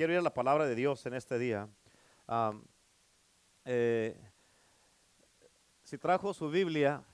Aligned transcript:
quiero 0.00 0.14
ir 0.14 0.18
a 0.20 0.22
la 0.22 0.32
palabra 0.32 0.64
de 0.64 0.74
Dios 0.74 1.04
en 1.04 1.12
este 1.12 1.38
día. 1.38 1.68
Eh, 3.66 4.18
si 5.82 5.98
trajo 5.98 6.32
su 6.32 6.48
Biblia, 6.48 7.04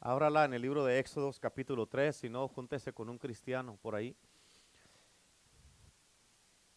ábrala 0.00 0.46
en 0.46 0.54
el 0.54 0.62
libro 0.62 0.82
de 0.82 0.98
Éxodos 0.98 1.38
capítulo 1.38 1.84
3, 1.86 2.16
si 2.16 2.30
no, 2.30 2.48
júntese 2.48 2.94
con 2.94 3.10
un 3.10 3.18
cristiano 3.18 3.76
por 3.82 3.94
ahí. 3.94 4.16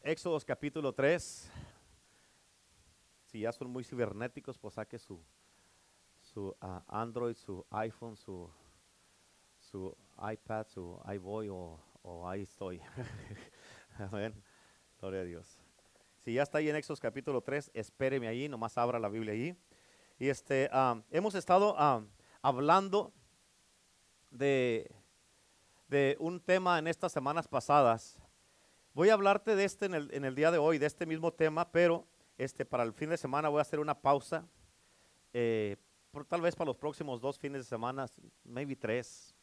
Éxodos 0.01 0.43
capítulo 0.43 0.91
3. 0.91 1.49
Si 3.27 3.39
ya 3.39 3.53
son 3.53 3.69
muy 3.69 3.85
cibernéticos, 3.85 4.57
pues 4.57 4.73
saque 4.73 4.99
su, 4.99 5.23
su 6.19 6.53
ah, 6.59 6.83
Android, 6.89 7.35
su 7.35 7.65
iPhone, 7.69 8.17
su, 8.17 8.51
su 9.57 9.95
iPad, 10.33 10.67
su 10.67 11.01
iBoy 11.13 11.47
o, 11.47 11.79
o 12.01 12.27
ahí 12.27 12.41
estoy. 12.41 12.81
Amén. 13.97 14.50
Gloria 15.01 15.21
a 15.21 15.23
Dios. 15.23 15.57
Si 16.19 16.33
ya 16.33 16.43
está 16.43 16.59
ahí 16.59 16.69
en 16.69 16.75
Éxodos 16.75 16.99
capítulo 16.99 17.41
3, 17.41 17.71
espéreme 17.73 18.27
ahí, 18.27 18.47
nomás 18.47 18.77
abra 18.77 18.99
la 18.99 19.09
Biblia 19.09 19.33
ahí. 19.33 19.57
Y 20.19 20.29
este, 20.29 20.69
hemos 21.09 21.33
estado 21.33 21.75
hablando 22.43 23.11
de, 24.29 24.91
de 25.87 26.17
un 26.19 26.39
tema 26.39 26.77
en 26.77 26.85
estas 26.85 27.11
semanas 27.11 27.47
pasadas. 27.47 28.19
Voy 28.93 29.09
a 29.09 29.13
hablarte 29.13 29.55
de 29.55 29.65
este 29.65 29.87
en 29.87 29.95
el, 29.95 30.13
en 30.13 30.23
el 30.23 30.35
día 30.35 30.51
de 30.51 30.59
hoy, 30.59 30.77
de 30.77 30.85
este 30.85 31.07
mismo 31.07 31.33
tema, 31.33 31.71
pero 31.71 32.05
este, 32.37 32.63
para 32.63 32.83
el 32.83 32.93
fin 32.93 33.09
de 33.09 33.17
semana 33.17 33.49
voy 33.49 33.57
a 33.57 33.63
hacer 33.63 33.79
una 33.79 33.99
pausa. 33.99 34.47
eh, 35.33 35.77
por, 36.11 36.25
tal 36.25 36.41
vez 36.41 36.55
para 36.55 36.67
los 36.67 36.77
próximos 36.77 37.19
dos 37.19 37.39
fines 37.39 37.61
de 37.61 37.67
semana, 37.67 38.05
maybe 38.43 38.75
tres 38.75 39.33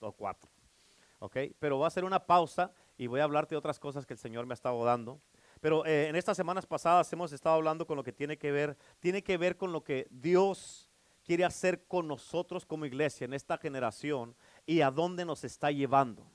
o 0.00 0.10
cuatro. 0.10 0.50
¿Ok? 1.22 1.36
Pero 1.60 1.76
voy 1.76 1.84
a 1.84 1.86
hacer 1.86 2.04
una 2.04 2.26
pausa 2.26 2.72
y 2.98 3.06
voy 3.06 3.20
a 3.20 3.24
hablarte 3.24 3.54
de 3.54 3.58
otras 3.60 3.78
cosas 3.78 4.04
que 4.04 4.12
el 4.12 4.18
Señor 4.18 4.44
me 4.44 4.54
ha 4.54 4.54
estado 4.54 4.84
dando. 4.84 5.20
Pero 5.60 5.86
eh, 5.86 6.08
en 6.08 6.16
estas 6.16 6.36
semanas 6.36 6.66
pasadas 6.66 7.12
hemos 7.12 7.32
estado 7.32 7.54
hablando 7.54 7.86
con 7.86 7.96
lo 7.96 8.02
que 8.02 8.12
tiene 8.12 8.36
que 8.36 8.50
ver, 8.50 8.76
tiene 8.98 9.22
que 9.22 9.36
ver 9.36 9.56
con 9.56 9.70
lo 9.70 9.84
que 9.84 10.08
Dios 10.10 10.90
quiere 11.24 11.44
hacer 11.44 11.84
con 11.86 12.08
nosotros 12.08 12.66
como 12.66 12.86
iglesia 12.86 13.24
en 13.24 13.34
esta 13.34 13.56
generación 13.56 14.34
y 14.66 14.80
a 14.80 14.90
dónde 14.90 15.24
nos 15.24 15.44
está 15.44 15.70
llevando. 15.70 16.26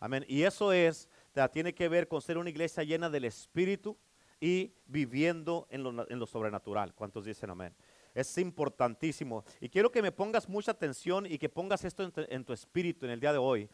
Amén. 0.00 0.24
Y 0.26 0.42
eso 0.42 0.72
es, 0.72 1.08
tiene 1.52 1.72
que 1.72 1.88
ver 1.88 2.08
con 2.08 2.20
ser 2.20 2.36
una 2.36 2.50
iglesia 2.50 2.82
llena 2.82 3.08
del 3.08 3.26
Espíritu 3.26 3.96
y 4.40 4.74
viviendo 4.86 5.68
en 5.70 5.84
lo, 5.84 5.92
na- 5.92 6.06
en 6.08 6.18
lo 6.18 6.26
sobrenatural. 6.26 6.92
¿Cuántos 6.92 7.24
dicen 7.24 7.50
amén? 7.50 7.72
Es 8.12 8.36
importantísimo. 8.38 9.44
Y 9.60 9.68
quiero 9.68 9.90
que 9.92 10.02
me 10.02 10.10
pongas 10.12 10.48
mucha 10.48 10.72
atención 10.72 11.24
y 11.26 11.38
que 11.38 11.48
pongas 11.48 11.84
esto 11.84 12.02
en, 12.02 12.10
tu- 12.10 12.26
en 12.28 12.44
tu 12.44 12.52
espíritu 12.52 13.06
en 13.06 13.12
el 13.12 13.20
día 13.20 13.32
de 13.32 13.38
hoy. 13.38 13.70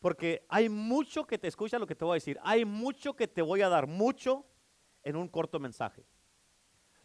Porque 0.00 0.46
hay 0.48 0.68
mucho 0.68 1.26
que 1.26 1.38
te 1.38 1.48
escucha 1.48 1.78
lo 1.78 1.86
que 1.86 1.94
te 1.94 2.04
voy 2.04 2.12
a 2.12 2.14
decir. 2.14 2.38
Hay 2.42 2.64
mucho 2.64 3.14
que 3.14 3.28
te 3.28 3.42
voy 3.42 3.62
a 3.62 3.68
dar, 3.68 3.86
mucho 3.86 4.46
en 5.02 5.16
un 5.16 5.28
corto 5.28 5.60
mensaje. 5.60 6.04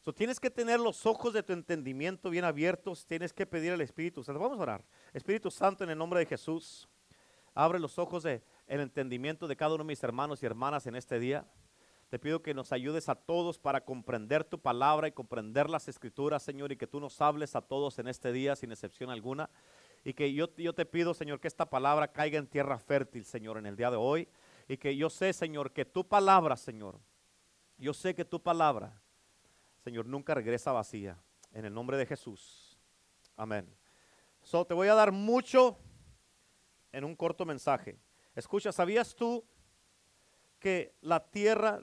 So, 0.01 0.13
tienes 0.13 0.39
que 0.39 0.51
tener 0.51 0.79
los 0.79 1.05
ojos 1.05 1.33
de 1.33 1.41
tu 1.41 1.51
entendimiento 1.51 2.29
bien 2.29 2.45
abiertos. 2.45 3.05
Tienes 3.07 3.33
que 3.33 3.45
pedir 3.45 3.73
al 3.73 3.81
Espíritu 3.81 4.23
Santo. 4.23 4.39
Vamos 4.39 4.59
a 4.59 4.61
orar. 4.61 4.85
Espíritu 5.13 5.49
Santo, 5.49 5.83
en 5.83 5.89
el 5.89 5.97
nombre 5.97 6.19
de 6.19 6.27
Jesús, 6.27 6.87
abre 7.55 7.79
los 7.79 7.97
ojos 7.97 8.23
de 8.23 8.43
el 8.67 8.81
entendimiento 8.81 9.47
de 9.47 9.55
cada 9.55 9.73
uno 9.73 9.83
de 9.83 9.87
mis 9.87 10.03
hermanos 10.03 10.41
y 10.41 10.45
hermanas 10.45 10.85
en 10.87 10.95
este 10.95 11.19
día. 11.19 11.45
Te 12.09 12.19
pido 12.19 12.41
que 12.41 12.53
nos 12.53 12.71
ayudes 12.71 13.09
a 13.09 13.15
todos 13.15 13.57
para 13.57 13.83
comprender 13.83 14.43
tu 14.43 14.59
palabra 14.59 15.07
y 15.07 15.11
comprender 15.11 15.69
las 15.69 15.87
escrituras, 15.87 16.43
Señor, 16.43 16.71
y 16.71 16.77
que 16.77 16.87
tú 16.87 16.99
nos 16.99 17.19
hables 17.19 17.55
a 17.55 17.61
todos 17.61 17.97
en 17.97 18.07
este 18.07 18.31
día 18.31 18.55
sin 18.55 18.71
excepción 18.71 19.09
alguna. 19.09 19.49
Y 20.05 20.13
que 20.13 20.31
yo, 20.31 20.55
yo 20.55 20.73
te 20.73 20.85
pido, 20.85 21.15
Señor, 21.15 21.39
que 21.39 21.47
esta 21.47 21.67
palabra 21.67 22.07
caiga 22.07 22.37
en 22.37 22.45
tierra 22.45 22.77
fértil, 22.77 23.25
Señor, 23.25 23.57
en 23.57 23.65
el 23.65 23.75
día 23.75 23.89
de 23.89 23.97
hoy. 23.97 24.29
Y 24.67 24.77
que 24.77 24.95
yo 24.95 25.09
sé, 25.09 25.33
Señor, 25.33 25.73
que 25.73 25.83
tu 25.83 26.07
palabra, 26.07 26.55
Señor, 26.55 26.99
yo 27.77 27.91
sé 27.91 28.13
que 28.13 28.23
tu 28.23 28.41
palabra, 28.41 29.01
Señor, 29.83 30.05
nunca 30.05 30.35
regresa 30.35 30.71
vacía. 30.71 31.19
En 31.51 31.65
el 31.65 31.73
nombre 31.73 31.97
de 31.97 32.05
Jesús. 32.05 32.77
Amén. 33.35 33.67
So, 34.43 34.63
te 34.63 34.75
voy 34.75 34.89
a 34.89 34.93
dar 34.93 35.11
mucho 35.11 35.79
en 36.91 37.03
un 37.03 37.15
corto 37.15 37.43
mensaje. 37.43 37.97
Escucha, 38.35 38.71
¿sabías 38.71 39.15
tú 39.15 39.43
que 40.59 40.93
la 41.01 41.19
tierra, 41.31 41.81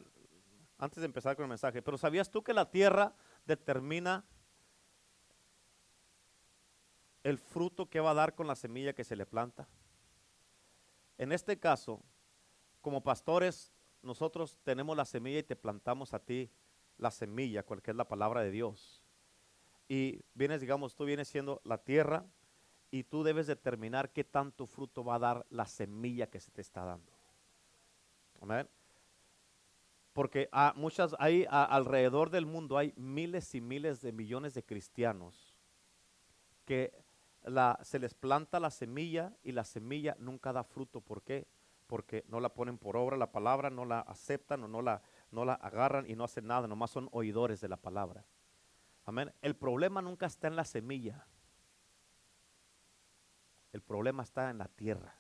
antes 0.78 1.00
de 1.00 1.06
empezar 1.06 1.34
con 1.34 1.42
el 1.42 1.48
mensaje, 1.48 1.82
pero 1.82 1.98
¿sabías 1.98 2.30
tú 2.30 2.42
que 2.42 2.54
la 2.54 2.70
tierra 2.70 3.16
determina 3.44 4.25
el 7.22 7.38
fruto 7.38 7.88
que 7.88 8.00
va 8.00 8.10
a 8.10 8.14
dar 8.14 8.34
con 8.34 8.46
la 8.46 8.56
semilla 8.56 8.94
que 8.94 9.04
se 9.04 9.16
le 9.16 9.26
planta? 9.26 9.68
En 11.18 11.32
este 11.32 11.58
caso, 11.58 12.02
como 12.80 13.02
pastores, 13.02 13.72
nosotros 14.02 14.58
tenemos 14.64 14.96
la 14.96 15.04
semilla 15.04 15.38
y 15.38 15.44
te 15.44 15.56
plantamos 15.56 16.14
a 16.14 16.18
ti 16.18 16.50
la 16.98 17.10
semilla, 17.10 17.62
cual 17.62 17.82
que 17.82 17.92
es 17.92 17.96
la 17.96 18.08
palabra 18.08 18.42
de 18.42 18.50
Dios. 18.50 19.02
Y 19.88 20.24
vienes, 20.34 20.60
digamos, 20.60 20.94
tú 20.94 21.04
vienes 21.04 21.28
siendo 21.28 21.60
la 21.64 21.78
tierra 21.78 22.24
y 22.90 23.04
tú 23.04 23.22
debes 23.22 23.46
determinar 23.46 24.10
qué 24.12 24.24
tanto 24.24 24.66
fruto 24.66 25.04
va 25.04 25.16
a 25.16 25.18
dar 25.18 25.46
la 25.50 25.66
semilla 25.66 26.28
que 26.28 26.40
se 26.40 26.50
te 26.50 26.60
está 26.60 26.84
dando. 26.84 27.12
Amén. 28.40 28.68
Porque 30.12 30.48
a 30.52 30.74
muchas, 30.76 31.14
hay 31.18 31.46
alrededor 31.48 32.30
del 32.30 32.44
mundo 32.44 32.76
hay 32.76 32.92
miles 32.96 33.54
y 33.54 33.60
miles 33.60 34.02
de 34.02 34.12
millones 34.12 34.52
de 34.52 34.62
cristianos 34.62 35.56
que 36.66 36.92
la, 37.44 37.78
se 37.82 37.98
les 37.98 38.14
planta 38.14 38.60
la 38.60 38.70
semilla 38.70 39.32
y 39.42 39.53
la 39.53 39.64
semilla 39.64 40.16
nunca 40.19 40.53
da 40.53 40.64
fruto. 40.64 41.00
¿Por 41.00 41.22
qué? 41.22 41.47
Porque 41.86 42.25
no 42.28 42.41
la 42.41 42.54
ponen 42.54 42.78
por 42.78 42.97
obra 42.97 43.16
la 43.16 43.32
palabra, 43.32 43.70
no 43.70 43.84
la 43.84 44.00
aceptan 44.00 44.64
o 44.64 44.69
no 44.69 44.82
la, 44.82 45.03
no 45.30 45.44
la 45.44 45.54
agarran 45.54 46.08
y 46.08 46.14
no 46.14 46.25
hacen 46.25 46.47
nada, 46.47 46.66
nomás 46.66 46.91
son 46.91 47.08
oidores 47.12 47.60
de 47.60 47.69
la 47.69 47.76
palabra. 47.76 48.25
Amén. 49.04 49.32
El 49.42 49.56
problema 49.56 50.00
nunca 50.00 50.26
está 50.26 50.48
en 50.48 50.56
la 50.56 50.64
semilla. 50.64 51.26
El 53.72 53.82
problema 53.82 54.22
está 54.22 54.50
en 54.50 54.58
la 54.58 54.69
tierra. 54.69 55.16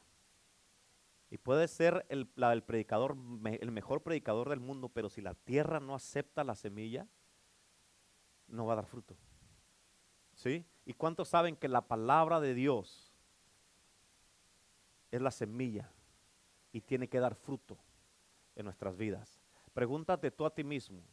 Y 1.30 1.38
puede 1.38 1.66
ser 1.66 2.04
el, 2.10 2.30
el 2.36 2.62
predicador, 2.62 3.16
el 3.44 3.70
mejor 3.70 4.02
predicador 4.02 4.50
del 4.50 4.60
mundo, 4.60 4.90
pero 4.90 5.08
si 5.08 5.22
la 5.22 5.34
tierra 5.34 5.80
no 5.80 5.94
acepta 5.94 6.44
la 6.44 6.54
semilla, 6.54 7.08
no 8.48 8.66
va 8.66 8.74
a 8.74 8.76
dar 8.76 8.86
fruto. 8.86 9.16
¿Sí? 10.42 10.66
¿Y 10.84 10.94
cuántos 10.94 11.28
saben 11.28 11.54
que 11.54 11.68
la 11.68 11.86
palabra 11.86 12.40
de 12.40 12.52
Dios 12.52 13.14
es 15.12 15.22
la 15.22 15.30
semilla 15.30 15.88
y 16.72 16.80
tiene 16.80 17.08
que 17.08 17.20
dar 17.20 17.36
fruto 17.36 17.78
en 18.56 18.64
nuestras 18.64 18.96
vidas? 18.96 19.38
Pregúntate 19.72 20.32
tú 20.32 20.44
a 20.44 20.52
ti 20.52 20.64
mismo, 20.64 21.04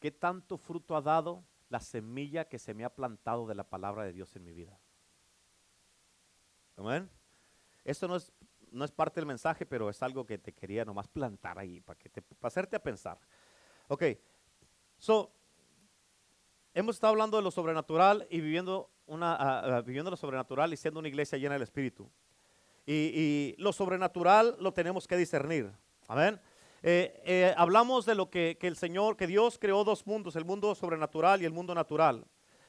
¿qué 0.00 0.10
tanto 0.10 0.56
fruto 0.56 0.96
ha 0.96 1.02
dado 1.02 1.44
la 1.68 1.78
semilla 1.78 2.48
que 2.48 2.58
se 2.58 2.72
me 2.72 2.86
ha 2.86 2.94
plantado 2.94 3.46
de 3.46 3.54
la 3.54 3.68
palabra 3.68 4.04
de 4.04 4.14
Dios 4.14 4.34
en 4.34 4.44
mi 4.44 4.54
vida? 4.54 4.80
Amén. 6.78 7.10
Esto 7.84 8.08
no 8.08 8.16
es, 8.16 8.32
no 8.70 8.86
es 8.86 8.92
parte 8.92 9.20
del 9.20 9.26
mensaje, 9.26 9.66
pero 9.66 9.90
es 9.90 10.02
algo 10.02 10.24
que 10.24 10.38
te 10.38 10.54
quería 10.54 10.86
nomás 10.86 11.06
plantar 11.06 11.58
ahí, 11.58 11.82
para, 11.82 11.98
que 11.98 12.08
te, 12.08 12.22
para 12.22 12.48
hacerte 12.48 12.76
a 12.76 12.82
pensar. 12.82 13.20
Ok, 13.88 14.04
so, 14.96 15.34
hemos 16.74 16.96
estado 16.96 17.10
hablando 17.10 17.36
de 17.36 17.42
lo 17.42 17.50
sobrenatural 17.50 18.26
y 18.30 18.40
viviendo, 18.40 18.90
una, 19.06 19.34
ah, 19.34 19.76
ah, 19.78 19.80
viviendo 19.82 20.10
lo 20.10 20.16
sobrenatural 20.16 20.72
y 20.72 20.76
siendo 20.76 21.00
una 21.00 21.08
iglesia 21.08 21.38
llena 21.38 21.54
del 21.54 21.62
Espíritu. 21.62 22.10
Y, 22.86 23.54
lo 23.58 23.72
sobrenatural 23.72 24.56
lo 24.58 24.72
tenemos 24.72 25.06
que 25.06 25.16
discernir. 25.16 25.70
Amén. 26.08 26.40
Eh, 26.82 27.22
eh, 27.24 27.54
hablamos 27.56 28.04
de 28.06 28.16
lo 28.16 28.28
que, 28.28 28.56
que 28.58 28.66
el 28.66 28.76
Señor, 28.76 29.16
que 29.16 29.28
Dios 29.28 29.56
creó 29.58 29.84
dos 29.84 30.04
mundos, 30.04 30.34
el 30.34 30.44
mundo 30.44 30.74
sobrenatural 30.74 31.40
y 31.40 31.44
el 31.44 31.52
mundo 31.52 31.74
natural. 31.74 32.24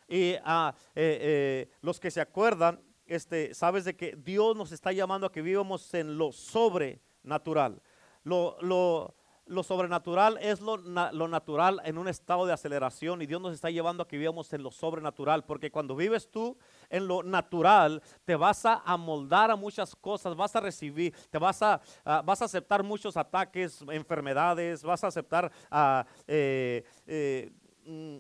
Y 0.08 0.36
ah, 0.44 0.76
eh, 0.94 1.70
los 1.82 2.00
que 2.00 2.12
se 2.12 2.22
acuerdan, 2.22 2.80
este, 3.08 3.56
sabes 3.56 3.86
de 3.86 3.96
que 3.96 4.16
Dios 4.16 4.56
nos 4.56 4.72
está 4.72 4.92
llamando 4.92 5.26
a 5.26 5.32
que 5.32 5.42
vivamos 5.42 5.92
en 5.96 6.18
lo 6.18 6.32
sobrenatural. 6.32 7.82
Lo, 8.24 8.58
lo, 8.62 9.16
lo 9.46 9.64
sobrenatural 9.64 10.38
es 10.42 10.62
lo, 10.62 10.78
lo 10.78 11.28
natural 11.28 11.82
en 11.84 11.98
un 11.98 12.08
estado 12.08 12.46
de 12.46 12.54
aceleración 12.54 13.22
y 13.22 13.26
Dios 13.26 13.42
nos 13.42 13.54
está 13.54 13.70
llevando 13.70 14.04
a 14.04 14.08
que 14.08 14.18
vivamos 14.18 14.52
en 14.54 14.64
lo 14.64 14.72
sobrenatural, 14.72 15.44
porque 15.44 15.72
cuando 15.72 15.96
vives 15.96 16.30
tú 16.30 16.58
en 16.90 17.08
lo 17.08 17.24
natural, 17.24 18.02
te 18.26 18.36
vas 18.36 18.66
a 18.66 18.82
amoldar 18.86 19.52
a 19.52 19.56
muchas 19.56 19.96
cosas, 19.96 20.36
vas 20.36 20.56
a 20.56 20.62
recibir, 20.62 21.14
te 21.30 21.38
vas 21.38 21.62
a, 21.62 21.82
vas 22.24 22.42
a 22.42 22.46
aceptar 22.46 22.84
muchos 22.84 23.18
ataques, 23.18 23.84
enfermedades, 23.90 24.84
vas 24.84 25.04
a 25.04 25.08
aceptar 25.08 25.52
ah, 25.70 26.06
eh, 26.28 26.84
eh, 27.06 27.52
mm, 27.86 28.18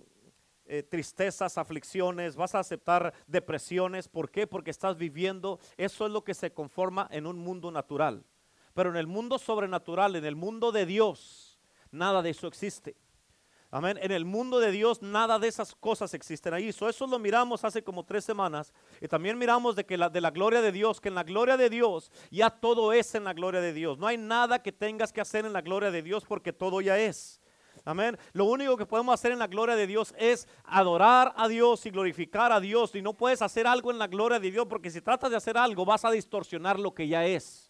eh, 0.65 0.83
tristezas, 0.83 1.57
aflicciones, 1.57 2.35
vas 2.35 2.55
a 2.55 2.59
aceptar 2.59 3.13
depresiones. 3.27 4.07
¿Por 4.07 4.31
qué? 4.31 4.47
Porque 4.47 4.71
estás 4.71 4.97
viviendo, 4.97 5.59
eso 5.77 6.05
es 6.05 6.11
lo 6.11 6.23
que 6.23 6.33
se 6.33 6.53
conforma 6.53 7.07
en 7.11 7.27
un 7.27 7.37
mundo 7.37 7.69
natural. 7.69 8.25
Pero 8.73 8.89
en 8.89 8.95
el 8.95 9.07
mundo 9.07 9.37
sobrenatural, 9.37 10.15
en 10.15 10.25
el 10.25 10.35
mundo 10.35 10.71
de 10.71 10.85
Dios, 10.85 11.59
nada 11.91 12.21
de 12.21 12.31
eso 12.31 12.47
existe. 12.47 12.95
Amén. 13.73 13.97
En 14.03 14.11
el 14.11 14.23
mundo 14.23 14.59
de 14.59 14.69
Dios 14.69 15.01
nada 15.01 15.39
de 15.39 15.47
esas 15.47 15.73
cosas 15.73 16.13
existen 16.13 16.53
ahí. 16.53 16.67
eso 16.67 17.07
lo 17.07 17.17
miramos 17.17 17.63
hace 17.63 17.83
como 17.83 18.05
tres 18.05 18.23
semanas. 18.23 18.71
Y 19.01 19.07
también 19.07 19.35
miramos 19.35 19.75
de 19.75 19.83
que 19.83 19.97
la, 19.97 20.09
de 20.09 20.21
la 20.21 20.29
gloria 20.29 20.61
de 20.61 20.71
Dios, 20.71 21.01
que 21.01 21.09
en 21.09 21.15
la 21.15 21.23
gloria 21.23 21.57
de 21.57 21.71
Dios 21.71 22.11
ya 22.29 22.51
todo 22.51 22.93
es 22.93 23.15
en 23.15 23.23
la 23.23 23.33
gloria 23.33 23.61
de 23.61 23.73
Dios. 23.73 23.97
No 23.97 24.05
hay 24.05 24.15
nada 24.15 24.61
que 24.61 24.71
tengas 24.71 25.11
que 25.11 25.21
hacer 25.21 25.47
en 25.47 25.53
la 25.53 25.61
gloria 25.61 25.89
de 25.89 26.03
Dios 26.03 26.23
porque 26.23 26.53
todo 26.53 26.81
ya 26.81 26.99
es. 26.99 27.41
Amén. 27.83 28.15
Lo 28.33 28.45
único 28.45 28.77
que 28.77 28.85
podemos 28.85 29.11
hacer 29.11 29.31
en 29.31 29.39
la 29.39 29.47
gloria 29.47 29.75
de 29.75 29.87
Dios 29.87 30.13
es 30.19 30.47
adorar 30.65 31.33
a 31.35 31.47
Dios 31.47 31.83
y 31.87 31.89
glorificar 31.89 32.51
a 32.51 32.59
Dios. 32.59 32.93
Y 32.93 33.01
no 33.01 33.13
puedes 33.13 33.41
hacer 33.41 33.65
algo 33.65 33.89
en 33.89 33.97
la 33.97 34.05
gloria 34.05 34.39
de 34.39 34.51
Dios 34.51 34.67
porque 34.69 34.91
si 34.91 35.01
tratas 35.01 35.31
de 35.31 35.37
hacer 35.37 35.57
algo 35.57 35.83
vas 35.83 36.05
a 36.05 36.11
distorsionar 36.11 36.79
lo 36.79 36.93
que 36.93 37.07
ya 37.07 37.25
es. 37.25 37.62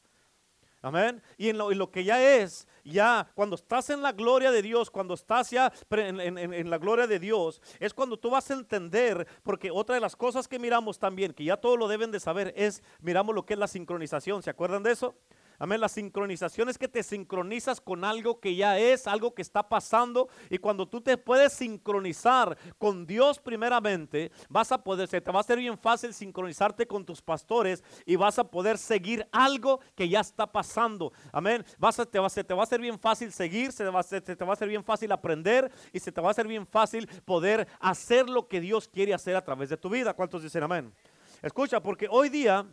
Amén. 0.84 1.24
Y 1.38 1.48
en 1.48 1.58
lo, 1.58 1.90
que 1.90 2.04
ya 2.04 2.22
es, 2.22 2.68
ya 2.84 3.32
cuando 3.36 3.56
estás 3.56 3.90
en 3.90 4.02
la 4.02 4.12
gloria 4.12 4.52
de 4.52 4.62
Dios, 4.62 4.92
cuando 4.92 5.14
estás 5.14 5.50
ya 5.50 5.72
en, 5.90 6.20
en, 6.20 6.70
la 6.70 6.78
gloria 6.78 7.08
de 7.08 7.20
Dios, 7.20 7.62
es 7.80 7.94
cuando 7.94 8.18
tú 8.18 8.30
vas 8.30 8.52
a 8.52 8.56
entender, 8.56 9.26
porque 9.44 9.72
otra 9.72 9.96
de 9.96 10.02
las 10.02 10.18
cosas 10.18 10.46
que 10.46 10.60
miramos 10.60 11.00
también, 11.00 11.32
que 11.32 11.46
ya 11.46 11.56
todos 11.56 11.80
lo 11.80 11.88
deben 11.88 12.12
de 12.12 12.20
saber, 12.20 12.54
es, 12.58 12.84
miramos 13.00 13.34
lo 13.34 13.46
que 13.46 13.54
es 13.54 13.60
la 13.60 13.70
sincronización. 13.70 14.44
¿Se 14.44 14.50
acuerdan 14.50 14.84
de 14.84 14.92
eso? 14.92 15.16
Amén. 15.64 15.80
La 15.80 15.88
sincronización 15.88 16.68
es 16.68 16.78
que 16.78 16.90
te 16.90 17.02
sincronizas 17.02 17.80
con 17.80 18.04
algo 18.04 18.42
que 18.42 18.54
ya 18.54 18.78
es, 18.78 19.08
algo 19.08 19.34
que 19.34 19.42
está 19.42 19.64
pasando. 19.64 20.28
Y 20.50 20.58
cuando 20.58 20.86
tú 20.90 21.00
te 21.00 21.18
puedes 21.18 21.54
sincronizar 21.54 22.58
con 22.78 23.08
Dios 23.08 23.40
primeramente, 23.40 24.30
vas 24.50 24.74
a 24.74 24.84
poder, 24.84 25.08
se 25.08 25.22
te 25.22 25.32
va 25.32 25.40
a 25.40 25.44
ser 25.44 25.60
bien 25.60 25.78
fácil 25.78 26.14
sincronizarte 26.14 26.86
con 26.86 27.06
tus 27.06 27.22
pastores 27.22 27.82
y 28.06 28.18
vas 28.18 28.38
a 28.40 28.44
poder 28.44 28.78
seguir 28.78 29.26
algo 29.32 29.80
que 29.96 30.10
ya 30.10 30.20
está 30.20 30.52
pasando. 30.52 31.14
Amén. 31.32 31.64
Vas 31.78 31.96
te 32.12 32.20
va, 32.20 32.30
se 32.30 32.44
te 32.44 32.54
va 32.54 32.60
a 32.60 32.64
hacer 32.64 32.82
bien 32.82 33.00
fácil 33.00 33.32
seguir, 33.32 33.72
se 33.72 33.86
te, 33.86 33.90
va, 33.90 34.04
se 34.04 34.20
te 34.20 34.44
va 34.44 34.50
a 34.50 34.54
hacer 34.56 34.68
bien 34.68 34.84
fácil 34.84 35.14
aprender 35.14 35.72
y 35.94 36.00
se 36.02 36.12
te 36.12 36.20
va 36.20 36.28
a 36.28 36.32
hacer 36.32 36.46
bien 36.46 36.68
fácil 36.68 37.08
poder 37.24 37.70
hacer 37.80 38.30
lo 38.30 38.50
que 38.50 38.60
Dios 38.60 38.90
quiere 38.90 39.14
hacer 39.14 39.38
a 39.38 39.42
través 39.42 39.70
de 39.70 39.78
tu 39.78 39.90
vida. 39.90 40.14
¿Cuántos 40.14 40.44
dicen 40.44 40.64
amén? 40.64 40.94
Escucha, 41.42 41.82
porque 41.82 42.08
hoy 42.10 42.28
día 42.28 42.66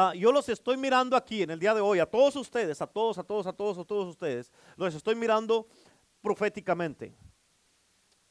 Ah, 0.00 0.14
yo 0.14 0.30
los 0.30 0.48
estoy 0.48 0.76
mirando 0.76 1.16
aquí 1.16 1.42
en 1.42 1.50
el 1.50 1.58
día 1.58 1.74
de 1.74 1.80
hoy, 1.80 1.98
a 1.98 2.06
todos 2.06 2.36
ustedes, 2.36 2.80
a 2.80 2.86
todos, 2.86 3.18
a 3.18 3.24
todos, 3.24 3.48
a 3.48 3.52
todos, 3.52 3.78
a 3.78 3.84
todos 3.84 4.06
ustedes, 4.06 4.52
los 4.76 4.94
estoy 4.94 5.16
mirando 5.16 5.66
proféticamente. 6.22 7.12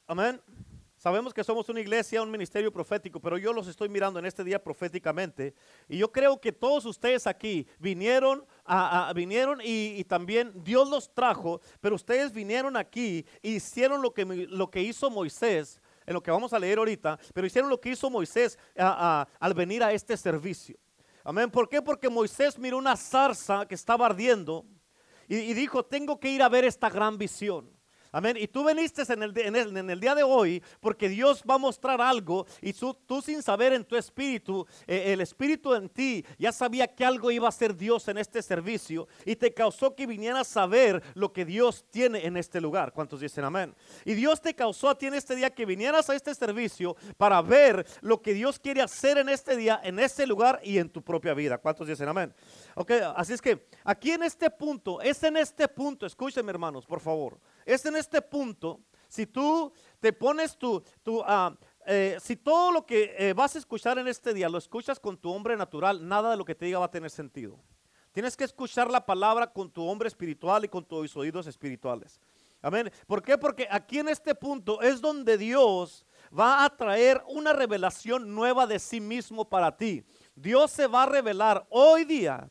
Amén. 0.06 0.42
Sabemos 0.96 1.34
que 1.34 1.44
somos 1.44 1.68
una 1.68 1.81
iglesia, 1.81 2.22
un 2.22 2.31
ministerio 2.31 2.72
profético, 2.72 3.19
pero 3.19 3.38
yo 3.38 3.52
los 3.52 3.68
estoy 3.68 3.90
mirando 3.90 4.18
en 4.18 4.25
este 4.25 4.46
día 4.46 4.64
proféticamente. 4.64 5.54
Y 5.90 5.98
yo 5.98 6.10
creo 6.10 6.40
que 6.40 6.54
todos 6.54 6.86
ustedes 6.86 7.28
aquí 7.28 7.68
vinieron, 7.80 8.46
vinieron 9.14 9.60
y, 9.62 10.06
también 10.06 10.54
Dios 10.64 10.90
los 10.90 11.14
trajo, 11.14 11.60
pero 11.81 11.96
ustedes 11.96 12.31
vinieron 12.31 12.78
aquí 12.78 13.25
e 13.44 13.50
hicieron 13.50 14.02
lo 14.02 14.14
que, 14.14 14.24
lo 14.24 14.72
que 14.72 14.81
hizo 14.81 15.10
Moisés, 15.10 15.81
en 16.06 16.14
lo 16.14 16.24
que 16.24 16.31
vamos 16.31 16.54
a 16.54 16.60
leer 16.60 16.78
ahorita, 16.78 17.19
pero 17.34 17.46
hicieron 17.46 17.69
lo 17.69 17.81
que 17.81 17.90
hizo 17.90 18.10
Moisés 18.10 18.58
al 18.74 19.54
venir 19.54 19.84
a 19.84 19.92
este 19.92 20.16
servicio. 20.16 20.78
Amén. 21.27 21.51
¿Por 21.51 21.68
qué? 21.68 21.81
Porque 21.81 22.07
Moisés 22.07 22.57
miró 22.57 22.77
una 22.77 22.95
zarza 22.95 23.65
que 23.65 23.75
estaba 23.75 24.06
ardiendo 24.06 24.65
y, 25.27 25.35
y 25.35 25.53
dijo, 25.53 25.83
tengo 25.83 26.21
que 26.21 26.29
ir 26.29 26.41
a 26.41 26.47
ver 26.47 26.63
esta 26.63 26.89
gran 26.89 27.18
visión. 27.18 27.76
Amén. 28.12 28.38
Y 28.39 28.48
tú 28.48 28.68
el, 28.69 28.80
en, 28.80 29.89
el, 29.89 30.00
día 30.00 30.15
de 30.15 30.24
hoy 30.24 30.63
porque 30.80 31.09
Dios 31.09 31.44
va 31.50 31.56
a 31.56 31.57
mostrar 31.57 32.01
algo 32.01 32.45
y 32.62 32.74
tú, 32.74 33.21
sin 33.21 33.42
saber 33.42 33.74
en 33.74 33.83
tu 33.83 33.95
espíritu, 33.95 34.65
eh, 34.86 35.13
el 35.13 35.21
espíritu 35.21 35.74
en 35.74 35.89
ti 35.89 36.25
ya 36.38 36.51
sabía 36.51 36.88
que 36.88 37.06
algo 37.06 37.31
iba 37.31 37.48
a 37.48 37.51
ser 37.51 37.75
Dios 37.75 38.07
en 38.07 38.18
este 38.18 38.42
servicio 38.42 39.07
y 39.25 39.36
te 39.36 39.54
causó 39.54 39.95
que 39.95 40.06
vinieras 40.06 40.48
a 40.50 40.54
saber 40.57 41.04
lo 41.13 41.33
que 41.33 41.45
Dios 41.45 41.86
tiene 41.89 42.25
en 42.25 42.38
este 42.38 42.62
lugar. 42.62 42.94
¿Cuántos 42.94 43.19
dicen 43.19 43.44
amén? 43.44 43.75
Y 44.06 44.13
Dios 44.13 44.42
te 44.42 44.54
causó 44.54 44.89
a 44.89 44.98
ti 44.98 45.07
en 45.07 45.13
este 45.13 45.36
día 45.36 45.50
que 45.50 45.65
vinieras 45.65 46.09
a 46.09 46.15
este 46.15 46.33
servicio 46.33 46.95
para 47.18 47.42
ver 47.42 47.86
lo 48.01 48.21
que 48.21 48.33
Dios 48.33 48.59
quiere 48.59 48.81
hacer 48.81 49.18
en 49.18 49.30
este 49.30 49.56
día, 49.56 49.80
en 49.83 50.00
este 50.00 50.25
lugar 50.27 50.59
y 50.63 50.77
en 50.77 50.89
tu 50.89 51.01
propia 51.01 51.33
vida. 51.33 51.57
¿Cuántos 51.57 51.88
dicen 51.88 52.07
amén? 52.07 52.33
Ok, 52.79 52.91
así 53.15 53.33
es 53.33 53.41
que 53.41 53.68
aquí 53.83 54.12
en 54.12 54.21
este 54.21 54.51
punto, 54.51 55.01
es 55.01 55.24
en 55.24 55.35
este 55.35 55.68
punto, 55.68 56.06
escúchenme 56.06 56.51
hermanos, 56.51 56.85
por 56.85 57.00
favor. 57.00 57.39
Es 57.65 57.83
en 57.88 57.95
este 57.95 58.21
punto, 58.21 58.81
si 59.07 59.25
tú 59.25 59.74
te 60.00 60.13
pones 60.13 60.56
tu, 60.56 60.83
ah, 61.25 61.57
eh, 61.88 62.19
si 62.21 62.35
todo 62.35 62.71
lo 62.71 62.85
que 62.85 63.15
eh, 63.18 63.33
vas 63.33 63.56
a 63.56 63.57
escuchar 63.57 63.97
en 63.97 64.07
este 64.07 64.31
día 64.31 64.47
lo 64.47 64.59
escuchas 64.59 65.00
con 65.00 65.18
tu 65.18 65.31
hombre 65.31 65.57
natural, 65.57 66.07
nada 66.07 66.29
de 66.29 66.38
lo 66.38 66.45
que 66.45 66.53
te 66.53 66.65
diga 66.65 66.77
va 66.77 66.85
a 66.85 66.91
tener 66.91 67.09
sentido. 67.09 67.59
Tienes 68.12 68.38
que 68.38 68.44
escuchar 68.44 68.91
la 68.91 69.03
palabra 69.03 69.51
con 69.51 69.71
tu 69.71 69.83
hombre 69.83 70.07
espiritual 70.07 70.63
y 70.63 70.68
con 70.68 70.85
tus 70.85 71.18
oídos 71.18 71.47
espirituales. 71.47 72.21
Amén. 72.62 72.91
¿Por 73.07 73.23
qué? 73.23 73.39
Porque 73.39 73.68
aquí 73.71 73.97
en 73.97 74.09
este 74.09 74.35
punto 74.35 74.83
es 74.83 75.01
donde 75.01 75.39
Dios 75.39 76.06
va 76.38 76.63
a 76.63 76.69
traer 76.69 77.23
una 77.27 77.53
revelación 77.53 78.35
nueva 78.35 78.68
de 78.68 78.77
sí 78.77 79.01
mismo 79.01 79.50
para 79.50 79.75
ti. 79.75 80.03
Dios 80.35 80.69
se 80.69 80.85
va 80.85 81.03
a 81.03 81.07
revelar 81.07 81.65
hoy 81.71 82.06
día 82.06 82.47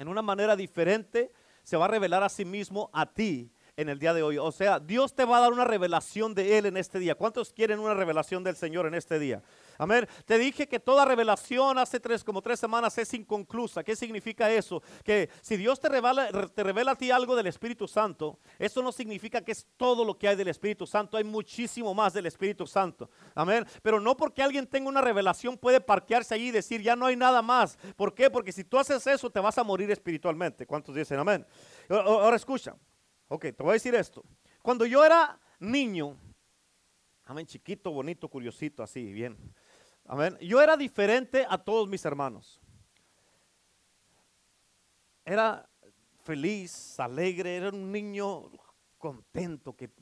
en 0.00 0.08
una 0.08 0.22
manera 0.22 0.56
diferente, 0.56 1.30
se 1.62 1.76
va 1.76 1.84
a 1.84 1.88
revelar 1.88 2.22
a 2.22 2.30
sí 2.30 2.46
mismo 2.46 2.88
a 2.94 3.12
ti 3.12 3.52
en 3.80 3.88
el 3.88 3.98
día 3.98 4.12
de 4.12 4.22
hoy. 4.22 4.36
O 4.36 4.52
sea, 4.52 4.78
Dios 4.78 5.14
te 5.14 5.24
va 5.24 5.38
a 5.38 5.40
dar 5.40 5.52
una 5.52 5.64
revelación 5.64 6.34
de 6.34 6.58
Él 6.58 6.66
en 6.66 6.76
este 6.76 6.98
día. 6.98 7.14
¿Cuántos 7.14 7.52
quieren 7.52 7.78
una 7.78 7.94
revelación 7.94 8.44
del 8.44 8.54
Señor 8.54 8.86
en 8.86 8.94
este 8.94 9.18
día? 9.18 9.42
Amén. 9.78 10.06
Te 10.26 10.38
dije 10.38 10.68
que 10.68 10.78
toda 10.78 11.06
revelación 11.06 11.78
hace 11.78 11.98
tres, 11.98 12.22
como 12.22 12.42
tres 12.42 12.60
semanas 12.60 12.98
es 12.98 13.14
inconclusa. 13.14 13.82
¿Qué 13.82 13.96
significa 13.96 14.50
eso? 14.50 14.82
Que 15.02 15.30
si 15.40 15.56
Dios 15.56 15.80
te 15.80 15.88
revela, 15.88 16.28
te 16.54 16.62
revela 16.62 16.92
a 16.92 16.94
ti 16.94 17.10
algo 17.10 17.34
del 17.34 17.46
Espíritu 17.46 17.88
Santo, 17.88 18.38
eso 18.58 18.82
no 18.82 18.92
significa 18.92 19.40
que 19.40 19.52
es 19.52 19.66
todo 19.78 20.04
lo 20.04 20.18
que 20.18 20.28
hay 20.28 20.36
del 20.36 20.48
Espíritu 20.48 20.86
Santo. 20.86 21.16
Hay 21.16 21.24
muchísimo 21.24 21.94
más 21.94 22.12
del 22.12 22.26
Espíritu 22.26 22.66
Santo. 22.66 23.08
Amén. 23.34 23.66
Pero 23.80 23.98
no 23.98 24.14
porque 24.14 24.42
alguien 24.42 24.66
tenga 24.66 24.90
una 24.90 25.00
revelación 25.00 25.56
puede 25.56 25.80
parquearse 25.80 26.34
allí 26.34 26.48
y 26.48 26.50
decir 26.50 26.82
ya 26.82 26.94
no 26.96 27.06
hay 27.06 27.16
nada 27.16 27.40
más. 27.40 27.78
¿Por 27.96 28.14
qué? 28.14 28.28
Porque 28.28 28.52
si 28.52 28.64
tú 28.64 28.78
haces 28.78 29.06
eso 29.06 29.30
te 29.30 29.40
vas 29.40 29.56
a 29.56 29.64
morir 29.64 29.90
espiritualmente. 29.90 30.66
¿Cuántos 30.66 30.94
dicen 30.94 31.18
amén? 31.18 31.46
Ahora 31.88 32.36
escucha. 32.36 32.76
Ok, 33.32 33.42
te 33.42 33.62
voy 33.62 33.70
a 33.70 33.72
decir 33.74 33.94
esto. 33.94 34.24
Cuando 34.60 34.84
yo 34.84 35.04
era 35.04 35.38
niño, 35.60 36.16
amén, 37.24 37.46
chiquito, 37.46 37.92
bonito, 37.92 38.28
curiosito, 38.28 38.82
así, 38.82 39.12
bien. 39.12 39.38
Amén. 40.04 40.36
Yo 40.40 40.60
era 40.60 40.76
diferente 40.76 41.46
a 41.48 41.56
todos 41.56 41.88
mis 41.88 42.04
hermanos. 42.04 42.60
Era 45.24 45.70
feliz, 46.24 46.98
alegre, 46.98 47.54
era 47.54 47.68
un 47.68 47.92
niño 47.92 48.50
contento 48.98 49.76
que 49.76 49.92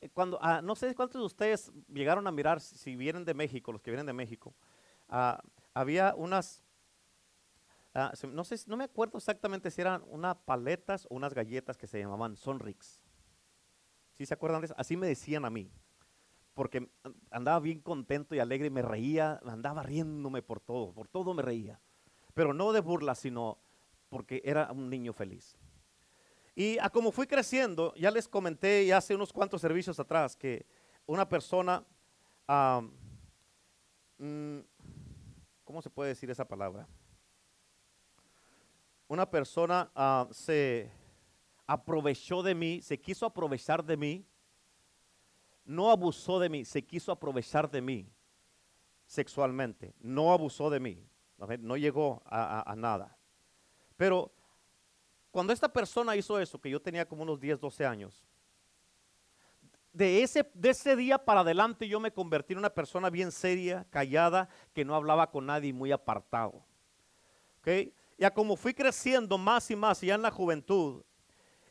eh, 0.00 0.10
cuando 0.12 0.36
ah, 0.42 0.60
no 0.60 0.74
sé 0.74 0.92
cuántos 0.96 1.20
de 1.20 1.26
ustedes 1.26 1.70
llegaron 1.86 2.26
a 2.26 2.32
mirar 2.32 2.60
si 2.60 2.96
vienen 2.96 3.24
de 3.24 3.34
México, 3.34 3.70
los 3.70 3.82
que 3.82 3.92
vienen 3.92 4.06
de 4.06 4.14
México, 4.14 4.52
ah, 5.08 5.40
había 5.74 6.16
unas 6.16 6.64
Ah, 7.92 8.12
no 8.32 8.44
sé, 8.44 8.56
no 8.66 8.76
me 8.76 8.84
acuerdo 8.84 9.18
exactamente 9.18 9.70
si 9.70 9.80
eran 9.80 10.02
unas 10.06 10.36
paletas 10.36 11.06
o 11.10 11.16
unas 11.16 11.34
galletas 11.34 11.76
que 11.76 11.88
se 11.88 11.98
llamaban 11.98 12.36
Sonrix. 12.36 13.00
¿Sí 14.14 14.26
se 14.26 14.34
acuerdan 14.34 14.60
de 14.60 14.66
eso? 14.66 14.74
Así 14.78 14.96
me 14.96 15.08
decían 15.08 15.44
a 15.44 15.50
mí. 15.50 15.70
Porque 16.54 16.88
andaba 17.30 17.58
bien 17.60 17.80
contento 17.80 18.34
y 18.34 18.38
alegre 18.38 18.68
y 18.68 18.70
me 18.70 18.82
reía, 18.82 19.40
andaba 19.44 19.82
riéndome 19.82 20.42
por 20.42 20.60
todo, 20.60 20.92
por 20.92 21.08
todo 21.08 21.34
me 21.34 21.42
reía. 21.42 21.80
Pero 22.34 22.54
no 22.54 22.72
de 22.72 22.80
burla, 22.80 23.14
sino 23.14 23.58
porque 24.08 24.42
era 24.44 24.70
un 24.72 24.90
niño 24.90 25.12
feliz. 25.12 25.56
Y 26.54 26.76
como 26.92 27.12
fui 27.12 27.26
creciendo, 27.26 27.94
ya 27.94 28.10
les 28.10 28.28
comenté 28.28 28.84
ya 28.86 28.98
hace 28.98 29.14
unos 29.14 29.32
cuantos 29.32 29.60
servicios 29.60 29.98
atrás 29.98 30.36
que 30.36 30.66
una 31.06 31.28
persona, 31.28 31.84
mm, 34.18 34.58
¿cómo 35.64 35.82
se 35.82 35.90
puede 35.90 36.10
decir 36.10 36.30
esa 36.30 36.46
palabra? 36.46 36.86
Una 39.10 39.28
persona 39.28 39.90
ah, 39.96 40.28
se 40.30 40.88
aprovechó 41.66 42.44
de 42.44 42.54
mí, 42.54 42.80
se 42.80 43.00
quiso 43.00 43.26
aprovechar 43.26 43.84
de 43.84 43.96
mí, 43.96 44.24
no 45.64 45.90
abusó 45.90 46.38
de 46.38 46.48
mí, 46.48 46.64
se 46.64 46.86
quiso 46.86 47.10
aprovechar 47.10 47.68
de 47.68 47.80
mí 47.80 48.08
sexualmente, 49.06 49.92
no 49.98 50.32
abusó 50.32 50.70
de 50.70 50.78
mí, 50.78 51.04
no 51.58 51.76
llegó 51.76 52.22
a, 52.24 52.72
nada. 52.76 53.18
Pero 53.96 54.32
cuando 55.32 55.52
esta 55.52 55.72
persona 55.72 56.14
hizo 56.14 56.38
eso, 56.38 56.60
que 56.60 56.70
yo 56.70 56.80
tenía 56.80 57.04
como 57.04 57.24
unos 57.24 57.40
10, 57.40 57.58
12 57.58 57.84
años, 57.84 58.24
de 59.92 60.22
ese, 60.22 60.48
de 60.54 60.70
ese 60.70 60.94
día 60.94 61.18
para 61.18 61.40
adelante 61.40 61.88
yo 61.88 61.98
me 61.98 62.12
convertí 62.12 62.52
en 62.52 62.60
una 62.60 62.70
persona 62.70 63.10
bien 63.10 63.32
seria, 63.32 63.84
callada, 63.90 64.48
que 64.72 64.84
no 64.84 64.94
hablaba 64.94 65.32
con 65.32 65.46
nadie, 65.46 65.72
muy 65.72 65.90
apartado. 65.90 66.64
¿Okay? 67.58 67.92
Ya 68.20 68.30
como 68.30 68.54
fui 68.54 68.74
creciendo 68.74 69.38
más 69.38 69.70
y 69.70 69.76
más 69.76 70.02
ya 70.02 70.14
en 70.14 70.22
la 70.22 70.30
juventud, 70.30 71.02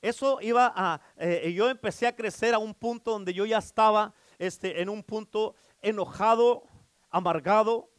eso 0.01 0.39
iba 0.41 0.73
a, 0.75 0.99
eh, 1.15 1.53
yo 1.53 1.69
empecé 1.69 2.07
a 2.07 2.15
crecer 2.15 2.55
a 2.55 2.57
un 2.57 2.73
punto 2.73 3.11
donde 3.11 3.35
yo 3.35 3.45
ya 3.45 3.59
estaba 3.59 4.15
este, 4.39 4.81
en 4.81 4.89
un 4.89 5.03
punto 5.03 5.53
enojado, 5.79 6.63
amargado, 7.11 7.91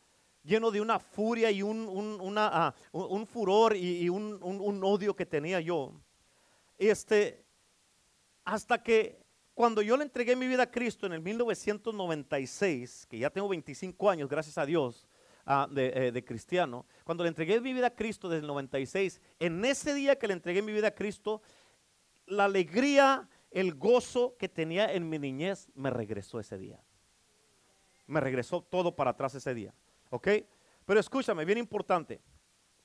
lleno 0.42 0.72
de 0.72 0.80
una 0.80 0.98
furia 0.98 1.52
y 1.52 1.62
un, 1.62 1.86
una, 2.20 2.50
ah, 2.52 2.74
un 2.90 3.24
furor 3.24 3.76
y, 3.76 4.08
un, 4.08 4.40
odio 4.82 5.14
que 5.14 5.26
tenía 5.26 5.60
yo. 5.60 5.92
Este, 6.76 7.44
hasta 8.44 8.82
que 8.82 9.20
cuando 9.54 9.80
yo 9.80 9.96
le 9.96 10.02
entregué 10.02 10.34
mi 10.34 10.48
vida 10.48 10.64
a 10.64 10.70
Cristo 10.70 11.06
en 11.06 11.12
el 11.12 11.20
1996, 11.20 13.06
que 13.08 13.18
ya 13.18 13.30
tengo 13.30 13.48
25 13.48 14.10
años, 14.10 14.28
gracias 14.28 14.58
a 14.58 14.66
Dios, 14.66 15.06
ah, 15.44 15.68
de, 15.70 15.92
eh, 15.94 16.12
de 16.12 16.24
cristiano, 16.24 16.86
cuando 17.04 17.24
le 17.24 17.28
entregué 17.28 17.60
mi 17.60 17.72
vida 17.72 17.88
a 17.88 17.94
Cristo 17.94 18.28
desde 18.28 18.42
el 18.42 18.46
96, 18.46 19.20
en 19.38 19.64
ese 19.64 19.94
día 19.94 20.16
que 20.16 20.26
le 20.26 20.34
entregué 20.34 20.62
mi 20.62 20.72
vida 20.72 20.88
a 20.88 20.94
Cristo, 20.94 21.42
la 22.26 22.44
alegría, 22.44 23.28
el 23.50 23.74
gozo 23.74 24.36
que 24.38 24.48
tenía 24.48 24.92
en 24.92 25.08
mi 25.08 25.18
niñez 25.18 25.68
me 25.74 25.90
regresó 25.90 26.38
ese 26.40 26.56
día. 26.56 26.80
Me 28.06 28.20
regresó 28.20 28.62
todo 28.62 28.94
para 28.94 29.10
atrás 29.10 29.34
ese 29.34 29.54
día. 29.54 29.74
¿Ok? 30.10 30.28
Pero 30.84 31.00
escúchame, 31.00 31.44
bien 31.44 31.58
importante. 31.58 32.20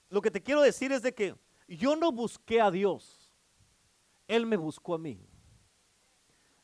Lo 0.09 0.21
que 0.21 0.31
te 0.31 0.41
quiero 0.41 0.61
decir 0.61 0.91
es 0.91 1.01
de 1.01 1.13
que 1.13 1.35
yo 1.67 1.95
no 1.95 2.11
busqué 2.11 2.61
a 2.61 2.71
Dios. 2.71 3.31
Él 4.27 4.45
me 4.45 4.57
buscó 4.57 4.95
a 4.95 4.99
mí. 4.99 5.19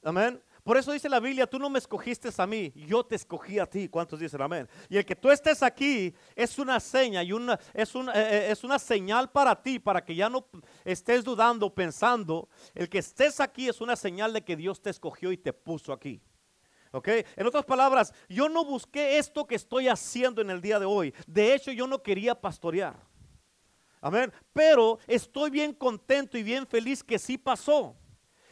Amén. 0.03 0.41
Por 0.63 0.77
eso 0.77 0.91
dice 0.91 1.09
la 1.09 1.19
Biblia, 1.19 1.47
tú 1.47 1.57
no 1.57 1.69
me 1.69 1.79
escogiste 1.79 2.29
a 2.37 2.45
mí, 2.45 2.71
yo 2.75 3.03
te 3.03 3.15
escogí 3.15 3.57
a 3.57 3.65
ti. 3.65 3.87
¿Cuántos 3.87 4.19
dicen 4.19 4.41
amén? 4.41 4.69
Y 4.89 4.97
el 4.97 5.05
que 5.05 5.15
tú 5.15 5.31
estés 5.31 5.63
aquí 5.63 6.13
es 6.35 6.59
una 6.59 6.79
seña 6.79 7.23
y 7.23 7.33
una, 7.33 7.59
es, 7.73 7.95
eh, 7.95 8.01
eh, 8.15 8.47
es 8.51 8.63
una 8.63 8.77
señal 8.77 9.31
para 9.31 9.59
ti, 9.61 9.79
para 9.79 10.03
que 10.03 10.13
ya 10.13 10.29
no 10.29 10.47
estés 10.85 11.23
dudando, 11.23 11.73
pensando. 11.73 12.47
El 12.75 12.89
que 12.89 12.99
estés 12.99 13.39
aquí 13.39 13.69
es 13.69 13.81
una 13.81 13.95
señal 13.95 14.33
de 14.33 14.43
que 14.43 14.55
Dios 14.55 14.81
te 14.81 14.91
escogió 14.91 15.31
y 15.31 15.37
te 15.37 15.51
puso 15.51 15.93
aquí. 15.93 16.21
¿Ok? 16.91 17.07
En 17.37 17.47
otras 17.47 17.65
palabras, 17.65 18.13
yo 18.27 18.49
no 18.49 18.65
busqué 18.65 19.17
esto 19.17 19.47
que 19.47 19.55
estoy 19.55 19.87
haciendo 19.87 20.41
en 20.41 20.49
el 20.49 20.61
día 20.61 20.77
de 20.77 20.85
hoy. 20.85 21.13
De 21.25 21.53
hecho, 21.55 21.71
yo 21.71 21.87
no 21.87 22.03
quería 22.03 22.35
pastorear. 22.35 22.95
Amén. 24.01 24.31
Pero 24.51 24.99
estoy 25.07 25.49
bien 25.49 25.73
contento 25.73 26.37
y 26.37 26.43
bien 26.43 26.67
feliz 26.67 27.03
que 27.03 27.17
sí 27.17 27.37
pasó. 27.37 27.95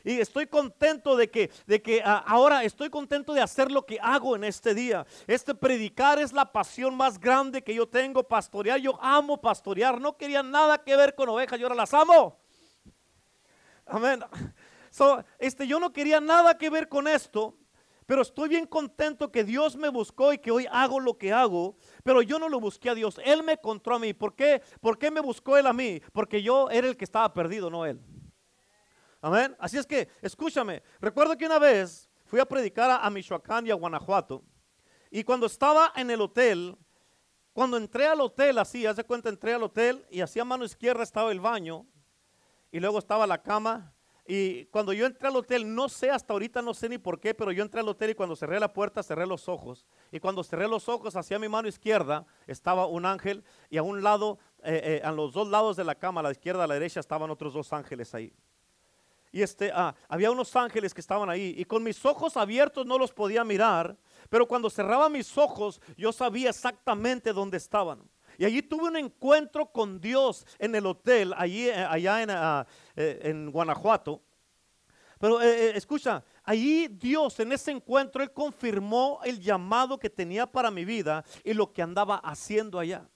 Y 0.04 0.20
estoy 0.20 0.48
contento 0.48 1.16
de 1.16 1.30
que, 1.30 1.52
de 1.68 1.82
que 1.82 2.02
ah, 2.04 2.24
ahora 2.26 2.64
estoy 2.64 2.90
contento 2.90 3.34
de 3.34 3.42
hacer 3.42 3.72
lo 3.72 3.86
que 3.86 4.00
hago 4.02 4.36
en 4.36 4.44
este 4.44 4.74
día. 4.74 5.06
Este 5.28 5.54
predicar 5.56 6.20
es 6.20 6.34
la 6.34 6.52
pasión 6.52 6.96
más 6.96 7.20
grande 7.20 7.64
que 7.64 7.74
yo 7.74 7.88
tengo, 7.88 8.24
pastorear. 8.24 8.80
Yo 8.80 8.98
amo 9.02 9.40
pastorear. 9.40 10.00
No 10.00 10.18
quería 10.18 10.44
nada 10.44 10.78
que 10.78 10.96
ver 10.96 11.16
con 11.16 11.30
ovejas, 11.30 11.60
yo 11.60 11.66
ahora 11.66 11.76
las 11.76 11.94
amo. 11.94 12.40
Amén. 13.86 14.24
este, 15.40 15.68
yo 15.68 15.80
no 15.80 15.92
quería 15.92 16.22
nada 16.22 16.58
que 16.58 16.70
ver 16.70 16.88
con 16.88 17.08
esto, 17.08 17.56
pero 18.06 18.22
estoy 18.22 18.50
bien 18.50 18.66
contento 18.66 19.32
que 19.32 19.44
Dios 19.44 19.76
me 19.76 19.90
buscó 19.90 20.34
y 20.34 20.38
que 20.38 20.52
hoy 20.52 20.68
hago 20.72 21.00
lo 21.00 21.18
que 21.18 21.34
hago, 21.34 21.76
pero 22.04 22.22
yo 22.22 22.40
no 22.40 22.50
lo 22.50 22.60
busqué 22.60 22.90
a 22.90 22.96
Dios, 22.96 23.20
Él 23.24 23.44
me 23.44 23.54
encontró 23.54 23.96
a 23.96 24.00
mí. 24.00 24.14
¿Por 24.14 24.36
qué? 24.36 24.62
¿Por 24.82 24.98
qué 24.98 25.12
me 25.12 25.22
buscó 25.22 25.58
Él 25.58 25.68
a 25.68 25.74
mí? 25.74 26.02
Porque 26.14 26.42
yo 26.42 26.70
era 26.70 26.88
el 26.88 26.98
que 26.98 27.06
estaba 27.06 27.34
perdido, 27.34 27.70
no 27.70 27.86
Él. 27.86 28.00
Así 29.22 29.78
es 29.78 29.86
que, 29.86 30.08
escúchame, 30.22 30.82
recuerdo 31.02 31.38
que 31.38 31.46
una 31.46 31.60
vez 31.60 32.10
fui 32.26 32.40
a 32.40 32.46
predicar 32.46 32.90
a, 32.90 33.10
Michoacán 33.10 33.68
y 33.68 33.72
a 33.72 33.76
Guanajuato. 33.76 34.44
Y 35.12 35.24
cuando 35.24 35.48
estaba 35.48 35.92
en 35.96 36.10
el 36.10 36.22
hotel, 36.22 36.78
cuando 37.52 37.76
entré 37.76 38.08
al 38.08 38.22
hotel, 38.22 38.58
así, 38.60 38.86
hace 38.86 39.04
cuenta, 39.04 39.28
entré 39.28 39.54
al 39.54 39.64
hotel 39.64 40.06
y 40.10 40.22
hacia 40.22 40.46
mano 40.46 40.64
izquierda 40.64 41.04
estaba 41.04 41.32
el 41.32 41.42
baño 41.42 41.86
y 42.72 42.80
luego 42.80 43.00
estaba 43.00 43.28
la 43.28 43.42
cama. 43.42 43.94
Y 44.26 44.66
cuando 44.66 44.94
yo 44.94 45.08
entré 45.08 45.28
al 45.28 45.36
hotel, 45.36 45.74
no 45.74 45.90
sé, 45.90 46.12
hasta 46.12 46.32
ahorita 46.32 46.62
no 46.62 46.76
sé 46.76 46.88
ni 46.88 47.00
por 47.00 47.20
qué, 47.20 47.34
pero 47.34 47.52
yo 47.52 47.64
entré 47.64 47.82
al 47.82 47.90
hotel 47.90 48.12
y 48.12 48.16
cuando 48.16 48.36
cerré 48.36 48.60
la 48.60 48.72
puerta, 48.72 49.02
cerré 49.02 49.26
los 49.26 49.50
ojos. 49.50 49.88
Y 50.12 50.20
cuando 50.20 50.44
cerré 50.44 50.68
los 50.68 50.88
ojos, 50.88 51.16
hacia 51.16 51.40
mi 51.40 51.50
mano 51.50 51.68
izquierda 51.68 52.28
estaba 52.46 52.86
un 52.86 53.08
ángel 53.08 53.44
y 53.72 53.78
a 53.78 53.84
un 53.84 54.04
lado, 54.04 54.38
eh, 54.64 55.02
eh, 55.02 55.02
a 55.04 55.12
los 55.12 55.34
dos 55.34 55.48
lados 55.48 55.76
de 55.76 55.84
la 55.84 55.96
cama, 55.96 56.20
a 56.22 56.24
la 56.24 56.32
izquierda, 56.32 56.64
a 56.64 56.68
la 56.68 56.76
derecha, 56.76 57.00
estaban 57.00 57.32
otros 57.32 57.54
dos 57.54 57.74
ángeles 57.74 58.14
ahí 58.14 58.32
y 59.32 59.42
este, 59.42 59.72
ah, 59.74 59.94
había 60.08 60.32
unos 60.32 60.56
ángeles 60.56 60.94
que 60.94 61.02
estaban 61.02 61.30
ahí 61.30 61.54
y 61.58 61.66
con 61.66 61.84
mis 61.84 62.04
ojos 62.06 62.36
abiertos 62.36 62.86
no 62.86 62.98
los 62.98 63.12
podía 63.12 63.44
mirar, 63.44 63.96
pero 64.30 64.48
cuando 64.48 64.70
cerraba 64.70 65.10
mis 65.10 65.38
ojos 65.38 65.82
yo 65.98 66.12
sabía 66.12 66.50
exactamente 66.50 67.32
dónde 67.32 67.58
estaban. 67.58 68.10
Y 68.38 68.46
allí 68.46 68.62
tuve 68.62 68.88
un 68.88 68.96
encuentro 68.96 69.68
con 69.68 70.00
Dios 70.00 70.46
en 70.58 70.74
el 70.74 70.86
hotel, 70.86 71.34
allí, 71.36 71.68
eh, 71.68 71.74
allá 71.76 72.24
en, 72.24 72.30
ah, 72.32 72.66
eh, 72.96 73.20
en, 73.24 73.52
Guanajuato. 73.52 74.22
Pero 75.20 75.42
eh, 75.42 75.76
escucha, 75.76 76.24
allí 76.44 76.88
Dios 76.88 77.40
en 77.42 77.52
ese 77.52 77.72
encuentro, 77.72 78.24
Él 78.24 78.32
confirmó 78.32 79.20
el 79.26 79.40
llamado 79.40 80.00
que 80.00 80.10
tenía 80.10 80.48
para 80.48 80.72
mi 80.72 80.86
vida 80.86 81.26
y 81.44 81.54
lo 81.54 81.74
que 81.74 81.82
andaba 81.82 82.16
haciendo 82.18 82.80
allá. 82.80 83.10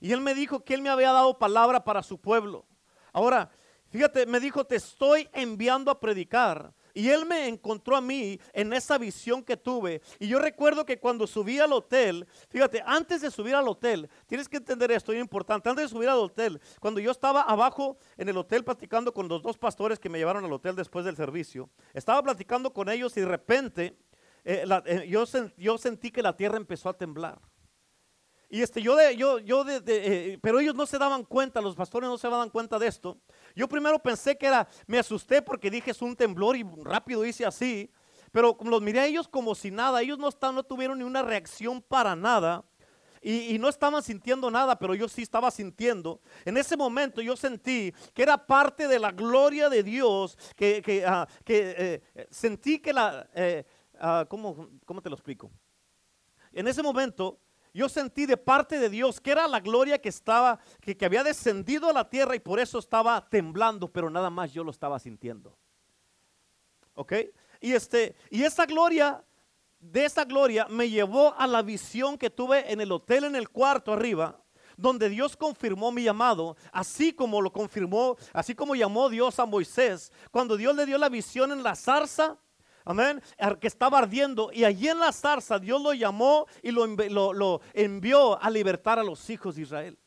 Y 0.00 0.12
Él 0.12 0.20
me 0.20 0.34
dijo 0.34 0.64
que 0.64 0.74
Él 0.74 0.82
me 0.82 0.90
había 0.90 1.12
dado 1.12 1.38
palabra 1.38 1.82
para 1.82 2.02
su 2.02 2.18
pueblo. 2.18 2.64
Ahora, 3.12 3.50
Fíjate, 3.92 4.24
me 4.24 4.40
dijo, 4.40 4.64
te 4.64 4.76
estoy 4.76 5.28
enviando 5.34 5.90
a 5.90 6.00
predicar. 6.00 6.72
Y 6.94 7.10
él 7.10 7.26
me 7.26 7.46
encontró 7.46 7.94
a 7.94 8.00
mí 8.00 8.40
en 8.54 8.72
esa 8.72 8.96
visión 8.96 9.42
que 9.42 9.56
tuve. 9.56 10.00
Y 10.18 10.28
yo 10.28 10.38
recuerdo 10.38 10.86
que 10.86 10.98
cuando 10.98 11.26
subí 11.26 11.58
al 11.58 11.72
hotel, 11.72 12.26
fíjate, 12.48 12.82
antes 12.84 13.20
de 13.20 13.30
subir 13.30 13.54
al 13.54 13.68
hotel, 13.68 14.08
tienes 14.26 14.48
que 14.48 14.56
entender 14.58 14.90
esto, 14.92 15.12
es 15.12 15.20
importante, 15.20 15.68
antes 15.68 15.84
de 15.84 15.88
subir 15.94 16.08
al 16.08 16.18
hotel, 16.18 16.60
cuando 16.80 17.00
yo 17.00 17.10
estaba 17.10 17.42
abajo 17.42 17.98
en 18.16 18.30
el 18.30 18.36
hotel 18.36 18.64
platicando 18.64 19.12
con 19.12 19.28
los 19.28 19.42
dos 19.42 19.58
pastores 19.58 19.98
que 19.98 20.08
me 20.08 20.18
llevaron 20.18 20.44
al 20.44 20.52
hotel 20.52 20.74
después 20.74 21.04
del 21.04 21.16
servicio, 21.16 21.68
estaba 21.94 22.22
platicando 22.22 22.72
con 22.72 22.88
ellos 22.88 23.16
y 23.16 23.20
de 23.20 23.26
repente 23.26 23.96
eh, 24.44 24.64
eh, 24.86 25.06
yo, 25.08 25.24
yo 25.56 25.78
sentí 25.78 26.10
que 26.10 26.22
la 26.22 26.36
tierra 26.36 26.56
empezó 26.56 26.88
a 26.88 26.96
temblar. 26.96 27.38
Y 28.52 28.60
este, 28.60 28.82
yo, 28.82 28.98
yo, 29.12 29.38
yo 29.38 29.64
eh, 29.66 30.38
pero 30.42 30.60
ellos 30.60 30.74
no 30.74 30.84
se 30.84 30.98
daban 30.98 31.24
cuenta, 31.24 31.62
los 31.62 31.74
pastores 31.74 32.06
no 32.10 32.18
se 32.18 32.28
daban 32.28 32.50
cuenta 32.50 32.78
de 32.78 32.86
esto. 32.86 33.16
Yo 33.56 33.66
primero 33.66 33.98
pensé 33.98 34.36
que 34.36 34.44
era, 34.44 34.68
me 34.86 34.98
asusté 34.98 35.40
porque 35.40 35.70
dije 35.70 35.90
es 35.90 36.02
un 36.02 36.14
temblor 36.14 36.54
y 36.58 36.62
rápido 36.82 37.24
hice 37.24 37.46
así. 37.46 37.90
Pero 38.30 38.54
los 38.62 38.82
miré 38.82 39.00
a 39.00 39.06
ellos 39.06 39.26
como 39.26 39.54
si 39.54 39.70
nada, 39.70 40.02
ellos 40.02 40.18
no, 40.18 40.28
estaban, 40.28 40.54
no 40.54 40.64
tuvieron 40.64 40.98
ni 40.98 41.04
una 41.04 41.22
reacción 41.22 41.80
para 41.80 42.14
nada. 42.14 42.62
Y, 43.22 43.58
no 43.58 43.70
estaban 43.70 44.02
sintiendo 44.02 44.50
nada, 44.50 44.78
pero 44.78 44.94
yo 44.94 45.08
sí 45.08 45.22
estaba 45.22 45.50
sintiendo. 45.50 46.20
En 46.44 46.58
ese 46.58 46.76
momento 46.76 47.22
yo 47.22 47.36
sentí 47.36 47.94
que 48.12 48.22
era 48.22 48.36
parte 48.36 48.86
de 48.86 48.98
la 48.98 49.12
gloria 49.12 49.70
de 49.70 49.82
Dios, 49.82 50.36
que, 50.56 50.82
que, 50.82 51.06
ah, 51.06 51.26
eh, 51.46 52.02
sentí 52.28 52.80
que 52.80 52.92
la... 52.92 53.26
Eh, 53.34 53.64
ah, 53.98 54.26
¿cómo, 54.28 54.68
¿Cómo 54.84 55.00
te 55.00 55.08
lo 55.08 55.14
explico? 55.14 55.50
En 56.52 56.68
ese 56.68 56.82
momento 56.82 57.38
yo 57.74 57.88
sentí 57.88 58.26
de 58.26 58.36
parte 58.36 58.78
de 58.78 58.88
Dios 58.88 59.20
que 59.20 59.30
era 59.30 59.48
la 59.48 59.60
gloria 59.60 60.00
que 60.00 60.08
estaba, 60.08 60.58
que, 60.80 60.96
había 61.04 61.24
descendido 61.24 61.88
a 61.88 61.92
la 61.92 62.08
tierra 62.08 62.36
y 62.36 62.40
por 62.40 62.60
eso 62.60 62.78
estaba 62.78 63.28
temblando, 63.28 63.90
pero 63.90 64.10
nada 64.10 64.30
más 64.30 64.52
yo 64.52 64.62
lo 64.62 64.70
estaba 64.70 64.98
sintiendo. 64.98 65.56
¿Ok? 66.94 67.14
Y, 67.60 67.72
este, 67.72 68.14
y 68.30 68.42
esa 68.42 68.66
gloria, 68.66 69.24
de 69.80 70.04
esa 70.04 70.24
gloria 70.24 70.66
me 70.68 70.90
llevó 70.90 71.34
a 71.38 71.46
la 71.46 71.62
visión 71.62 72.18
que 72.18 72.28
tuve 72.28 72.70
en 72.70 72.80
el 72.80 72.92
hotel, 72.92 73.24
en 73.24 73.36
el 73.36 73.48
cuarto 73.48 73.92
arriba, 73.92 74.38
donde 74.76 75.08
Dios 75.08 75.36
confirmó 75.36 75.92
mi 75.92 76.02
llamado, 76.02 76.56
así 76.72 77.12
como 77.12 77.40
lo 77.40 77.52
confirmó, 77.52 78.16
así 78.32 78.54
como 78.54 78.74
llamó 78.74 79.08
Dios 79.08 79.38
a 79.38 79.46
Moisés, 79.46 80.12
cuando 80.30 80.56
Dios 80.56 80.74
le 80.76 80.86
dio 80.86 80.98
la 80.98 81.08
visión 81.08 81.52
en 81.52 81.62
la 81.62 81.74
zarza 81.74 82.38
Amén. 82.84 83.22
Que 83.60 83.66
estaba 83.66 83.98
ardiendo. 83.98 84.50
Y 84.52 84.64
allí 84.64 84.88
en 84.88 84.98
la 84.98 85.12
zarza 85.12 85.58
Dios 85.58 85.80
lo 85.80 85.92
llamó 85.94 86.46
y 86.62 86.70
lo, 86.70 86.86
lo, 87.32 87.60
envió 87.74 88.40
a 88.42 88.50
libertar 88.50 88.98
a 88.98 89.04
los 89.04 89.28
hijos 89.30 89.56
de 89.56 89.62
Israel. 89.62 89.98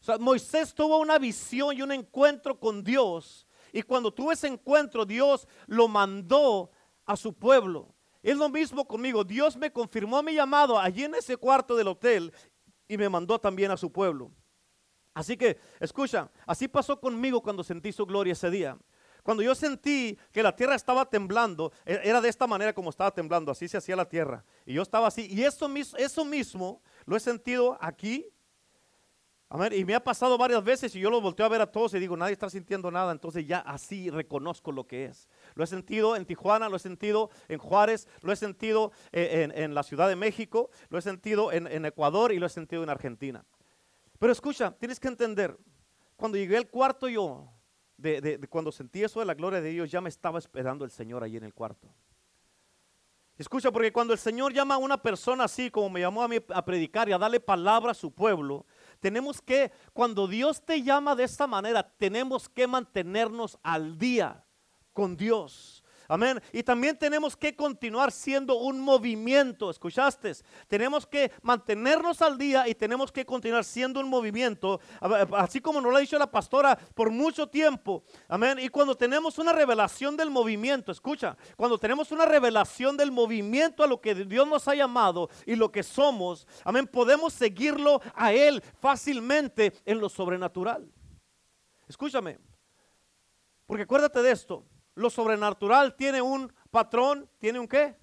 O 0.00 0.04
sea, 0.04 0.18
Moisés 0.18 0.74
tuvo 0.74 0.98
una 0.98 1.18
visión 1.18 1.76
y 1.76 1.82
un 1.82 1.92
encuentro 1.92 2.58
con 2.58 2.84
Dios. 2.84 3.46
Y 3.72 3.82
cuando 3.82 4.12
tuvo 4.12 4.32
ese 4.32 4.46
encuentro, 4.46 5.04
Dios 5.04 5.48
lo 5.66 5.88
mandó 5.88 6.70
a 7.06 7.16
su 7.16 7.32
pueblo. 7.32 7.94
Es 8.22 8.36
lo 8.36 8.48
mismo 8.48 8.86
conmigo. 8.86 9.24
Dios 9.24 9.56
me 9.56 9.72
confirmó 9.72 10.22
mi 10.22 10.34
llamado 10.34 10.78
allí 10.78 11.04
en 11.04 11.14
ese 11.14 11.36
cuarto 11.36 11.76
del 11.76 11.88
hotel 11.88 12.32
y 12.86 12.96
me 12.96 13.08
mandó 13.08 13.38
también 13.38 13.70
a 13.70 13.76
su 13.76 13.90
pueblo. 13.90 14.30
Así 15.12 15.36
que, 15.36 15.60
escucha, 15.78 16.30
así 16.46 16.66
pasó 16.66 17.00
conmigo 17.00 17.40
cuando 17.40 17.62
sentí 17.62 17.92
su 17.92 18.04
gloria 18.04 18.32
ese 18.32 18.50
día. 18.50 18.76
Cuando 19.24 19.42
yo 19.42 19.54
sentí 19.54 20.18
que 20.30 20.42
la 20.42 20.54
tierra 20.54 20.74
estaba 20.74 21.06
temblando, 21.06 21.72
e, 21.86 21.98
era 22.04 22.20
de 22.20 22.28
esta 22.28 22.46
manera 22.46 22.74
como 22.74 22.90
estaba 22.90 23.10
temblando, 23.10 23.50
así 23.50 23.66
se 23.66 23.78
hacía 23.78 23.96
la 23.96 24.06
tierra. 24.06 24.44
Y 24.66 24.74
yo 24.74 24.82
estaba 24.82 25.08
así. 25.08 25.26
Y 25.30 25.42
eso 25.42 25.66
mismo, 26.26 26.82
lo 27.06 27.16
he 27.16 27.20
sentido 27.20 27.78
aquí. 27.80 28.26
Y 29.72 29.84
me 29.86 29.94
ha 29.94 30.04
pasado 30.04 30.36
varias 30.36 30.62
veces 30.62 30.94
y 30.94 31.00
yo 31.00 31.10
lo 31.10 31.22
volteo 31.22 31.46
a 31.46 31.48
ver 31.48 31.62
a 31.62 31.70
todos 31.70 31.94
y 31.94 32.00
digo, 32.00 32.16
nadie 32.18 32.34
está 32.34 32.50
sintiendo 32.50 32.90
nada. 32.90 33.12
Entonces 33.12 33.46
ya 33.46 33.60
así 33.60 34.10
reconozco 34.10 34.72
lo 34.72 34.86
que 34.86 35.06
es. 35.06 35.26
Lo 35.54 35.64
he 35.64 35.66
sentido 35.66 36.16
en 36.16 36.26
Tijuana, 36.26 36.68
lo 36.68 36.76
he 36.76 36.80
sentido 36.80 37.30
en 37.48 37.58
Juárez, 37.58 38.06
lo 38.20 38.30
he 38.30 38.36
sentido 38.36 38.92
eh, 39.10 39.48
en, 39.54 39.74
la 39.74 39.84
Ciudad 39.84 40.08
de 40.08 40.16
México, 40.16 40.68
lo 40.90 40.98
he 40.98 41.02
sentido 41.02 41.50
en, 41.50 41.66
en 41.66 41.86
Ecuador 41.86 42.30
y 42.30 42.38
lo 42.38 42.44
he 42.44 42.50
sentido 42.50 42.82
en 42.82 42.90
Argentina. 42.90 43.42
Pero 44.18 44.32
escucha, 44.32 44.70
tienes 44.72 45.00
que 45.00 45.08
entender, 45.08 45.56
cuando 46.16 46.36
llegué 46.36 46.58
al 46.58 46.68
cuarto 46.68 47.08
yo, 47.08 47.53
de, 47.96 48.40
cuando 48.50 48.72
sentí 48.72 49.02
eso 49.02 49.20
de 49.20 49.26
la 49.26 49.34
gloria 49.34 49.60
de 49.60 49.70
Dios, 49.70 49.90
ya 49.90 50.00
me 50.00 50.08
estaba 50.08 50.38
esperando 50.38 50.84
el 50.84 50.90
Señor 50.90 51.22
allí 51.22 51.36
en 51.36 51.44
el 51.44 51.54
cuarto. 51.54 51.88
Escucha, 53.36 53.72
porque 53.72 53.92
cuando 53.92 54.12
el 54.12 54.18
Señor 54.18 54.52
llama 54.52 54.76
a 54.76 54.78
una 54.78 55.02
persona 55.02 55.44
así, 55.44 55.70
como 55.70 55.90
me 55.90 56.00
llamó 56.00 56.22
a 56.22 56.28
mí 56.28 56.38
a 56.54 56.64
predicar 56.64 57.08
y 57.08 57.12
a 57.12 57.18
darle 57.18 57.40
palabra 57.40 57.90
a 57.90 57.94
su 57.94 58.12
pueblo, 58.12 58.64
tenemos 59.00 59.42
que, 59.42 59.72
cuando 59.92 60.28
Dios 60.28 60.64
te 60.64 60.82
llama 60.82 61.16
de 61.16 61.24
esta 61.24 61.46
manera, 61.46 61.82
tenemos 61.96 62.48
que 62.48 62.66
mantenernos 62.66 63.58
al 63.62 63.98
día 63.98 64.44
con 64.92 65.16
Dios. 65.16 65.83
Amén. 66.08 66.40
Y 66.52 66.62
también 66.62 66.96
tenemos 66.98 67.36
que 67.36 67.54
continuar 67.54 68.12
siendo 68.12 68.56
un 68.56 68.80
movimiento. 68.80 69.70
¿Escuchaste? 69.70 70.32
Tenemos 70.68 71.06
que 71.06 71.32
mantenernos 71.42 72.22
al 72.22 72.38
día 72.38 72.68
y 72.68 72.74
tenemos 72.74 73.10
que 73.10 73.24
continuar 73.24 73.64
siendo 73.64 74.00
un 74.00 74.08
movimiento. 74.08 74.80
Así 75.36 75.60
como 75.60 75.80
nos 75.80 75.90
lo 75.90 75.98
ha 75.98 76.00
dicho 76.00 76.18
la 76.18 76.30
pastora 76.30 76.76
por 76.94 77.10
mucho 77.10 77.46
tiempo. 77.46 78.04
Amén. 78.28 78.58
Y 78.60 78.68
cuando 78.68 78.94
tenemos 78.94 79.38
una 79.38 79.52
revelación 79.52 80.16
del 80.16 80.30
movimiento, 80.30 80.92
escucha, 80.92 81.36
cuando 81.56 81.78
tenemos 81.78 82.12
una 82.12 82.24
revelación 82.24 82.96
del 82.96 83.10
movimiento 83.10 83.82
a 83.82 83.86
lo 83.86 84.00
que 84.00 84.14
Dios 84.14 84.46
nos 84.46 84.68
ha 84.68 84.74
llamado 84.74 85.28
y 85.46 85.56
lo 85.56 85.70
que 85.70 85.82
somos, 85.82 86.46
amén, 86.64 86.86
podemos 86.86 87.32
seguirlo 87.32 88.00
a 88.14 88.32
Él 88.32 88.62
fácilmente 88.80 89.72
en 89.84 90.00
lo 90.00 90.08
sobrenatural. 90.08 90.90
Escúchame, 91.88 92.38
porque 93.66 93.82
acuérdate 93.84 94.22
de 94.22 94.30
esto, 94.30 94.64
lo 94.94 95.10
sobrenatural 95.10 95.94
tiene 95.96 96.22
un 96.22 96.52
patrón, 96.70 97.28
tiene 97.38 97.58
un 97.58 97.68
qué? 97.68 97.96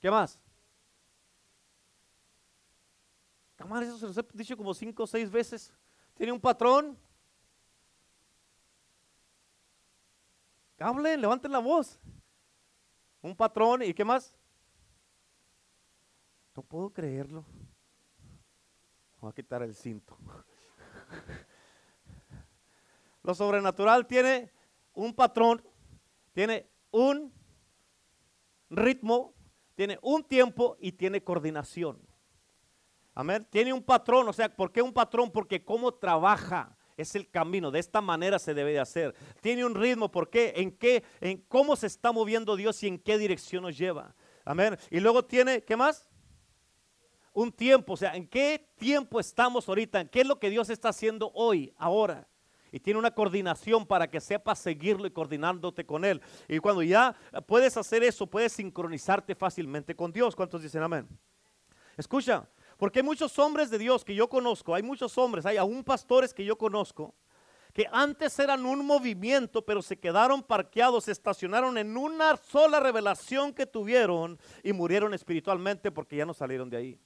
¿Qué 0.00 0.10
más? 0.10 0.38
Cámara, 3.56 3.84
eso 3.84 3.98
se 3.98 4.06
los 4.06 4.16
he 4.16 4.24
dicho 4.34 4.56
como 4.56 4.72
cinco 4.72 5.02
o 5.02 5.06
seis 5.06 5.30
veces. 5.30 5.72
Tiene 6.14 6.32
un 6.32 6.40
patrón. 6.40 6.96
Hablen, 10.78 11.20
levanten 11.20 11.50
la 11.50 11.58
voz. 11.58 11.98
Un 13.20 13.34
patrón 13.34 13.82
y 13.82 13.92
qué 13.92 14.04
más? 14.04 14.36
No 16.54 16.62
puedo 16.62 16.90
creerlo. 16.90 17.44
Voy 19.20 19.30
a 19.30 19.34
quitar 19.34 19.62
el 19.62 19.74
cinto. 19.74 20.16
Lo 23.22 23.34
sobrenatural 23.34 24.06
tiene 24.06 24.50
un 24.94 25.14
patrón, 25.14 25.62
tiene 26.32 26.68
un 26.90 27.32
ritmo, 28.70 29.34
tiene 29.74 29.98
un 30.02 30.24
tiempo 30.24 30.76
y 30.80 30.92
tiene 30.92 31.22
coordinación. 31.22 31.98
Amén. 33.14 33.46
Tiene 33.50 33.72
un 33.72 33.82
patrón, 33.82 34.28
o 34.28 34.32
sea, 34.32 34.48
¿por 34.54 34.70
qué 34.70 34.80
un 34.80 34.92
patrón? 34.92 35.30
Porque 35.32 35.64
cómo 35.64 35.92
trabaja 35.92 36.76
es 36.96 37.14
el 37.14 37.30
camino, 37.30 37.70
de 37.70 37.78
esta 37.78 38.00
manera 38.00 38.38
se 38.38 38.54
debe 38.54 38.72
de 38.72 38.80
hacer. 38.80 39.14
Tiene 39.40 39.64
un 39.64 39.74
ritmo, 39.74 40.10
¿por 40.10 40.28
qué? 40.30 40.52
¿En 40.56 40.72
qué? 40.72 41.04
En 41.20 41.38
cómo 41.48 41.76
se 41.76 41.86
está 41.86 42.10
moviendo 42.12 42.56
Dios 42.56 42.82
y 42.82 42.88
en 42.88 42.98
qué 42.98 43.18
dirección 43.18 43.62
nos 43.62 43.78
lleva. 43.78 44.14
Amén. 44.44 44.76
Y 44.90 44.98
luego 44.98 45.24
tiene, 45.24 45.62
¿qué 45.62 45.76
más? 45.76 46.08
Un 47.32 47.52
tiempo, 47.52 47.92
o 47.92 47.96
sea, 47.96 48.16
¿en 48.16 48.26
qué 48.26 48.68
tiempo 48.76 49.20
estamos 49.20 49.68
ahorita? 49.68 50.06
¿Qué 50.06 50.22
es 50.22 50.26
lo 50.26 50.40
que 50.40 50.50
Dios 50.50 50.70
está 50.70 50.88
haciendo 50.88 51.30
hoy, 51.34 51.72
ahora? 51.76 52.26
Y 52.72 52.80
tiene 52.80 52.98
una 52.98 53.10
coordinación 53.10 53.86
para 53.86 54.10
que 54.10 54.20
sepas 54.20 54.58
seguirlo 54.58 55.06
y 55.06 55.10
coordinándote 55.10 55.84
con 55.84 56.04
Él. 56.04 56.20
Y 56.48 56.58
cuando 56.58 56.82
ya 56.82 57.14
puedes 57.46 57.76
hacer 57.76 58.02
eso, 58.02 58.26
puedes 58.26 58.52
sincronizarte 58.52 59.34
fácilmente 59.34 59.94
con 59.94 60.12
Dios. 60.12 60.36
¿Cuántos 60.36 60.62
dicen 60.62 60.82
amén? 60.82 61.08
Escucha, 61.96 62.48
porque 62.76 63.00
hay 63.00 63.04
muchos 63.04 63.38
hombres 63.38 63.70
de 63.70 63.78
Dios 63.78 64.04
que 64.04 64.14
yo 64.14 64.28
conozco, 64.28 64.74
hay 64.74 64.82
muchos 64.82 65.18
hombres, 65.18 65.44
hay 65.44 65.56
aún 65.56 65.82
pastores 65.82 66.32
que 66.32 66.44
yo 66.44 66.56
conozco, 66.56 67.14
que 67.72 67.86
antes 67.90 68.38
eran 68.38 68.64
un 68.64 68.86
movimiento, 68.86 69.64
pero 69.64 69.82
se 69.82 69.98
quedaron 69.98 70.42
parqueados, 70.42 71.04
se 71.04 71.12
estacionaron 71.12 71.76
en 71.76 71.96
una 71.96 72.36
sola 72.36 72.78
revelación 72.80 73.52
que 73.52 73.66
tuvieron 73.66 74.38
y 74.62 74.72
murieron 74.72 75.12
espiritualmente 75.12 75.90
porque 75.90 76.16
ya 76.16 76.26
no 76.26 76.34
salieron 76.34 76.70
de 76.70 76.76
ahí. 76.76 77.00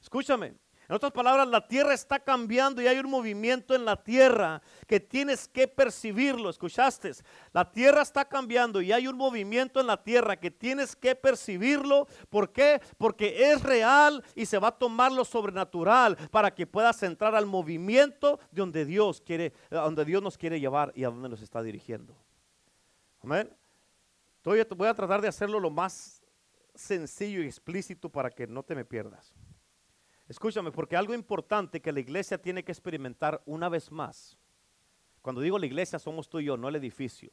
Escúchame, 0.00 0.54
en 0.88 0.94
otras 0.94 1.12
palabras, 1.12 1.48
la 1.48 1.66
tierra 1.66 1.94
está 1.94 2.18
cambiando 2.18 2.82
y 2.82 2.86
hay 2.86 2.98
un 2.98 3.10
movimiento 3.10 3.74
en 3.74 3.86
la 3.86 4.02
tierra 4.02 4.60
que 4.86 5.00
tienes 5.00 5.48
que 5.48 5.66
percibirlo. 5.66 6.50
¿Escuchaste? 6.50 7.12
La 7.52 7.70
tierra 7.70 8.02
está 8.02 8.26
cambiando 8.26 8.82
y 8.82 8.92
hay 8.92 9.06
un 9.06 9.16
movimiento 9.16 9.80
en 9.80 9.86
la 9.86 10.02
tierra 10.02 10.36
que 10.36 10.50
tienes 10.50 10.94
que 10.94 11.14
percibirlo. 11.14 12.06
¿Por 12.28 12.52
qué? 12.52 12.82
Porque 12.98 13.50
es 13.50 13.62
real 13.62 14.22
y 14.34 14.44
se 14.44 14.58
va 14.58 14.68
a 14.68 14.78
tomar 14.78 15.10
lo 15.10 15.24
sobrenatural 15.24 16.16
para 16.30 16.54
que 16.54 16.66
puedas 16.66 17.02
entrar 17.02 17.34
al 17.34 17.46
movimiento 17.46 18.38
de 18.50 18.60
donde 18.60 18.84
Dios 18.84 19.22
quiere, 19.22 19.54
donde 19.70 20.04
Dios 20.04 20.22
nos 20.22 20.36
quiere 20.36 20.60
llevar 20.60 20.92
y 20.94 21.04
a 21.04 21.08
donde 21.08 21.30
nos 21.30 21.40
está 21.40 21.62
dirigiendo. 21.62 22.14
Amén. 23.22 23.50
Voy 24.44 24.58
a 24.60 24.94
tratar 24.94 25.22
de 25.22 25.28
hacerlo 25.28 25.58
lo 25.58 25.70
más 25.70 26.22
sencillo 26.74 27.42
y 27.42 27.46
explícito 27.46 28.10
para 28.10 28.30
que 28.30 28.46
no 28.46 28.62
te 28.62 28.74
me 28.74 28.84
pierdas. 28.84 29.32
Escúchame, 30.28 30.72
porque 30.72 30.96
algo 30.96 31.14
importante 31.14 31.80
que 31.80 31.92
la 31.92 32.00
iglesia 32.00 32.38
tiene 32.38 32.64
que 32.64 32.72
experimentar 32.72 33.42
una 33.44 33.68
vez 33.68 33.90
más. 33.90 34.38
Cuando 35.20 35.40
digo 35.40 35.58
la 35.58 35.66
iglesia 35.66 35.98
somos 35.98 36.28
tú 36.28 36.40
y 36.40 36.44
yo, 36.44 36.56
no 36.56 36.68
el 36.68 36.76
edificio. 36.76 37.30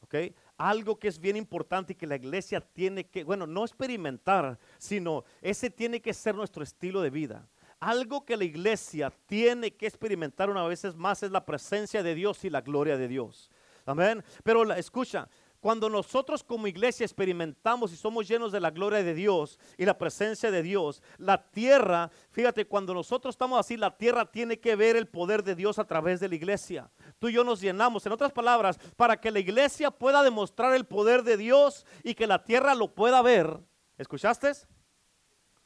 ¿Ok? 0.00 0.14
Algo 0.56 0.98
que 0.98 1.08
es 1.08 1.18
bien 1.18 1.36
importante 1.36 1.92
y 1.92 1.96
que 1.96 2.06
la 2.06 2.16
iglesia 2.16 2.60
tiene 2.60 3.04
que, 3.04 3.24
bueno, 3.24 3.46
no 3.46 3.64
experimentar, 3.64 4.58
sino 4.78 5.24
ese 5.42 5.70
tiene 5.70 6.00
que 6.00 6.14
ser 6.14 6.34
nuestro 6.34 6.62
estilo 6.62 7.02
de 7.02 7.10
vida. 7.10 7.48
Algo 7.80 8.24
que 8.24 8.36
la 8.36 8.44
iglesia 8.44 9.12
tiene 9.26 9.74
que 9.74 9.86
experimentar 9.86 10.50
una 10.50 10.66
vez 10.66 10.94
más 10.96 11.22
es 11.22 11.30
la 11.30 11.44
presencia 11.44 12.02
de 12.02 12.14
Dios 12.14 12.44
y 12.44 12.50
la 12.50 12.60
gloria 12.60 12.96
de 12.96 13.08
Dios. 13.08 13.50
Amén. 13.86 14.22
Pero 14.42 14.64
la, 14.64 14.78
escucha, 14.78 15.28
cuando 15.60 15.90
nosotros 15.90 16.44
como 16.44 16.68
iglesia 16.68 17.04
experimentamos 17.04 17.92
y 17.92 17.96
somos 17.96 18.28
llenos 18.28 18.52
de 18.52 18.60
la 18.60 18.70
gloria 18.70 19.02
de 19.02 19.14
Dios 19.14 19.58
y 19.76 19.84
la 19.84 19.98
presencia 19.98 20.50
de 20.50 20.62
Dios, 20.62 21.02
la 21.16 21.50
tierra, 21.50 22.10
fíjate, 22.30 22.66
cuando 22.66 22.94
nosotros 22.94 23.34
estamos 23.34 23.58
así, 23.58 23.76
la 23.76 23.96
tierra 23.96 24.30
tiene 24.30 24.60
que 24.60 24.76
ver 24.76 24.94
el 24.94 25.08
poder 25.08 25.42
de 25.42 25.56
Dios 25.56 25.78
a 25.80 25.84
través 25.84 26.20
de 26.20 26.28
la 26.28 26.36
iglesia. 26.36 26.90
Tú 27.18 27.28
y 27.28 27.32
yo 27.32 27.42
nos 27.42 27.60
llenamos, 27.60 28.06
en 28.06 28.12
otras 28.12 28.32
palabras, 28.32 28.78
para 28.96 29.20
que 29.20 29.32
la 29.32 29.40
iglesia 29.40 29.90
pueda 29.90 30.22
demostrar 30.22 30.74
el 30.74 30.84
poder 30.84 31.24
de 31.24 31.36
Dios 31.36 31.84
y 32.04 32.14
que 32.14 32.28
la 32.28 32.44
tierra 32.44 32.76
lo 32.76 32.94
pueda 32.94 33.20
ver. 33.20 33.58
¿Escuchaste? 33.96 34.52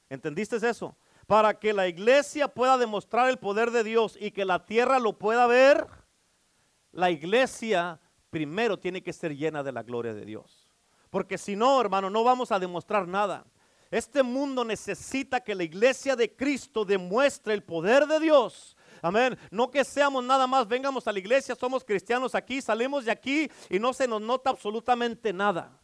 ¿Entendiste 0.08 0.56
eso? 0.56 0.96
Para 1.26 1.58
que 1.58 1.74
la 1.74 1.86
iglesia 1.86 2.48
pueda 2.48 2.78
demostrar 2.78 3.28
el 3.28 3.38
poder 3.38 3.70
de 3.70 3.84
Dios 3.84 4.16
y 4.18 4.30
que 4.30 4.46
la 4.46 4.64
tierra 4.64 4.98
lo 4.98 5.18
pueda 5.18 5.46
ver, 5.46 5.86
la 6.92 7.10
iglesia 7.10 8.00
primero 8.32 8.78
tiene 8.78 9.02
que 9.02 9.12
ser 9.12 9.36
llena 9.36 9.62
de 9.62 9.72
la 9.72 9.82
gloria 9.82 10.14
de 10.14 10.24
Dios. 10.24 10.66
Porque 11.10 11.36
si 11.36 11.54
no, 11.54 11.78
hermano, 11.78 12.08
no 12.08 12.24
vamos 12.24 12.50
a 12.50 12.58
demostrar 12.58 13.06
nada. 13.06 13.44
Este 13.90 14.22
mundo 14.22 14.64
necesita 14.64 15.38
que 15.40 15.54
la 15.54 15.64
iglesia 15.64 16.16
de 16.16 16.34
Cristo 16.34 16.86
demuestre 16.86 17.52
el 17.52 17.62
poder 17.62 18.06
de 18.06 18.18
Dios. 18.18 18.74
Amén. 19.02 19.38
No 19.50 19.70
que 19.70 19.84
seamos 19.84 20.24
nada 20.24 20.46
más, 20.46 20.66
vengamos 20.66 21.06
a 21.06 21.12
la 21.12 21.18
iglesia, 21.18 21.54
somos 21.54 21.84
cristianos 21.84 22.34
aquí, 22.34 22.62
salimos 22.62 23.04
de 23.04 23.10
aquí 23.10 23.50
y 23.68 23.78
no 23.78 23.92
se 23.92 24.08
nos 24.08 24.22
nota 24.22 24.48
absolutamente 24.48 25.30
nada. 25.34 25.78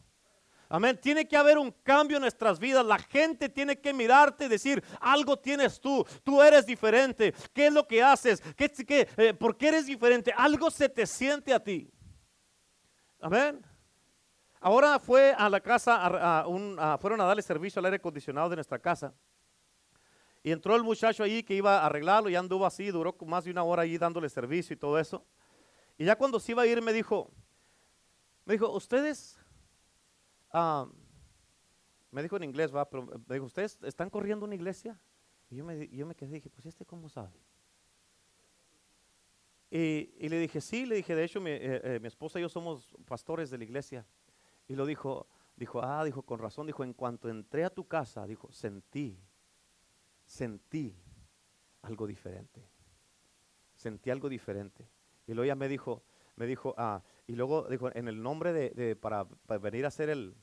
Amén. 0.70 0.98
Tiene 0.98 1.28
que 1.28 1.36
haber 1.36 1.58
un 1.58 1.70
cambio 1.82 2.16
en 2.16 2.22
nuestras 2.22 2.58
vidas. 2.58 2.86
La 2.86 2.98
gente 2.98 3.50
tiene 3.50 3.78
que 3.78 3.92
mirarte 3.92 4.46
y 4.46 4.48
decir, 4.48 4.82
algo 5.00 5.36
tienes 5.36 5.78
tú, 5.78 6.06
tú 6.24 6.40
eres 6.40 6.64
diferente. 6.64 7.34
¿Qué 7.52 7.66
es 7.66 7.72
lo 7.74 7.86
que 7.86 8.02
haces? 8.02 8.42
¿Qué, 8.56 9.06
eh, 9.18 9.34
¿Por 9.34 9.54
qué 9.58 9.68
eres 9.68 9.84
diferente? 9.84 10.32
Algo 10.34 10.70
se 10.70 10.88
te 10.88 11.06
siente 11.06 11.52
a 11.52 11.62
ti. 11.62 11.90
Amén. 13.20 13.64
Ahora 14.60 14.98
fue 14.98 15.32
a 15.36 15.48
la 15.48 15.60
casa, 15.60 16.44
fueron 17.00 17.20
a 17.20 17.24
darle 17.24 17.42
servicio 17.42 17.80
al 17.80 17.86
aire 17.86 17.96
acondicionado 17.96 18.48
de 18.48 18.56
nuestra 18.56 18.78
casa. 18.78 19.14
Y 20.42 20.52
entró 20.52 20.76
el 20.76 20.82
muchacho 20.82 21.22
ahí 21.22 21.42
que 21.42 21.54
iba 21.54 21.80
a 21.80 21.86
arreglarlo 21.86 22.30
y 22.30 22.36
anduvo 22.36 22.64
así, 22.64 22.90
duró 22.90 23.16
más 23.26 23.44
de 23.44 23.50
una 23.50 23.64
hora 23.64 23.82
ahí 23.82 23.98
dándole 23.98 24.28
servicio 24.28 24.74
y 24.74 24.76
todo 24.76 24.98
eso. 24.98 25.24
Y 25.96 26.04
ya 26.04 26.16
cuando 26.16 26.38
se 26.38 26.52
iba 26.52 26.62
a 26.62 26.66
ir 26.66 26.80
me 26.80 26.92
dijo, 26.92 27.30
me 28.44 28.54
dijo, 28.54 28.70
ustedes, 28.70 29.38
ah, 30.52 30.86
me 32.10 32.22
dijo 32.22 32.36
en 32.36 32.44
inglés, 32.44 32.74
va, 32.74 32.88
pero 32.88 33.04
me 33.04 33.34
dijo, 33.34 33.46
¿ustedes 33.46 33.78
están 33.82 34.10
corriendo 34.10 34.44
una 34.44 34.54
iglesia? 34.54 34.98
Y 35.50 35.56
yo 35.56 35.64
me, 35.64 35.88
yo 35.88 36.06
me 36.06 36.14
quedé 36.14 36.34
dije, 36.34 36.50
pues 36.50 36.66
este 36.66 36.86
cómo 36.86 37.08
sabe. 37.08 37.32
Y, 39.70 40.28
le 40.28 40.38
dije, 40.38 40.60
sí, 40.60 40.86
le 40.86 40.96
dije, 40.96 41.14
de 41.14 41.24
hecho, 41.24 41.46
eh, 41.46 41.80
eh, 41.84 42.00
mi, 42.00 42.08
esposa 42.08 42.38
y 42.38 42.42
yo 42.42 42.48
somos 42.48 42.94
pastores 43.06 43.50
de 43.50 43.58
la 43.58 43.64
iglesia. 43.64 44.06
Y 44.66 44.74
lo 44.74 44.86
dijo, 44.86 45.26
dijo, 45.56 45.82
ah, 45.82 46.04
dijo, 46.04 46.22
con 46.22 46.38
razón, 46.38 46.66
dijo, 46.66 46.84
en 46.84 46.94
cuanto 46.94 47.28
entré 47.28 47.64
a 47.64 47.70
tu 47.70 47.86
casa, 47.86 48.26
dijo, 48.26 48.50
sentí, 48.50 49.18
sentí 50.24 50.96
algo 51.82 52.06
diferente. 52.06 52.66
Sentí 53.74 54.10
algo 54.10 54.28
diferente. 54.28 54.88
Y 55.26 55.34
luego 55.34 55.44
ella 55.44 55.54
me 55.54 55.68
dijo, 55.68 56.02
me 56.36 56.46
dijo, 56.46 56.74
ah, 56.78 57.02
y 57.26 57.34
luego 57.34 57.68
dijo, 57.68 57.94
en 57.94 58.08
el 58.08 58.22
nombre 58.22 58.52
de, 58.52 58.96
para, 58.96 59.26
venir 59.60 59.84
a 59.84 59.88
hacer 59.88 60.08
el, 60.08 60.34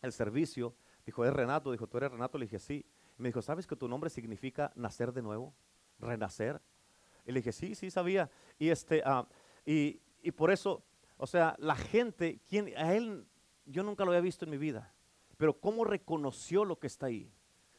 el 0.00 0.12
servicio, 0.12 0.74
dijo, 1.04 1.24
es 1.26 1.32
Renato, 1.32 1.70
dijo, 1.70 1.86
tú 1.86 1.98
eres 1.98 2.10
Renato, 2.10 2.38
le 2.38 2.46
dije, 2.46 2.58
sí. 2.58 2.86
me 3.18 3.28
dijo, 3.28 3.42
¿sabes 3.42 3.66
que 3.66 3.76
tu 3.76 3.88
nombre 3.88 4.08
significa 4.08 4.72
nacer 4.74 5.12
de 5.12 5.20
nuevo? 5.20 5.54
Renacer. 5.98 6.62
Y 7.24 7.32
le 7.32 7.40
dije, 7.40 7.52
sí, 7.52 7.74
sí 7.74 7.90
sabía. 7.90 8.30
Y, 8.58 8.70
este, 8.70 9.02
ah, 9.04 9.26
y, 9.64 10.00
por 10.32 10.50
eso, 10.50 10.82
o 11.16 11.26
sea, 11.26 11.56
la 11.58 11.76
gente, 11.76 12.40
a 12.76 12.94
él 12.94 13.26
yo 13.64 13.82
nunca 13.82 14.04
lo 14.04 14.10
había 14.10 14.20
visto 14.20 14.44
en 14.44 14.50
mi 14.50 14.58
vida, 14.58 14.92
pero 15.36 15.58
cómo 15.58 15.84
reconoció 15.84 16.64
lo 16.64 16.78
que 16.78 16.86
está 16.86 17.06
ahí. 17.06 17.32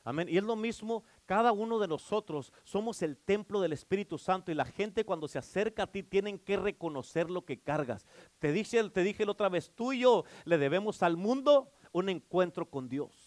Amén. 0.06 0.28
Y 0.28 0.38
es 0.38 0.44
lo 0.44 0.58
mismo 0.58 1.04
cada 1.26 1.54
uno 1.54 1.80
de 1.80 1.88
nosotros 1.88 2.52
somos 2.66 3.02
el 3.02 3.18
templo 3.18 3.62
del 3.62 3.72
Espíritu 3.72 4.18
Santo 4.18 4.52
y 4.52 4.56
la 4.56 4.66
gente 4.66 5.06
cuando 5.06 5.30
se 5.30 5.40
acerca 5.40 5.84
a 5.84 5.92
ti 5.92 6.04
tienen 6.04 6.38
que 6.38 6.58
reconocer 6.58 7.30
lo 7.30 7.46
que 7.46 7.62
cargas. 7.62 8.06
Te 8.40 8.52
dije, 8.52 8.90
te 8.90 9.02
dije 9.02 9.26
la 9.26 9.32
otra 9.32 9.48
vez, 9.48 9.72
tú 9.74 9.94
y 9.94 10.00
yo 10.00 10.26
le 10.44 10.58
debemos 10.58 11.04
al 11.04 11.16
mundo 11.16 11.72
un 11.94 12.10
encuentro 12.10 12.70
con 12.70 12.90
Dios. 12.90 13.23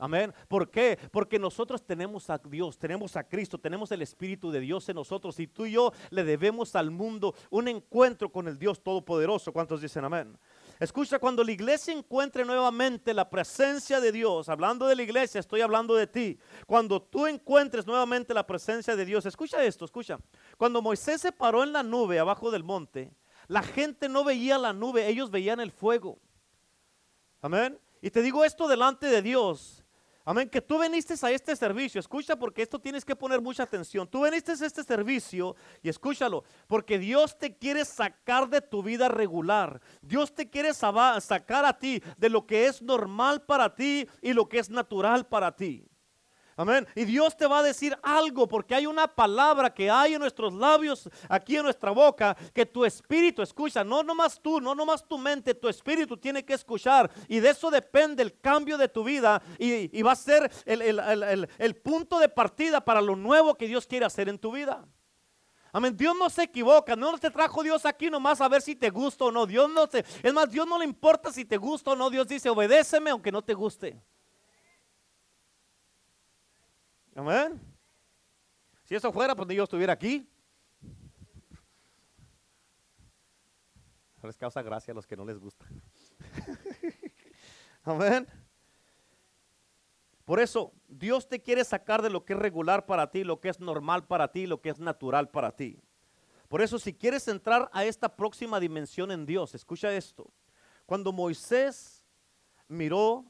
Amén. 0.00 0.32
¿Por 0.48 0.70
qué? 0.70 0.98
Porque 1.12 1.38
nosotros 1.38 1.84
tenemos 1.84 2.30
a 2.30 2.38
Dios, 2.38 2.78
tenemos 2.78 3.16
a 3.16 3.22
Cristo, 3.22 3.58
tenemos 3.58 3.92
el 3.92 4.00
Espíritu 4.00 4.50
de 4.50 4.58
Dios 4.58 4.88
en 4.88 4.96
nosotros 4.96 5.38
y 5.38 5.46
tú 5.46 5.66
y 5.66 5.72
yo 5.72 5.92
le 6.08 6.24
debemos 6.24 6.74
al 6.74 6.90
mundo 6.90 7.34
un 7.50 7.68
encuentro 7.68 8.32
con 8.32 8.48
el 8.48 8.58
Dios 8.58 8.82
Todopoderoso. 8.82 9.52
¿Cuántos 9.52 9.82
dicen 9.82 10.02
amén? 10.04 10.38
Escucha, 10.78 11.18
cuando 11.18 11.44
la 11.44 11.52
iglesia 11.52 11.92
encuentre 11.92 12.46
nuevamente 12.46 13.12
la 13.12 13.28
presencia 13.28 14.00
de 14.00 14.10
Dios, 14.10 14.48
hablando 14.48 14.86
de 14.86 14.96
la 14.96 15.02
iglesia, 15.02 15.38
estoy 15.38 15.60
hablando 15.60 15.94
de 15.94 16.06
ti. 16.06 16.38
Cuando 16.66 17.02
tú 17.02 17.26
encuentres 17.26 17.86
nuevamente 17.86 18.32
la 18.32 18.46
presencia 18.46 18.96
de 18.96 19.04
Dios, 19.04 19.26
escucha 19.26 19.62
esto, 19.62 19.84
escucha. 19.84 20.18
Cuando 20.56 20.80
Moisés 20.80 21.20
se 21.20 21.32
paró 21.32 21.62
en 21.62 21.74
la 21.74 21.82
nube 21.82 22.18
abajo 22.18 22.50
del 22.50 22.64
monte, 22.64 23.12
la 23.48 23.62
gente 23.62 24.08
no 24.08 24.24
veía 24.24 24.56
la 24.56 24.72
nube, 24.72 25.06
ellos 25.06 25.30
veían 25.30 25.60
el 25.60 25.70
fuego. 25.70 26.18
Amén. 27.42 27.78
Y 28.00 28.10
te 28.10 28.22
digo 28.22 28.44
esto 28.46 28.66
delante 28.66 29.06
de 29.06 29.20
Dios. 29.20 29.79
Amén, 30.24 30.50
que 30.50 30.60
tú 30.60 30.78
viniste 30.78 31.14
a 31.22 31.30
este 31.30 31.56
servicio, 31.56 31.98
escucha 31.98 32.36
porque 32.36 32.62
esto 32.62 32.78
tienes 32.78 33.04
que 33.04 33.16
poner 33.16 33.40
mucha 33.40 33.62
atención. 33.62 34.06
Tú 34.06 34.22
viniste 34.24 34.52
a 34.52 34.66
este 34.66 34.84
servicio 34.84 35.56
y 35.82 35.88
escúchalo, 35.88 36.44
porque 36.66 36.98
Dios 36.98 37.38
te 37.38 37.56
quiere 37.56 37.84
sacar 37.84 38.48
de 38.48 38.60
tu 38.60 38.82
vida 38.82 39.08
regular. 39.08 39.80
Dios 40.02 40.34
te 40.34 40.48
quiere 40.48 40.74
sacar 40.74 41.64
a 41.64 41.78
ti 41.78 42.02
de 42.18 42.28
lo 42.28 42.46
que 42.46 42.66
es 42.66 42.82
normal 42.82 43.42
para 43.42 43.74
ti 43.74 44.06
y 44.20 44.34
lo 44.34 44.48
que 44.48 44.58
es 44.58 44.68
natural 44.68 45.26
para 45.26 45.56
ti. 45.56 45.86
Amén. 46.60 46.86
Y 46.94 47.06
Dios 47.06 47.34
te 47.38 47.46
va 47.46 47.60
a 47.60 47.62
decir 47.62 47.96
algo 48.02 48.46
porque 48.46 48.74
hay 48.74 48.84
una 48.84 49.08
palabra 49.08 49.72
que 49.72 49.90
hay 49.90 50.12
en 50.12 50.20
nuestros 50.20 50.52
labios, 50.52 51.08
aquí 51.26 51.56
en 51.56 51.62
nuestra 51.62 51.90
boca, 51.90 52.36
que 52.52 52.66
tu 52.66 52.84
espíritu 52.84 53.40
escucha. 53.40 53.82
No 53.82 54.02
nomás 54.02 54.38
tú, 54.38 54.60
no 54.60 54.74
nomás 54.74 55.08
tu 55.08 55.16
mente, 55.16 55.54
tu 55.54 55.70
espíritu 55.70 56.18
tiene 56.18 56.44
que 56.44 56.52
escuchar. 56.52 57.10
Y 57.28 57.40
de 57.40 57.48
eso 57.48 57.70
depende 57.70 58.22
el 58.22 58.38
cambio 58.38 58.76
de 58.76 58.88
tu 58.88 59.02
vida 59.02 59.42
y, 59.58 60.02
va 60.02 60.12
a 60.12 60.16
ser 60.16 60.52
el, 60.66 61.76
punto 61.82 62.18
de 62.18 62.28
partida 62.28 62.84
para 62.84 63.00
lo 63.00 63.16
nuevo 63.16 63.54
que 63.54 63.66
Dios 63.66 63.86
quiere 63.86 64.04
hacer 64.04 64.28
en 64.28 64.38
tu 64.38 64.52
vida. 64.52 64.86
Amén. 65.72 65.96
Dios 65.96 66.14
no 66.14 66.28
se 66.28 66.42
equivoca. 66.42 66.94
No 66.94 67.16
te 67.16 67.30
trajo 67.30 67.62
Dios 67.62 67.86
aquí 67.86 68.10
nomás 68.10 68.38
a 68.42 68.48
ver 68.50 68.60
si 68.60 68.76
te 68.76 68.90
gusta 68.90 69.24
o 69.24 69.32
no. 69.32 69.46
Dios 69.46 69.70
no 69.70 69.86
te, 69.86 70.04
es 70.22 70.34
más, 70.34 70.50
Dios 70.50 70.66
no 70.66 70.78
le 70.78 70.84
importa 70.84 71.32
si 71.32 71.46
te 71.46 71.56
gusta 71.56 71.92
o 71.92 71.96
no. 71.96 72.10
Dios 72.10 72.28
dice, 72.28 72.50
obedéceme 72.50 73.08
aunque 73.08 73.32
no 73.32 73.40
te 73.40 73.54
guste. 73.54 73.98
Amén. 77.20 77.60
Si 78.84 78.94
eso 78.94 79.12
fuera, 79.12 79.36
pues 79.36 79.46
yo 79.50 79.64
estuviera 79.64 79.92
aquí. 79.92 80.26
Les 84.22 84.38
causa 84.38 84.62
gracia 84.62 84.92
a 84.92 84.94
los 84.94 85.06
que 85.06 85.18
no 85.18 85.26
les 85.26 85.38
gusta. 85.38 85.66
Amén. 87.84 88.26
Por 90.24 90.40
eso, 90.40 90.72
Dios 90.88 91.28
te 91.28 91.42
quiere 91.42 91.62
sacar 91.62 92.00
de 92.00 92.08
lo 92.08 92.24
que 92.24 92.32
es 92.32 92.38
regular 92.38 92.86
para 92.86 93.10
ti, 93.10 93.22
lo 93.22 93.38
que 93.38 93.50
es 93.50 93.60
normal 93.60 94.06
para 94.06 94.32
ti, 94.32 94.46
lo 94.46 94.62
que 94.62 94.70
es 94.70 94.78
natural 94.78 95.28
para 95.28 95.54
ti. 95.54 95.78
Por 96.48 96.62
eso, 96.62 96.78
si 96.78 96.94
quieres 96.94 97.28
entrar 97.28 97.68
a 97.74 97.84
esta 97.84 98.16
próxima 98.16 98.58
dimensión 98.58 99.10
en 99.10 99.26
Dios, 99.26 99.54
escucha 99.54 99.92
esto. 99.92 100.32
Cuando 100.86 101.12
Moisés 101.12 102.02
miró 102.66 103.26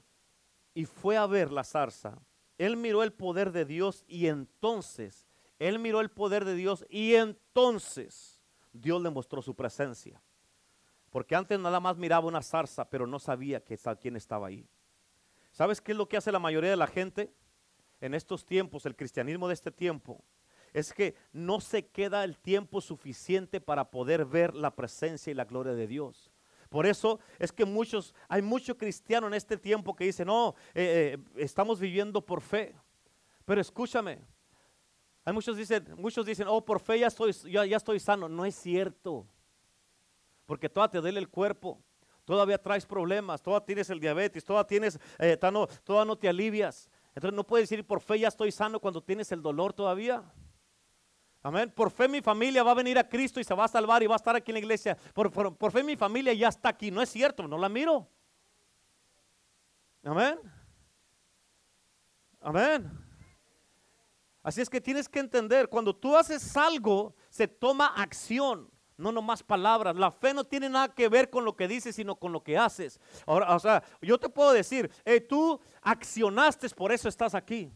y 0.74 0.84
fue 0.84 1.16
a 1.16 1.26
ver 1.26 1.50
la 1.50 1.64
zarza, 1.64 2.22
él 2.60 2.76
miró 2.76 3.02
el 3.02 3.14
poder 3.14 3.52
de 3.52 3.64
Dios 3.64 4.04
y 4.06 4.26
entonces, 4.26 5.26
él 5.58 5.78
miró 5.78 6.02
el 6.02 6.10
poder 6.10 6.44
de 6.44 6.54
Dios 6.54 6.84
y 6.90 7.14
entonces 7.14 8.42
Dios 8.70 9.00
le 9.00 9.08
mostró 9.08 9.40
su 9.40 9.54
presencia. 9.54 10.20
Porque 11.08 11.34
antes 11.34 11.58
nada 11.58 11.80
más 11.80 11.96
miraba 11.96 12.26
una 12.26 12.42
zarza, 12.42 12.84
pero 12.84 13.06
no 13.06 13.18
sabía 13.18 13.64
que, 13.64 13.78
quién 13.98 14.14
estaba 14.14 14.48
ahí. 14.48 14.68
¿Sabes 15.52 15.80
qué 15.80 15.92
es 15.92 15.98
lo 15.98 16.06
que 16.06 16.18
hace 16.18 16.30
la 16.30 16.38
mayoría 16.38 16.68
de 16.68 16.76
la 16.76 16.86
gente 16.86 17.32
en 17.98 18.12
estos 18.12 18.44
tiempos, 18.44 18.84
el 18.84 18.94
cristianismo 18.94 19.48
de 19.48 19.54
este 19.54 19.70
tiempo? 19.70 20.22
Es 20.74 20.92
que 20.92 21.14
no 21.32 21.60
se 21.60 21.86
queda 21.86 22.24
el 22.24 22.36
tiempo 22.36 22.82
suficiente 22.82 23.62
para 23.62 23.90
poder 23.90 24.26
ver 24.26 24.54
la 24.54 24.76
presencia 24.76 25.30
y 25.30 25.34
la 25.34 25.46
gloria 25.46 25.72
de 25.72 25.86
Dios. 25.86 26.29
Por 26.70 26.86
eso 26.86 27.18
es 27.38 27.52
que 27.52 27.64
muchos, 27.64 28.14
hay 28.28 28.40
muchos 28.40 28.76
cristianos 28.76 29.28
en 29.28 29.34
este 29.34 29.56
tiempo 29.56 29.94
que 29.94 30.04
dicen, 30.04 30.28
no, 30.28 30.54
eh, 30.72 31.18
eh, 31.18 31.42
estamos 31.42 31.80
viviendo 31.80 32.24
por 32.24 32.40
fe. 32.40 32.76
Pero 33.44 33.60
escúchame, 33.60 34.20
hay 35.24 35.32
muchos 35.32 35.56
dicen, 35.56 35.84
muchos 35.96 36.24
dicen, 36.24 36.46
oh, 36.48 36.64
por 36.64 36.78
fe 36.78 37.00
ya 37.00 37.08
estoy, 37.08 37.32
ya, 37.32 37.76
estoy 37.76 37.98
sano. 37.98 38.28
No 38.28 38.44
es 38.46 38.54
cierto. 38.54 39.26
Porque 40.46 40.68
todavía 40.68 40.92
te 40.92 41.00
duele 41.00 41.18
el 41.18 41.28
cuerpo, 41.28 41.82
todavía 42.24 42.56
traes 42.56 42.86
problemas, 42.86 43.42
todavía 43.42 43.66
tienes 43.66 43.90
el 43.90 43.98
diabetes, 43.98 44.44
todavía 44.44 44.68
tienes, 44.68 44.98
eh, 45.18 45.36
no, 45.52 45.66
todavía 45.82 46.06
no 46.06 46.16
te 46.16 46.28
alivias. 46.28 46.88
Entonces 47.16 47.36
no 47.36 47.44
puedes 47.44 47.68
decir 47.68 47.84
por 47.84 48.00
fe 48.00 48.20
ya 48.20 48.28
estoy 48.28 48.52
sano 48.52 48.78
cuando 48.78 49.02
tienes 49.02 49.32
el 49.32 49.42
dolor 49.42 49.72
todavía. 49.72 50.22
Amén. 51.42 51.72
Por 51.74 51.90
fe 51.90 52.06
mi 52.06 52.20
familia 52.20 52.62
va 52.62 52.72
a 52.72 52.74
venir 52.74 52.98
a 52.98 53.08
Cristo 53.08 53.40
y 53.40 53.44
se 53.44 53.54
va 53.54 53.64
a 53.64 53.68
salvar 53.68 54.02
y 54.02 54.06
va 54.06 54.14
a 54.14 54.16
estar 54.16 54.36
aquí 54.36 54.50
en 54.50 54.54
la 54.54 54.60
iglesia. 54.60 54.96
Por, 55.14 55.30
por, 55.30 55.72
fe 55.72 55.82
mi 55.82 55.96
familia 55.96 56.34
ya 56.34 56.48
está 56.48 56.68
aquí. 56.68 56.90
No 56.90 57.00
es 57.00 57.08
cierto, 57.08 57.48
no 57.48 57.56
la 57.56 57.68
miro. 57.68 58.06
Amén. 60.04 60.38
Amén. 62.40 62.90
Así 64.42 64.60
es 64.60 64.70
que 64.70 64.80
tienes 64.80 65.08
que 65.08 65.18
entender, 65.18 65.68
cuando 65.68 65.94
tú 65.94 66.16
haces 66.16 66.56
algo, 66.56 67.14
se 67.28 67.46
toma 67.46 67.86
acción, 67.88 68.70
no 68.96 69.12
nomás 69.12 69.42
palabras. 69.42 69.96
La 69.96 70.10
fe 70.10 70.32
no 70.32 70.44
tiene 70.44 70.68
nada 70.68 70.94
que 70.94 71.08
ver 71.08 71.28
con 71.28 71.44
lo 71.44 71.56
que 71.56 71.68
dices, 71.68 71.94
sino 71.96 72.16
con 72.16 72.32
lo 72.32 72.42
que 72.42 72.56
haces. 72.56 73.00
Ahora, 73.26 73.54
o 73.54 73.58
sea, 73.58 73.82
yo 74.00 74.18
te 74.18 74.28
puedo 74.28 74.52
decir, 74.52 74.90
tú 75.28 75.60
accionaste, 75.82 76.68
por 76.70 76.92
eso 76.92 77.08
estás 77.08 77.34
aquí. 77.34 77.70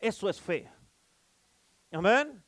Eso 0.00 0.28
es 0.28 0.40
fe. 0.40 0.70
Amén. 1.92 2.42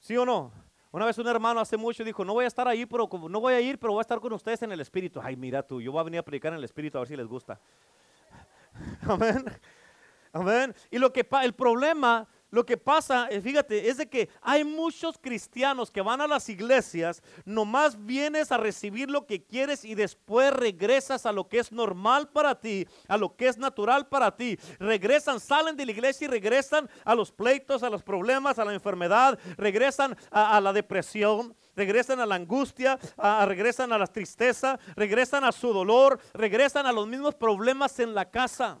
¿Sí 0.00 0.16
o 0.16 0.24
no? 0.24 0.52
Una 0.92 1.06
vez 1.06 1.16
un 1.18 1.28
hermano 1.28 1.60
hace 1.60 1.76
mucho 1.76 2.02
dijo, 2.02 2.24
no 2.24 2.32
voy 2.32 2.44
a 2.44 2.48
estar 2.48 2.66
ahí, 2.66 2.84
pero 2.84 3.08
no 3.28 3.40
voy 3.40 3.54
a 3.54 3.60
ir, 3.60 3.78
pero 3.78 3.92
voy 3.92 4.00
a 4.00 4.02
estar 4.02 4.18
con 4.18 4.32
ustedes 4.32 4.62
en 4.62 4.72
el 4.72 4.80
Espíritu. 4.80 5.20
Ay, 5.22 5.36
mira 5.36 5.62
tú, 5.62 5.80
yo 5.80 5.92
voy 5.92 6.00
a 6.00 6.04
venir 6.04 6.18
a 6.18 6.22
predicar 6.24 6.52
en 6.52 6.58
el 6.58 6.64
Espíritu 6.64 6.98
a 6.98 7.02
ver 7.02 7.08
si 7.08 7.16
les 7.16 7.26
gusta. 7.26 7.60
Amén. 9.02 9.44
Amén. 10.32 10.74
Y 10.90 10.98
lo 10.98 11.12
que 11.12 11.26
el 11.42 11.52
problema 11.52 12.26
lo 12.50 12.66
que 12.66 12.76
pasa, 12.76 13.28
eh, 13.30 13.40
fíjate, 13.40 13.88
es 13.88 13.96
de 13.96 14.08
que 14.08 14.28
hay 14.42 14.64
muchos 14.64 15.18
cristianos 15.18 15.90
que 15.90 16.00
van 16.00 16.20
a 16.20 16.26
las 16.26 16.48
iglesias, 16.48 17.22
nomás 17.44 18.04
vienes 18.04 18.50
a 18.50 18.56
recibir 18.56 19.08
lo 19.08 19.26
que 19.26 19.44
quieres 19.44 19.84
y 19.84 19.94
después 19.94 20.52
regresas 20.52 21.26
a 21.26 21.32
lo 21.32 21.48
que 21.48 21.60
es 21.60 21.70
normal 21.70 22.28
para 22.28 22.60
ti, 22.60 22.86
a 23.06 23.16
lo 23.16 23.36
que 23.36 23.46
es 23.46 23.56
natural 23.56 24.08
para 24.08 24.36
ti. 24.36 24.58
Regresan, 24.78 25.38
salen 25.38 25.76
de 25.76 25.86
la 25.86 25.92
iglesia 25.92 26.24
y 26.24 26.28
regresan 26.28 26.90
a 27.04 27.14
los 27.14 27.30
pleitos, 27.30 27.82
a 27.82 27.90
los 27.90 28.02
problemas, 28.02 28.58
a 28.58 28.64
la 28.64 28.74
enfermedad, 28.74 29.38
regresan 29.56 30.16
a, 30.30 30.60
la 30.60 30.72
depresión, 30.72 31.54
regresan 31.76 32.20
a 32.20 32.26
la 32.26 32.34
angustia, 32.34 32.98
regresan 33.46 33.92
a 33.92 33.98
la 33.98 34.06
tristeza, 34.06 34.78
regresan 34.96 35.44
a 35.44 35.52
su 35.52 35.72
dolor, 35.72 36.18
regresan 36.34 36.86
a 36.86 36.92
los 36.92 37.06
mismos 37.06 37.34
problemas 37.36 37.98
en 38.00 38.14
la 38.14 38.28
casa. 38.28 38.78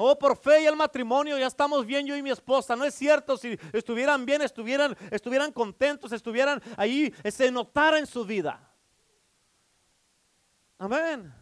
Oh, 0.00 0.16
por 0.16 0.36
fe 0.36 0.62
y 0.62 0.66
el 0.66 0.76
matrimonio 0.76 1.36
ya 1.36 1.48
estamos 1.48 1.84
bien 1.84 2.06
yo 2.06 2.16
y 2.16 2.22
mi 2.22 2.30
esposa. 2.30 2.76
No 2.76 2.84
es 2.84 2.94
cierto, 2.94 3.36
si 3.36 3.58
estuvieran 3.72 4.24
bien, 4.24 4.40
estuvieran, 4.42 4.96
estuvieran 5.10 5.50
contentos, 5.50 6.12
estuvieran 6.12 6.62
ahí, 6.76 7.12
se 7.28 7.50
notara 7.50 7.98
en 7.98 8.06
su 8.06 8.24
vida. 8.24 8.72
Amén. 10.78 11.34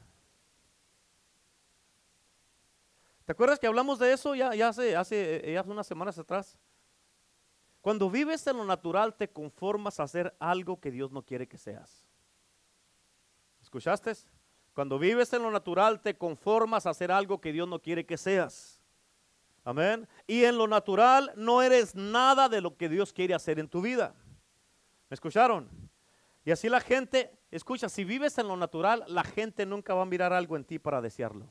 ¿Te 3.26 3.32
acuerdas 3.32 3.58
que 3.58 3.66
hablamos 3.66 3.98
de 3.98 4.14
eso 4.14 4.34
ya, 4.34 4.48
hace, 4.66 4.96
hace, 4.96 5.52
ya 5.52 5.60
hace 5.60 5.70
unas 5.70 5.86
semanas 5.86 6.18
atrás? 6.18 6.58
Cuando 7.82 8.08
vives 8.08 8.46
en 8.46 8.56
lo 8.56 8.64
natural 8.64 9.14
te 9.14 9.28
conformas 9.28 10.00
a 10.00 10.04
hacer 10.04 10.34
algo 10.38 10.80
que 10.80 10.90
Dios 10.90 11.12
no 11.12 11.22
quiere 11.22 11.46
que 11.46 11.58
seas. 11.58 12.06
¿Escuchaste? 13.60 14.14
Cuando 14.76 14.98
vives 14.98 15.32
en 15.32 15.42
lo 15.42 15.50
natural 15.50 16.02
te 16.02 16.18
conformas 16.18 16.84
a 16.84 16.90
hacer 16.90 17.10
algo 17.10 17.40
que 17.40 17.50
Dios 17.50 17.66
no 17.66 17.80
quiere 17.80 18.04
que 18.04 18.18
seas. 18.18 18.78
Amén. 19.64 20.06
Y 20.26 20.44
en 20.44 20.58
lo 20.58 20.68
natural 20.68 21.32
no 21.34 21.62
eres 21.62 21.94
nada 21.94 22.50
de 22.50 22.60
lo 22.60 22.76
que 22.76 22.90
Dios 22.90 23.10
quiere 23.10 23.32
hacer 23.32 23.58
en 23.58 23.70
tu 23.70 23.80
vida. 23.80 24.14
¿Me 25.08 25.14
escucharon? 25.14 25.70
Y 26.44 26.50
así 26.50 26.68
la 26.68 26.80
gente, 26.80 27.32
escucha, 27.50 27.88
si 27.88 28.04
vives 28.04 28.36
en 28.36 28.48
lo 28.48 28.56
natural, 28.58 29.02
la 29.08 29.24
gente 29.24 29.64
nunca 29.64 29.94
va 29.94 30.02
a 30.02 30.04
mirar 30.04 30.34
algo 30.34 30.58
en 30.58 30.64
ti 30.66 30.78
para 30.78 31.00
desearlo. 31.00 31.50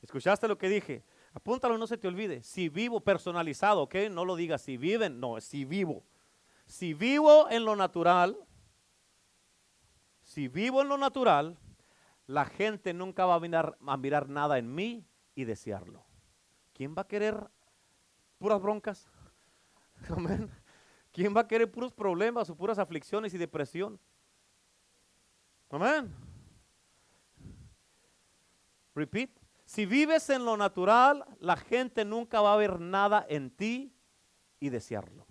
¿Escuchaste 0.00 0.46
lo 0.46 0.56
que 0.56 0.68
dije? 0.68 1.02
Apúntalo, 1.34 1.76
no 1.76 1.88
se 1.88 1.98
te 1.98 2.06
olvide. 2.06 2.44
Si 2.44 2.68
vivo 2.68 3.00
personalizado, 3.00 3.82
¿ok? 3.82 3.96
No 4.12 4.24
lo 4.24 4.36
digas 4.36 4.62
si 4.62 4.76
viven, 4.76 5.18
no, 5.18 5.40
si 5.40 5.64
vivo. 5.64 6.04
Si 6.66 6.94
vivo 6.94 7.50
en 7.50 7.64
lo 7.64 7.74
natural, 7.74 8.38
si 10.22 10.46
vivo 10.46 10.82
en 10.82 10.88
lo 10.88 10.96
natural, 10.96 11.58
la 12.32 12.46
gente 12.46 12.94
nunca 12.94 13.26
va 13.26 13.34
a 13.34 13.96
mirar, 13.98 14.28
nada 14.30 14.56
en 14.56 14.74
mí 14.74 15.06
y 15.34 15.44
desearlo. 15.44 16.02
¿Quién 16.72 16.94
va 16.96 17.02
a 17.02 17.06
querer 17.06 17.50
puras 18.38 18.60
broncas? 18.60 19.06
Amén. 20.08 20.50
¿Quién 21.12 21.36
va 21.36 21.42
a 21.42 21.46
querer 21.46 21.70
puros 21.70 21.92
problemas 21.92 22.48
o 22.48 22.56
puras 22.56 22.78
aflicciones 22.78 23.34
y 23.34 23.38
depresión? 23.38 24.00
Amén. 25.68 26.10
Repeat. 28.94 29.30
Si 29.66 29.84
vives 29.84 30.30
en 30.30 30.46
lo 30.46 30.56
natural, 30.56 31.26
la 31.38 31.56
gente 31.56 32.06
nunca 32.06 32.40
va 32.40 32.54
a 32.54 32.56
ver 32.56 32.80
nada 32.80 33.26
en 33.28 33.50
ti 33.50 33.94
y 34.58 34.70
desearlo. 34.70 35.26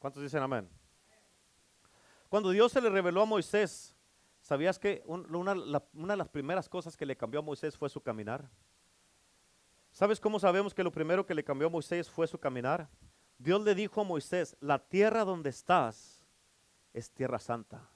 ¿Cuántos 0.00 0.20
dicen 0.20 0.42
amén? 0.42 0.79
Cuando 2.30 2.50
Dios 2.50 2.70
se 2.70 2.80
le 2.80 2.88
reveló 2.88 3.22
a 3.22 3.26
Moisés, 3.26 3.96
¿sabías 4.40 4.78
que 4.78 5.02
una, 5.04 5.52
de 5.52 6.16
las 6.16 6.28
primeras 6.28 6.68
cosas 6.68 6.96
que 6.96 7.04
le 7.04 7.16
cambió 7.16 7.40
a 7.40 7.42
Moisés 7.42 7.76
fue 7.76 7.88
su 7.88 8.00
caminar? 8.00 8.48
¿Sabes 9.90 10.20
cómo 10.20 10.38
sabemos 10.38 10.72
que 10.72 10.84
lo 10.84 10.92
primero 10.92 11.26
que 11.26 11.34
le 11.34 11.42
cambió 11.42 11.66
a 11.66 11.70
Moisés 11.70 12.08
fue 12.08 12.28
su 12.28 12.38
caminar? 12.38 12.88
Dios 13.36 13.60
le 13.62 13.74
dijo 13.74 14.00
a 14.00 14.04
Moisés, 14.04 14.56
la 14.60 14.78
tierra 14.78 15.24
donde 15.24 15.50
estás 15.50 16.24
es 16.92 17.10
tierra 17.10 17.40
santa. 17.40 17.90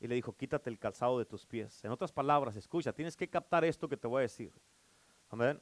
Y 0.00 0.08
le 0.08 0.16
dijo, 0.16 0.36
quítate 0.36 0.68
el 0.68 0.80
calzado 0.80 1.20
de 1.20 1.24
tus 1.24 1.46
pies. 1.46 1.84
En 1.84 1.92
otras 1.92 2.10
palabras, 2.10 2.56
escucha, 2.56 2.92
tienes 2.92 3.16
que 3.16 3.30
captar 3.30 3.64
esto 3.64 3.88
que 3.88 3.96
te 3.96 4.08
voy 4.08 4.18
a 4.18 4.22
decir. 4.22 4.52
Amén. 5.28 5.60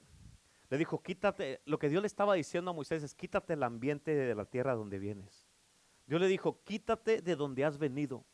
Le 0.70 0.78
dijo, 0.78 1.02
quítate, 1.02 1.60
lo 1.66 1.78
que 1.78 1.90
Dios 1.90 2.00
le 2.02 2.06
estaba 2.06 2.32
diciendo 2.32 2.70
a 2.70 2.74
Moisés 2.74 3.02
es, 3.02 3.14
quítate 3.14 3.52
el 3.52 3.62
ambiente 3.62 4.14
de 4.14 4.34
la 4.34 4.46
tierra 4.46 4.74
donde 4.74 4.98
vienes. 4.98 5.43
Dios 6.06 6.20
le 6.20 6.28
dijo, 6.28 6.62
quítate 6.64 7.22
de 7.22 7.36
donde 7.36 7.64
has 7.64 7.78
venido. 7.78 8.24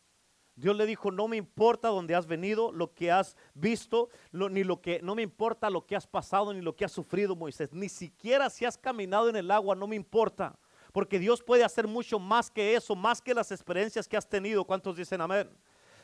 Dios 0.56 0.76
le 0.76 0.84
dijo, 0.84 1.10
no 1.10 1.26
me 1.26 1.36
importa 1.36 1.88
dónde 1.88 2.14
has 2.14 2.26
venido, 2.26 2.70
lo 2.72 2.92
que 2.92 3.10
has 3.10 3.36
visto, 3.54 4.10
ni 4.32 4.62
lo 4.62 4.82
que, 4.82 5.00
no 5.02 5.14
me 5.14 5.22
importa 5.22 5.70
lo 5.70 5.86
que 5.86 5.96
has 5.96 6.06
pasado, 6.06 6.52
ni 6.52 6.60
lo 6.60 6.76
que 6.76 6.84
has 6.84 6.92
sufrido, 6.92 7.34
Moisés. 7.34 7.72
Ni 7.72 7.88
siquiera 7.88 8.50
si 8.50 8.64
has 8.64 8.76
caminado 8.76 9.28
en 9.28 9.36
el 9.36 9.50
agua, 9.50 9.74
no 9.74 9.86
me 9.86 9.96
importa. 9.96 10.58
Porque 10.92 11.18
Dios 11.18 11.42
puede 11.42 11.64
hacer 11.64 11.86
mucho 11.86 12.18
más 12.18 12.50
que 12.50 12.74
eso, 12.74 12.94
más 12.96 13.22
que 13.22 13.32
las 13.32 13.52
experiencias 13.52 14.06
que 14.06 14.16
has 14.16 14.28
tenido. 14.28 14.64
¿Cuántos 14.64 14.96
dicen 14.96 15.20
amén? 15.20 15.48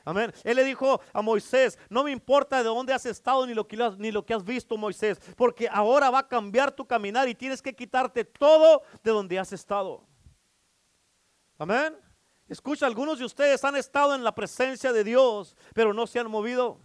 Amén. 0.06 0.32
Él 0.44 0.56
le 0.56 0.64
dijo 0.64 1.00
a 1.12 1.20
Moisés, 1.20 1.76
no 1.90 2.04
me 2.04 2.12
importa 2.12 2.58
de 2.58 2.68
dónde 2.68 2.92
has 2.92 3.04
estado 3.04 3.44
ni 3.44 3.52
lo, 3.52 3.66
que, 3.66 3.76
ni 3.98 4.12
lo 4.12 4.24
que 4.24 4.32
has 4.32 4.44
visto, 4.44 4.76
Moisés, 4.76 5.20
porque 5.36 5.68
ahora 5.68 6.10
va 6.10 6.20
a 6.20 6.28
cambiar 6.28 6.70
tu 6.70 6.86
caminar 6.86 7.28
y 7.28 7.34
tienes 7.34 7.60
que 7.60 7.74
quitarte 7.74 8.24
todo 8.24 8.82
de 9.02 9.10
donde 9.10 9.36
has 9.36 9.52
estado. 9.52 10.04
Amén. 11.58 11.96
Escucha, 12.48 12.86
algunos 12.86 13.18
de 13.18 13.24
ustedes 13.24 13.64
han 13.64 13.76
estado 13.76 14.14
en 14.14 14.22
la 14.22 14.34
presencia 14.34 14.92
de 14.92 15.02
Dios, 15.02 15.56
pero 15.74 15.92
no 15.92 16.06
se 16.06 16.18
han 16.18 16.30
movido. 16.30 16.78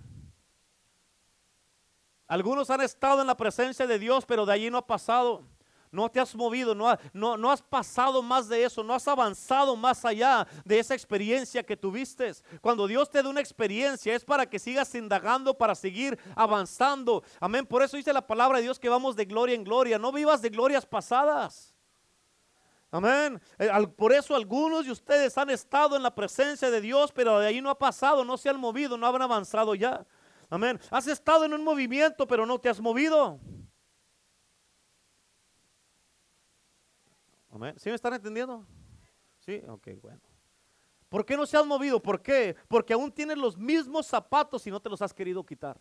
Algunos 2.28 2.70
han 2.70 2.82
estado 2.82 3.22
en 3.22 3.28
la 3.28 3.36
presencia 3.36 3.86
de 3.86 4.00
Dios, 4.00 4.26
pero 4.26 4.46
de 4.46 4.54
allí 4.54 4.70
no 4.70 4.78
ha 4.78 4.88
pasado. 4.88 5.44
No 5.92 6.10
te 6.10 6.22
has 6.22 6.34
movido, 6.34 6.74
no, 6.74 6.98
no, 7.12 7.36
no, 7.36 7.52
has 7.52 7.62
pasado 7.62 8.24
más 8.24 8.48
de 8.48 8.64
eso, 8.64 8.82
no 8.82 8.94
has 8.94 9.06
avanzado 9.10 9.76
más 9.76 10.06
allá 10.06 10.48
de 10.64 10.80
esa 10.80 10.94
experiencia 10.94 11.64
que 11.64 11.76
tuviste. 11.76 12.32
Cuando 12.62 12.88
Dios 12.88 13.10
te 13.10 13.22
da 13.22 13.28
una 13.28 13.42
experiencia 13.42 14.16
es 14.16 14.24
para 14.24 14.50
que 14.50 14.58
sigas 14.58 14.96
indagando, 14.96 15.54
para 15.58 15.76
seguir 15.76 16.18
avanzando. 16.34 17.24
Amén. 17.42 17.66
Por 17.66 17.84
eso 17.84 17.98
dice 17.98 18.14
la 18.14 18.26
palabra 18.26 18.60
de 18.60 18.64
Dios 18.64 18.80
que 18.80 18.88
vamos 18.88 19.18
de 19.18 19.26
gloria 19.26 19.54
en 19.54 19.66
gloria. 19.66 20.00
No 20.00 20.14
vivas 20.14 20.42
de 20.42 20.50
glorias 20.50 20.86
pasadas. 20.86 21.76
Amén. 22.91 23.41
Eh, 23.58 23.69
por 23.95 24.12
eso 24.12 24.36
algunos 24.36 24.86
de 24.86 24.91
ustedes 24.91 25.38
han 25.38 25.49
estado 25.49 25.95
en 25.95 26.04
la 26.04 26.13
presencia 26.13 26.69
de 26.69 26.82
Dios, 26.82 27.12
pero 27.13 27.39
de 27.39 27.47
ahí 27.47 27.62
no 27.62 27.69
ha 27.69 27.80
pasado, 27.80 28.25
no 28.25 28.38
se 28.38 28.49
han 28.49 28.60
movido, 28.60 28.97
no 28.97 29.08
han 29.08 29.21
avanzado 29.21 29.73
ya. 29.75 30.06
Amén. 30.49 30.77
Has 30.89 31.08
estado 31.08 31.45
en 31.45 31.54
un 31.54 31.63
movimiento, 31.63 32.27
pero 32.27 32.45
no 32.45 32.60
te 32.60 32.67
has 32.67 32.82
movido. 32.82 33.39
Amén. 37.49 37.75
¿Sí 37.77 37.89
me 37.89 37.95
están 37.95 38.13
entendiendo? 38.13 38.65
Sí, 39.39 39.62
ok, 39.67 39.88
bueno. 40.01 40.21
¿Por 41.08 41.25
qué 41.25 41.38
no 41.38 41.45
se 41.45 41.58
has 41.58 41.65
movido? 41.65 42.01
¿Por 42.01 42.21
qué? 42.21 42.56
Porque 42.67 42.93
aún 42.93 43.12
tienes 43.12 43.38
los 43.38 43.58
mismos 43.58 44.06
zapatos 44.08 44.67
y 44.67 44.71
no 44.71 44.82
te 44.82 44.89
los 44.89 45.01
has 45.01 45.13
querido 45.13 45.45
quitar. 45.45 45.80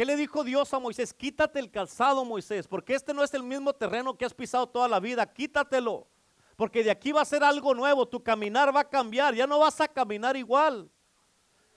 ¿Qué 0.00 0.06
le 0.06 0.16
dijo 0.16 0.42
Dios 0.42 0.72
a 0.72 0.78
Moisés? 0.78 1.12
Quítate 1.12 1.58
el 1.60 1.70
calzado, 1.70 2.24
Moisés, 2.24 2.66
porque 2.66 2.94
este 2.94 3.12
no 3.12 3.22
es 3.22 3.34
el 3.34 3.42
mismo 3.42 3.70
terreno 3.74 4.16
que 4.16 4.24
has 4.24 4.32
pisado 4.32 4.66
toda 4.66 4.88
la 4.88 4.98
vida. 4.98 5.30
Quítatelo, 5.30 6.08
porque 6.56 6.82
de 6.82 6.90
aquí 6.90 7.12
va 7.12 7.20
a 7.20 7.24
ser 7.26 7.44
algo 7.44 7.74
nuevo. 7.74 8.08
Tu 8.08 8.22
caminar 8.22 8.74
va 8.74 8.80
a 8.80 8.88
cambiar, 8.88 9.34
ya 9.34 9.46
no 9.46 9.58
vas 9.58 9.78
a 9.78 9.86
caminar 9.86 10.38
igual. 10.38 10.90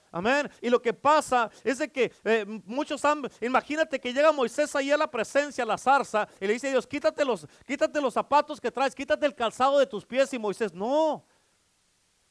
Amén. 0.09 0.49
Y 0.61 0.69
lo 0.69 0.81
que 0.81 0.93
pasa 0.93 1.51
es 1.65 1.79
de 1.79 1.91
que 1.91 2.13
eh, 2.23 2.45
muchos 2.63 3.03
han, 3.03 3.29
imagínate 3.41 3.99
que 3.99 4.13
llega 4.13 4.31
Moisés 4.31 4.73
ahí 4.73 4.89
a 4.89 4.95
la 4.95 5.11
presencia, 5.11 5.65
a 5.65 5.67
la 5.67 5.77
zarza, 5.77 6.25
y 6.39 6.47
le 6.47 6.53
dice 6.53 6.69
a 6.69 6.71
Dios, 6.71 6.87
quítate 6.87 7.25
los, 7.25 7.45
quítate 7.67 7.99
los 7.99 8.13
zapatos 8.13 8.61
que 8.61 8.71
traes, 8.71 8.95
quítate 8.95 9.25
el 9.25 9.35
calzado 9.35 9.79
de 9.79 9.85
tus 9.85 10.05
pies. 10.05 10.33
Y 10.33 10.39
Moisés, 10.39 10.73
no, 10.73 11.25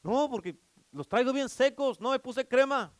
no, 0.01 0.27
porque 0.27 0.57
los 0.91 1.07
traigo 1.07 1.31
bien 1.31 1.49
secos, 1.49 2.01
no 2.01 2.09
me 2.09 2.17
puse 2.17 2.47
crema. 2.47 2.91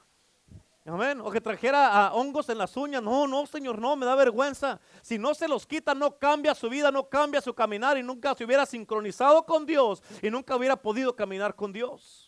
Amén. 0.85 1.21
O 1.21 1.31
que 1.31 1.39
trajera 1.39 1.87
a 1.87 2.13
hongos 2.13 2.49
en 2.49 2.57
las 2.57 2.75
uñas. 2.75 3.01
No, 3.01 3.25
no, 3.25 3.45
Señor, 3.45 3.79
no, 3.79 3.95
me 3.95 4.05
da 4.05 4.15
vergüenza. 4.15 4.81
Si 5.01 5.17
no 5.17 5.33
se 5.33 5.47
los 5.47 5.65
quita, 5.65 5.95
no 5.95 6.17
cambia 6.17 6.53
su 6.53 6.69
vida, 6.69 6.91
no 6.91 7.07
cambia 7.07 7.39
su 7.39 7.53
caminar 7.53 7.97
y 7.97 8.03
nunca 8.03 8.35
se 8.35 8.43
hubiera 8.43 8.65
sincronizado 8.65 9.45
con 9.45 9.65
Dios 9.65 10.03
y 10.21 10.29
nunca 10.29 10.55
hubiera 10.55 10.75
podido 10.75 11.15
caminar 11.15 11.55
con 11.55 11.71
Dios. 11.71 12.22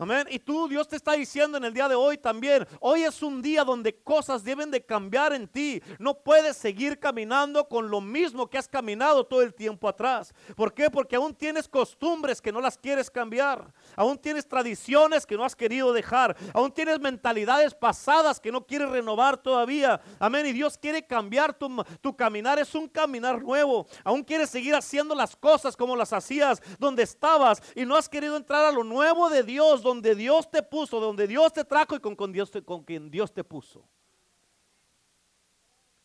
Amén. 0.00 0.28
Y 0.30 0.38
tú, 0.38 0.68
Dios 0.68 0.86
te 0.86 0.94
está 0.94 1.12
diciendo 1.12 1.58
en 1.58 1.64
el 1.64 1.74
día 1.74 1.88
de 1.88 1.96
hoy 1.96 2.18
también, 2.18 2.64
hoy 2.78 3.02
es 3.02 3.20
un 3.20 3.42
día 3.42 3.64
donde 3.64 3.96
cosas 3.96 4.44
deben 4.44 4.70
de 4.70 4.84
cambiar 4.84 5.32
en 5.32 5.48
ti. 5.48 5.82
No 5.98 6.14
puedes 6.14 6.56
seguir 6.56 7.00
caminando 7.00 7.68
con 7.68 7.90
lo 7.90 8.00
mismo 8.00 8.48
que 8.48 8.58
has 8.58 8.68
caminado 8.68 9.26
todo 9.26 9.42
el 9.42 9.52
tiempo 9.52 9.88
atrás. 9.88 10.32
¿Por 10.54 10.72
qué? 10.72 10.88
Porque 10.88 11.16
aún 11.16 11.34
tienes 11.34 11.66
costumbres 11.66 12.40
que 12.40 12.52
no 12.52 12.60
las 12.60 12.78
quieres 12.78 13.10
cambiar. 13.10 13.74
Aún 13.96 14.16
tienes 14.18 14.46
tradiciones 14.46 15.26
que 15.26 15.36
no 15.36 15.44
has 15.44 15.56
querido 15.56 15.92
dejar. 15.92 16.36
Aún 16.54 16.70
tienes 16.70 17.00
mentalidades 17.00 17.74
pasadas 17.74 18.38
que 18.38 18.52
no 18.52 18.64
quieres 18.64 18.90
renovar 18.90 19.36
todavía. 19.36 20.00
Amén. 20.20 20.46
Y 20.46 20.52
Dios 20.52 20.78
quiere 20.78 21.04
cambiar 21.04 21.54
tu, 21.54 22.16
caminar. 22.16 22.60
Es 22.60 22.72
un 22.76 22.86
caminar 22.86 23.42
nuevo. 23.42 23.88
Aún 24.04 24.22
quieres 24.22 24.48
seguir 24.48 24.76
haciendo 24.76 25.16
las 25.16 25.34
cosas 25.34 25.76
como 25.76 25.96
las 25.96 26.12
hacías 26.12 26.62
donde 26.78 27.02
estabas 27.02 27.60
y 27.74 27.84
no 27.84 27.96
has 27.96 28.08
querido 28.08 28.36
entrar 28.36 28.64
a 28.64 28.70
lo 28.70 28.84
nuevo 28.84 29.28
de 29.28 29.42
Dios 29.42 29.82
donde 29.88 30.14
Dios 30.14 30.50
te 30.50 30.62
puso, 30.62 31.00
donde 31.00 31.26
Dios 31.26 31.52
te 31.52 31.64
trajo 31.64 31.96
y 31.96 32.00
con, 32.00 32.14
con, 32.14 32.32
Dios 32.32 32.50
con 32.64 32.84
quien 32.84 33.10
Dios 33.10 33.32
te 33.32 33.42
puso. 33.42 33.88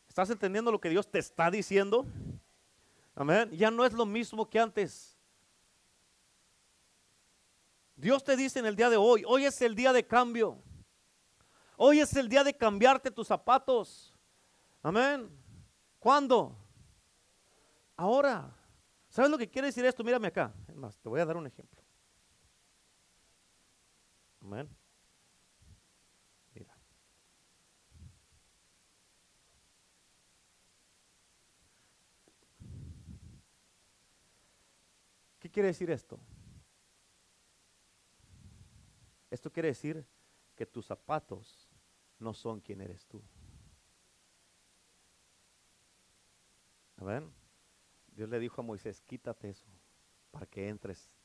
¿Estás 0.07 0.29
entendiendo 0.29 0.71
lo 0.71 0.79
que 0.79 0.89
Dios 0.89 1.09
te 1.09 1.19
está 1.19 1.51
diciendo? 1.51 2.05
Amén. 3.15 3.49
Ya 3.51 3.69
no 3.69 3.85
es 3.85 3.93
lo 3.93 4.05
mismo 4.05 4.49
que 4.49 4.59
antes. 4.59 5.17
Dios 7.95 8.23
te 8.23 8.35
dice 8.35 8.59
en 8.59 8.65
el 8.65 8.75
día 8.75 8.89
de 8.89 8.97
hoy, 8.97 9.23
hoy 9.27 9.45
es 9.45 9.61
el 9.61 9.75
día 9.75 9.93
de 9.93 10.05
cambio. 10.05 10.61
Hoy 11.77 11.99
es 11.99 12.15
el 12.15 12.29
día 12.29 12.43
de 12.43 12.55
cambiarte 12.55 13.11
tus 13.11 13.27
zapatos. 13.27 14.15
Amén. 14.81 15.29
¿Cuándo? 15.99 16.57
Ahora. 17.95 18.55
¿Sabes 19.09 19.29
lo 19.29 19.37
que 19.37 19.49
quiere 19.49 19.67
decir 19.67 19.85
esto? 19.85 20.03
Mírame 20.03 20.27
acá. 20.27 20.51
Te 21.01 21.09
voy 21.09 21.19
a 21.19 21.25
dar 21.25 21.37
un 21.37 21.45
ejemplo. 21.45 21.82
Amén. 24.43 24.69
Mira. 26.53 26.75
¿Qué 35.39 35.49
quiere 35.49 35.67
decir 35.67 35.89
esto? 35.89 36.19
Esto 39.31 39.51
quiere 39.51 39.69
decir 39.69 40.05
que 40.55 40.65
tus 40.65 40.85
zapatos 40.85 41.69
no 42.19 42.33
son 42.33 42.59
quien 42.59 42.81
eres 42.81 43.05
tú. 43.07 43.23
Amén. 46.97 47.33
Dios 48.07 48.29
le 48.29 48.39
dijo 48.39 48.61
a 48.61 48.63
Moisés, 48.63 49.01
quítate 49.01 49.49
eso 49.49 49.67
para 50.31 50.45
que 50.45 50.67
entres 50.67 51.15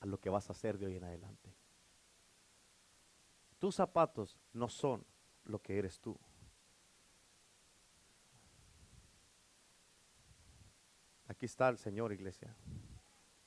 a 0.00 0.06
lo 0.06 0.20
que 0.20 0.30
vas 0.30 0.48
a 0.48 0.52
hacer 0.52 0.78
de 0.78 0.86
hoy 0.86 0.96
en 0.96 1.04
adelante. 1.04 1.61
Tus 3.62 3.76
zapatos 3.76 4.36
no 4.54 4.68
son 4.68 5.06
lo 5.44 5.62
que 5.62 5.78
eres 5.78 6.00
tú. 6.00 6.18
Aquí 11.28 11.46
está 11.46 11.68
el 11.68 11.78
Señor, 11.78 12.12
iglesia. 12.12 12.56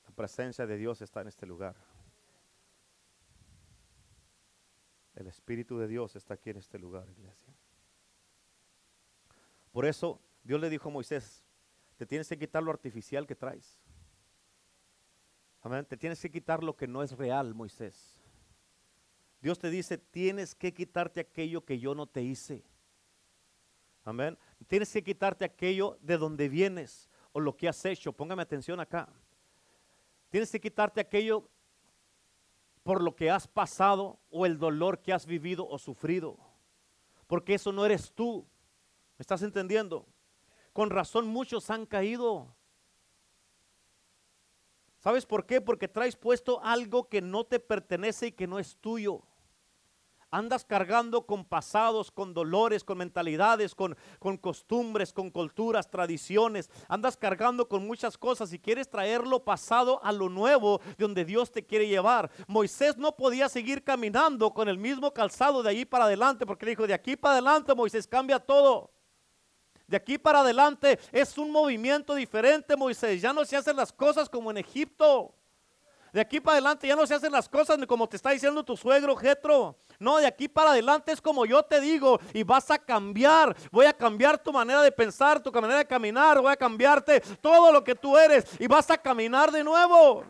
La 0.06 0.10
presencia 0.12 0.66
de 0.66 0.78
Dios 0.78 1.02
está 1.02 1.20
en 1.20 1.28
este 1.28 1.44
lugar. 1.44 1.76
El 5.16 5.26
Espíritu 5.26 5.76
de 5.76 5.86
Dios 5.86 6.16
está 6.16 6.32
aquí 6.32 6.48
en 6.48 6.56
este 6.56 6.78
lugar, 6.78 7.06
iglesia. 7.10 7.52
Por 9.70 9.84
eso 9.84 10.18
Dios 10.42 10.58
le 10.58 10.70
dijo 10.70 10.88
a 10.88 10.92
Moisés, 10.92 11.44
te 11.98 12.06
tienes 12.06 12.26
que 12.26 12.38
quitar 12.38 12.62
lo 12.62 12.70
artificial 12.70 13.26
que 13.26 13.36
traes. 13.36 13.78
Amén. 15.60 15.84
Te 15.84 15.98
tienes 15.98 16.18
que 16.22 16.30
quitar 16.30 16.64
lo 16.64 16.74
que 16.74 16.88
no 16.88 17.02
es 17.02 17.12
real, 17.12 17.52
Moisés. 17.52 18.25
Dios 19.46 19.60
te 19.60 19.70
dice, 19.70 19.96
tienes 19.96 20.56
que 20.56 20.74
quitarte 20.74 21.20
aquello 21.20 21.64
que 21.64 21.78
yo 21.78 21.94
no 21.94 22.08
te 22.08 22.20
hice. 22.20 22.64
Amén. 24.02 24.36
Tienes 24.66 24.92
que 24.92 25.04
quitarte 25.04 25.44
aquello 25.44 25.98
de 26.02 26.18
donde 26.18 26.48
vienes 26.48 27.08
o 27.30 27.38
lo 27.38 27.56
que 27.56 27.68
has 27.68 27.84
hecho. 27.84 28.12
Póngame 28.12 28.42
atención 28.42 28.80
acá. 28.80 29.08
Tienes 30.30 30.50
que 30.50 30.60
quitarte 30.60 31.00
aquello 31.00 31.48
por 32.82 33.00
lo 33.00 33.14
que 33.14 33.30
has 33.30 33.46
pasado 33.46 34.18
o 34.30 34.46
el 34.46 34.58
dolor 34.58 35.00
que 35.00 35.12
has 35.12 35.26
vivido 35.26 35.64
o 35.68 35.78
sufrido. 35.78 36.36
Porque 37.28 37.54
eso 37.54 37.70
no 37.70 37.86
eres 37.86 38.12
tú. 38.12 38.44
¿Me 39.16 39.22
estás 39.22 39.42
entendiendo? 39.42 40.08
Con 40.72 40.90
razón 40.90 41.28
muchos 41.28 41.70
han 41.70 41.86
caído. 41.86 42.52
¿Sabes 44.98 45.24
por 45.24 45.46
qué? 45.46 45.60
Porque 45.60 45.86
traes 45.86 46.16
puesto 46.16 46.60
algo 46.64 47.08
que 47.08 47.22
no 47.22 47.44
te 47.44 47.60
pertenece 47.60 48.26
y 48.26 48.32
que 48.32 48.48
no 48.48 48.58
es 48.58 48.76
tuyo. 48.78 49.22
Andas 50.30 50.64
cargando 50.64 51.24
con 51.24 51.44
pasados, 51.44 52.10
con 52.10 52.34
dolores, 52.34 52.82
con 52.82 52.98
mentalidades, 52.98 53.74
con, 53.74 53.96
con 54.18 54.36
costumbres, 54.36 55.12
con 55.12 55.30
culturas, 55.30 55.88
tradiciones. 55.88 56.68
Andas 56.88 57.16
cargando 57.16 57.68
con 57.68 57.86
muchas 57.86 58.18
cosas 58.18 58.52
y 58.52 58.58
quieres 58.58 58.90
traer 58.90 59.26
lo 59.26 59.44
pasado 59.44 60.00
a 60.04 60.10
lo 60.12 60.28
nuevo 60.28 60.80
de 60.98 61.04
donde 61.04 61.24
Dios 61.24 61.52
te 61.52 61.64
quiere 61.64 61.86
llevar. 61.86 62.30
Moisés 62.48 62.96
no 62.96 63.16
podía 63.16 63.48
seguir 63.48 63.84
caminando 63.84 64.52
con 64.52 64.68
el 64.68 64.78
mismo 64.78 65.12
calzado 65.12 65.62
de 65.62 65.70
allí 65.70 65.84
para 65.84 66.06
adelante 66.06 66.44
porque 66.44 66.66
le 66.66 66.70
dijo, 66.70 66.86
de 66.86 66.94
aquí 66.94 67.16
para 67.16 67.34
adelante 67.34 67.74
Moisés 67.74 68.08
cambia 68.08 68.40
todo. 68.40 68.90
De 69.86 69.96
aquí 69.96 70.18
para 70.18 70.40
adelante 70.40 70.98
es 71.12 71.38
un 71.38 71.52
movimiento 71.52 72.14
diferente, 72.14 72.76
Moisés. 72.76 73.22
Ya 73.22 73.32
no 73.32 73.44
se 73.44 73.56
hacen 73.56 73.76
las 73.76 73.92
cosas 73.92 74.28
como 74.28 74.50
en 74.50 74.58
Egipto. 74.58 75.32
De 76.16 76.22
aquí 76.22 76.40
para 76.40 76.54
adelante 76.54 76.88
ya 76.88 76.96
no 76.96 77.06
se 77.06 77.12
hacen 77.12 77.30
las 77.30 77.46
cosas 77.46 77.76
como 77.86 78.08
te 78.08 78.16
está 78.16 78.30
diciendo 78.30 78.64
tu 78.64 78.74
suegro 78.74 79.14
Jetro. 79.16 79.76
No, 79.98 80.16
de 80.16 80.26
aquí 80.26 80.48
para 80.48 80.70
adelante 80.70 81.12
es 81.12 81.20
como 81.20 81.44
yo 81.44 81.62
te 81.62 81.78
digo 81.78 82.18
y 82.32 82.42
vas 82.42 82.70
a 82.70 82.78
cambiar. 82.78 83.54
Voy 83.70 83.84
a 83.84 83.92
cambiar 83.92 84.42
tu 84.42 84.50
manera 84.50 84.80
de 84.80 84.90
pensar, 84.90 85.42
tu 85.42 85.52
manera 85.52 85.76
de 85.76 85.86
caminar. 85.86 86.40
Voy 86.40 86.50
a 86.50 86.56
cambiarte 86.56 87.20
todo 87.20 87.70
lo 87.70 87.84
que 87.84 87.94
tú 87.94 88.16
eres 88.16 88.46
y 88.58 88.66
vas 88.66 88.90
a 88.90 88.96
caminar 88.96 89.52
de 89.52 89.62
nuevo. 89.62 90.24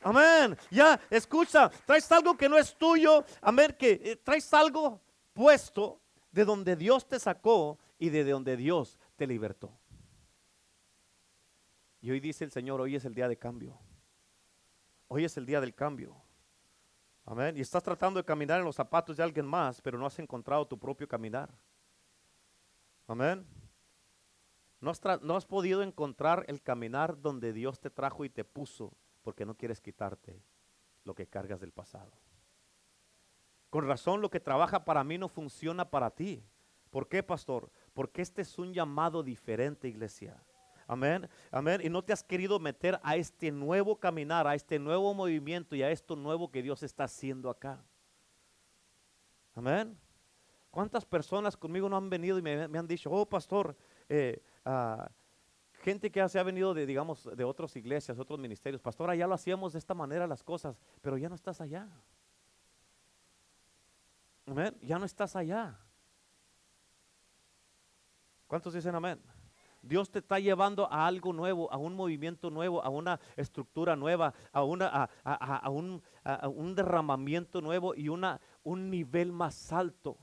Amén. 0.00 0.56
Ya, 0.70 1.00
escucha, 1.10 1.68
traes 1.84 2.12
algo 2.12 2.36
que 2.36 2.48
no 2.48 2.56
es 2.56 2.72
tuyo. 2.78 3.24
Amén, 3.42 3.74
que 3.76 4.00
eh, 4.04 4.14
traes 4.14 4.54
algo 4.54 5.00
puesto 5.32 6.00
de 6.30 6.44
donde 6.44 6.76
Dios 6.76 7.08
te 7.08 7.18
sacó 7.18 7.80
y 7.98 8.10
de 8.10 8.22
donde 8.22 8.56
Dios 8.56 8.96
te 9.16 9.26
libertó. 9.26 9.76
Y 12.00 12.12
hoy 12.12 12.20
dice 12.20 12.44
el 12.44 12.52
Señor, 12.52 12.80
hoy 12.80 12.94
es 12.94 13.04
el 13.04 13.12
día 13.16 13.26
de 13.26 13.36
cambio. 13.36 13.76
Hoy 15.12 15.24
es 15.24 15.36
el 15.36 15.44
día 15.44 15.60
del 15.60 15.74
cambio. 15.74 16.14
Amén. 17.24 17.56
Y 17.56 17.60
estás 17.62 17.82
tratando 17.82 18.20
de 18.20 18.24
caminar 18.24 18.60
en 18.60 18.64
los 18.64 18.76
zapatos 18.76 19.16
de 19.16 19.24
alguien 19.24 19.44
más, 19.44 19.82
pero 19.82 19.98
no 19.98 20.06
has 20.06 20.16
encontrado 20.20 20.64
tu 20.68 20.78
propio 20.78 21.08
caminar. 21.08 21.50
Amén. 23.08 23.44
No 24.80 24.88
has, 24.88 25.00
no 25.20 25.34
has, 25.34 25.44
podido 25.44 25.82
encontrar 25.82 26.44
el 26.46 26.62
caminar 26.62 27.20
donde 27.20 27.52
Dios 27.52 27.80
te 27.80 27.90
trajo 27.90 28.24
y 28.24 28.30
te 28.30 28.44
puso 28.44 28.94
porque 29.22 29.44
no 29.44 29.56
quieres 29.56 29.80
quitarte 29.80 30.44
lo 31.02 31.12
que 31.12 31.26
cargas 31.26 31.60
del 31.60 31.72
pasado. 31.72 32.12
Con 33.68 33.88
razón 33.88 34.20
lo 34.20 34.30
que 34.30 34.38
trabaja 34.38 34.84
para 34.84 35.02
mí 35.02 35.18
no 35.18 35.28
funciona 35.28 35.90
para 35.90 36.10
ti. 36.10 36.40
¿Por 36.88 37.08
qué, 37.08 37.24
pastor? 37.24 37.72
Porque 37.94 38.22
este 38.22 38.42
es 38.42 38.58
un 38.60 38.72
llamado 38.72 39.24
diferente, 39.24 39.88
iglesia. 39.88 40.40
Amén, 40.90 41.30
amén. 41.52 41.80
Y 41.84 41.88
no 41.88 42.02
te 42.02 42.12
has 42.12 42.24
querido 42.24 42.58
meter 42.58 42.98
a 43.04 43.14
este 43.14 43.52
nuevo 43.52 43.94
caminar, 43.94 44.48
a 44.48 44.56
este 44.56 44.76
nuevo 44.76 45.14
movimiento 45.14 45.76
y 45.76 45.84
a 45.84 45.90
esto 45.92 46.16
nuevo 46.16 46.50
que 46.50 46.64
Dios 46.64 46.82
está 46.82 47.04
haciendo 47.04 47.48
acá. 47.48 47.80
Amén. 49.54 49.96
¿Cuántas 50.68 51.04
personas 51.06 51.56
conmigo 51.56 51.88
no 51.88 51.96
han 51.96 52.10
venido 52.10 52.38
y 52.38 52.42
me, 52.42 52.64
han 52.64 52.88
dicho, 52.88 53.08
oh 53.08 53.24
pastor, 53.24 53.76
eh, 54.08 54.42
ah, 54.64 55.08
gente 55.74 56.10
que 56.10 56.28
se 56.28 56.40
ha 56.40 56.42
venido 56.42 56.74
de, 56.74 56.86
digamos, 56.86 57.22
de 57.36 57.44
otras 57.44 57.76
iglesias, 57.76 58.18
otros 58.18 58.40
ministerios, 58.40 58.82
pastor, 58.82 59.14
ya 59.14 59.28
lo 59.28 59.34
hacíamos 59.34 59.74
de 59.74 59.78
esta 59.78 59.94
manera 59.94 60.26
las 60.26 60.42
cosas, 60.42 60.76
pero 61.00 61.16
ya 61.16 61.28
no 61.28 61.36
estás 61.36 61.60
allá. 61.60 61.88
Amén, 64.44 64.76
ya 64.82 64.98
no 64.98 65.04
estás 65.04 65.36
allá. 65.36 65.78
¿Cuántos 68.48 68.74
dicen 68.74 68.96
amén? 68.96 69.20
Dios 69.82 70.10
te 70.10 70.18
está 70.18 70.38
llevando 70.38 70.90
a 70.92 71.06
algo 71.06 71.32
nuevo, 71.32 71.72
a 71.72 71.76
un 71.76 71.94
movimiento 71.94 72.50
nuevo, 72.50 72.82
a 72.82 72.90
una 72.90 73.18
estructura 73.36 73.96
nueva, 73.96 74.34
a, 74.52 74.62
una, 74.62 75.08
a, 75.24 75.70
un, 75.70 76.02
un, 76.54 76.74
derramamiento 76.74 77.60
nuevo 77.60 77.94
y 77.94 78.08
una, 78.08 78.40
un 78.62 78.90
nivel 78.90 79.32
más 79.32 79.72
alto 79.72 80.18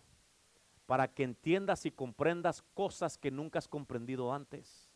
para 0.86 1.08
que 1.08 1.24
entiendas 1.24 1.86
y 1.86 1.91
comprendas 1.91 2.63
cosas 2.74 3.17
que 3.17 3.32
nunca 3.32 3.60
has 3.60 3.67
comprendido 3.67 4.32
antes. 4.32 4.89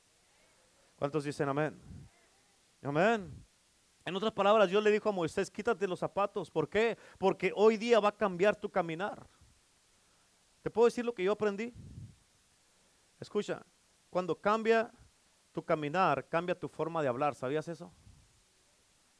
¿Cuántos 0.95 1.23
dicen 1.23 1.49
amén? 1.49 1.81
Amén. 2.83 3.45
En 4.05 4.15
otras 4.15 4.31
palabras, 4.31 4.69
Dios 4.69 4.83
le 4.83 4.91
dijo 4.91 5.09
a 5.09 5.11
Moisés, 5.11 5.51
quítate 5.51 5.87
los 5.87 5.99
zapatos. 5.99 6.49
¿Por 6.49 6.69
qué? 6.69 6.97
Porque 7.17 7.51
hoy 7.55 7.77
día 7.77 7.99
va 7.99 8.09
a 8.09 8.15
cambiar 8.15 8.55
tu 8.55 8.69
caminar. 8.69 9.27
¿Te 10.61 10.69
puedo 10.69 10.85
decir 10.85 11.05
lo 11.05 11.13
que 11.13 11.23
yo 11.23 11.31
aprendí? 11.31 11.73
Escucha, 13.19 13.63
cuando 14.11 14.39
cambia 14.39 14.91
tu 15.53 15.63
caminar, 15.63 16.27
cambia 16.27 16.53
tu 16.53 16.67
forma 16.67 17.01
de 17.01 17.07
hablar. 17.07 17.33
¿Sabías 17.33 17.67
eso? 17.69 17.91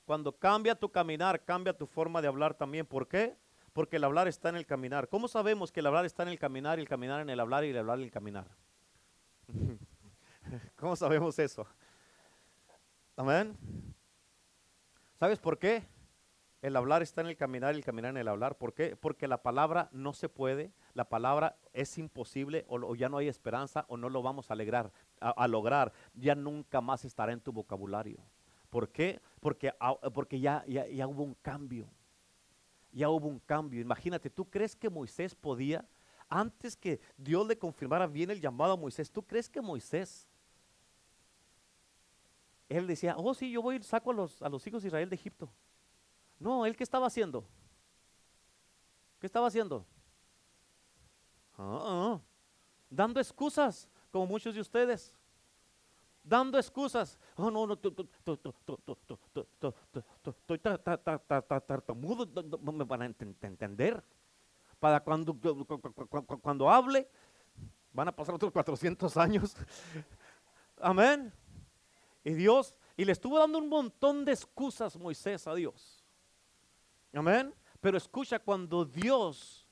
Cuando 0.05 0.37
cambia 0.37 0.75
tu 0.75 0.91
caminar, 0.91 1.43
cambia 1.45 1.75
tu 1.75 1.87
forma 1.87 2.21
de 2.21 2.27
hablar 2.27 2.53
también. 2.53 2.85
¿Por 2.85 3.07
qué? 3.07 3.37
Porque 3.71 3.95
el 3.95 4.03
hablar 4.03 4.27
está 4.27 4.49
en 4.49 4.57
el 4.57 4.65
caminar. 4.65 5.07
¿Cómo 5.07 5.29
sabemos 5.29 5.71
que 5.71 5.79
el 5.79 5.87
hablar 5.87 6.05
está 6.05 6.23
en 6.23 6.29
el 6.29 6.37
caminar 6.37 6.77
y 6.77 6.81
el 6.81 6.89
caminar 6.89 7.21
en 7.21 7.29
el 7.29 7.39
hablar 7.39 7.63
y 7.63 7.69
el 7.69 7.77
hablar 7.77 7.99
en 7.99 8.03
el 8.03 8.11
caminar? 8.11 8.47
¿Cómo 10.75 10.97
sabemos 10.97 11.39
eso? 11.39 11.65
Amén. 13.15 13.57
¿Sabes 15.17 15.39
por 15.39 15.57
qué? 15.57 15.87
El 16.61 16.75
hablar 16.75 17.01
está 17.01 17.21
en 17.21 17.27
el 17.27 17.35
caminar 17.35 17.73
y 17.73 17.77
el 17.77 17.83
caminar 17.83 18.11
en 18.11 18.17
el 18.17 18.27
hablar. 18.27 18.57
¿Por 18.57 18.73
qué? 18.73 18.95
Porque 18.95 19.27
la 19.27 19.41
palabra 19.41 19.89
no 19.91 20.13
se 20.13 20.29
puede, 20.29 20.71
la 20.93 21.09
palabra 21.09 21.57
es 21.73 21.97
imposible 21.97 22.65
o, 22.67 22.93
ya 22.95 23.09
no 23.09 23.17
hay 23.17 23.27
esperanza 23.27 23.85
o 23.87 23.97
no 23.97 24.09
lo 24.09 24.21
vamos 24.21 24.49
a, 24.51 24.53
alegrar, 24.53 24.91
a, 25.19 25.47
lograr. 25.47 25.91
Ya 26.13 26.35
nunca 26.35 26.79
más 26.79 27.03
estará 27.03 27.31
en 27.31 27.39
tu 27.41 27.51
vocabulario. 27.51 28.19
¿Por 28.69 28.89
qué? 28.89 29.19
Porque, 29.39 29.73
porque 30.13 30.39
ya, 30.39 30.63
ya, 30.67 30.87
ya 30.87 31.07
hubo 31.07 31.23
un 31.23 31.33
cambio. 31.41 31.89
Ya 32.91 33.09
hubo 33.09 33.27
un 33.27 33.39
cambio. 33.39 33.81
Imagínate, 33.81 34.29
¿tú 34.29 34.45
crees 34.45 34.75
que 34.75 34.89
Moisés 34.89 35.33
podía, 35.33 35.83
antes 36.29 36.77
que 36.77 36.99
Dios 37.17 37.47
le 37.47 37.57
confirmara 37.57 38.05
bien 38.05 38.29
el 38.29 38.39
llamado 38.39 38.73
a 38.73 38.77
Moisés, 38.77 39.11
¿tú 39.11 39.23
crees 39.23 39.49
que 39.49 39.61
Moisés 39.61 40.27
él 42.69 42.87
decía, 42.87 43.15
oh 43.17 43.33
sí, 43.33 43.51
yo 43.51 43.61
voy 43.61 43.75
y 43.75 43.83
saco 43.83 44.11
a 44.11 44.13
los, 44.13 44.41
a 44.41 44.47
los 44.47 44.65
hijos 44.65 44.81
de 44.81 44.87
Israel 44.87 45.09
de 45.09 45.15
Egipto. 45.15 45.51
No, 46.41 46.65
él 46.65 46.75
qué 46.75 46.83
estaba 46.83 47.05
haciendo? 47.05 47.45
¿Qué 49.19 49.27
estaba 49.27 49.45
haciendo? 49.45 49.85
Dando 52.89 53.19
excusas, 53.19 53.87
como 54.11 54.25
muchos 54.25 54.55
de 54.55 54.61
ustedes. 54.61 55.13
Dando 56.23 56.57
excusas. 56.57 57.19
Oh, 57.35 57.51
no, 57.51 57.67
no, 57.67 57.73
estoy 60.25 60.57
tartamudo, 60.57 62.25
no 62.59 62.71
me 62.71 62.85
van 62.85 63.03
a 63.03 63.05
entender. 63.05 64.03
Para 64.79 64.99
cuando, 64.99 65.37
cuando 66.41 66.67
hable, 66.67 67.07
van 67.93 68.07
a 68.07 68.15
pasar 68.15 68.33
otros 68.33 68.51
400 68.51 69.15
años. 69.15 69.55
Amén. 70.79 71.31
Y 72.23 72.33
Dios, 72.33 72.79
y 72.97 73.05
le 73.05 73.11
estuvo 73.11 73.37
dando 73.37 73.59
un 73.59 73.69
montón 73.69 74.25
de 74.25 74.31
excusas 74.31 74.97
Moisés 74.97 75.45
a 75.45 75.53
Dios. 75.53 76.00
Amén. 77.13 77.53
Pero 77.79 77.97
escucha, 77.97 78.39
cuando 78.39 78.85
Dios, 78.85 79.67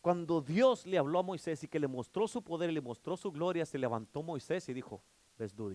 cuando 0.00 0.40
Dios 0.40 0.86
le 0.86 0.98
habló 0.98 1.18
a 1.18 1.22
Moisés 1.22 1.62
y 1.62 1.68
que 1.68 1.78
le 1.78 1.88
mostró 1.88 2.26
su 2.26 2.42
poder 2.42 2.70
y 2.70 2.74
le 2.74 2.80
mostró 2.80 3.16
su 3.16 3.30
gloria, 3.30 3.66
se 3.66 3.78
levantó 3.78 4.22
Moisés 4.22 4.68
y 4.68 4.74
dijo, 4.74 5.02
let's 5.38 5.54
do 5.54 5.70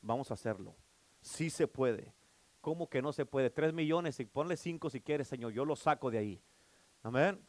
Vamos 0.00 0.30
a 0.30 0.34
hacerlo. 0.34 0.76
Sí 1.20 1.50
se 1.50 1.66
puede. 1.66 2.14
¿Cómo 2.60 2.88
que 2.88 3.02
no 3.02 3.12
se 3.12 3.24
puede? 3.24 3.50
Tres 3.50 3.72
millones 3.72 4.20
y 4.20 4.24
ponle 4.24 4.56
cinco 4.56 4.90
si 4.90 5.00
quieres, 5.00 5.28
Señor. 5.28 5.52
Yo 5.52 5.64
lo 5.64 5.74
saco 5.74 6.10
de 6.10 6.18
ahí. 6.18 6.42
Amén. 7.02 7.40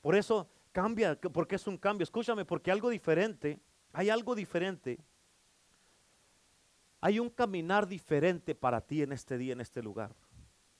Por 0.00 0.16
eso 0.16 0.48
cambia, 0.72 1.18
porque 1.20 1.56
es 1.56 1.66
un 1.66 1.76
cambio. 1.76 2.04
Escúchame, 2.04 2.44
porque 2.44 2.70
algo 2.70 2.88
diferente, 2.88 3.60
hay 3.92 4.10
algo 4.10 4.34
diferente. 4.34 4.98
Hay 7.00 7.18
un 7.18 7.30
caminar 7.30 7.86
diferente 7.86 8.54
para 8.54 8.80
ti 8.80 9.02
en 9.02 9.12
este 9.12 9.36
día, 9.36 9.52
en 9.52 9.60
este 9.60 9.82
lugar. 9.82 10.14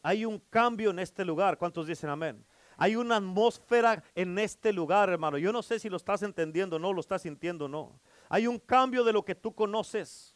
Hay 0.03 0.25
un 0.25 0.39
cambio 0.39 0.91
en 0.91 0.99
este 0.99 1.25
lugar. 1.25 1.57
¿Cuántos 1.59 1.87
dicen 1.87 2.11
amén? 2.11 2.45
Hay 2.77 2.97
una 2.97 3.17
atmósfera 3.17 4.03
en 4.15 4.39
este 4.39 4.73
lugar, 4.73 5.09
hermano. 5.09 5.39
Yo 5.39 5.53
no 5.53 5.63
sé 5.63 5.79
si 5.79 5.89
lo 5.89 5.97
estás 5.97 6.23
entendiendo 6.23 6.77
o 6.77 6.79
no, 6.79 6.93
lo 6.93 7.01
estás 7.01 7.23
sintiendo 7.23 7.67
o 7.67 7.69
no. 7.69 8.01
Hay 8.29 8.47
un 8.47 8.59
cambio 8.59 9.05
de 9.05 9.13
lo 9.13 9.25
que 9.25 9.35
tú 9.35 9.55
conoces. 9.55 10.32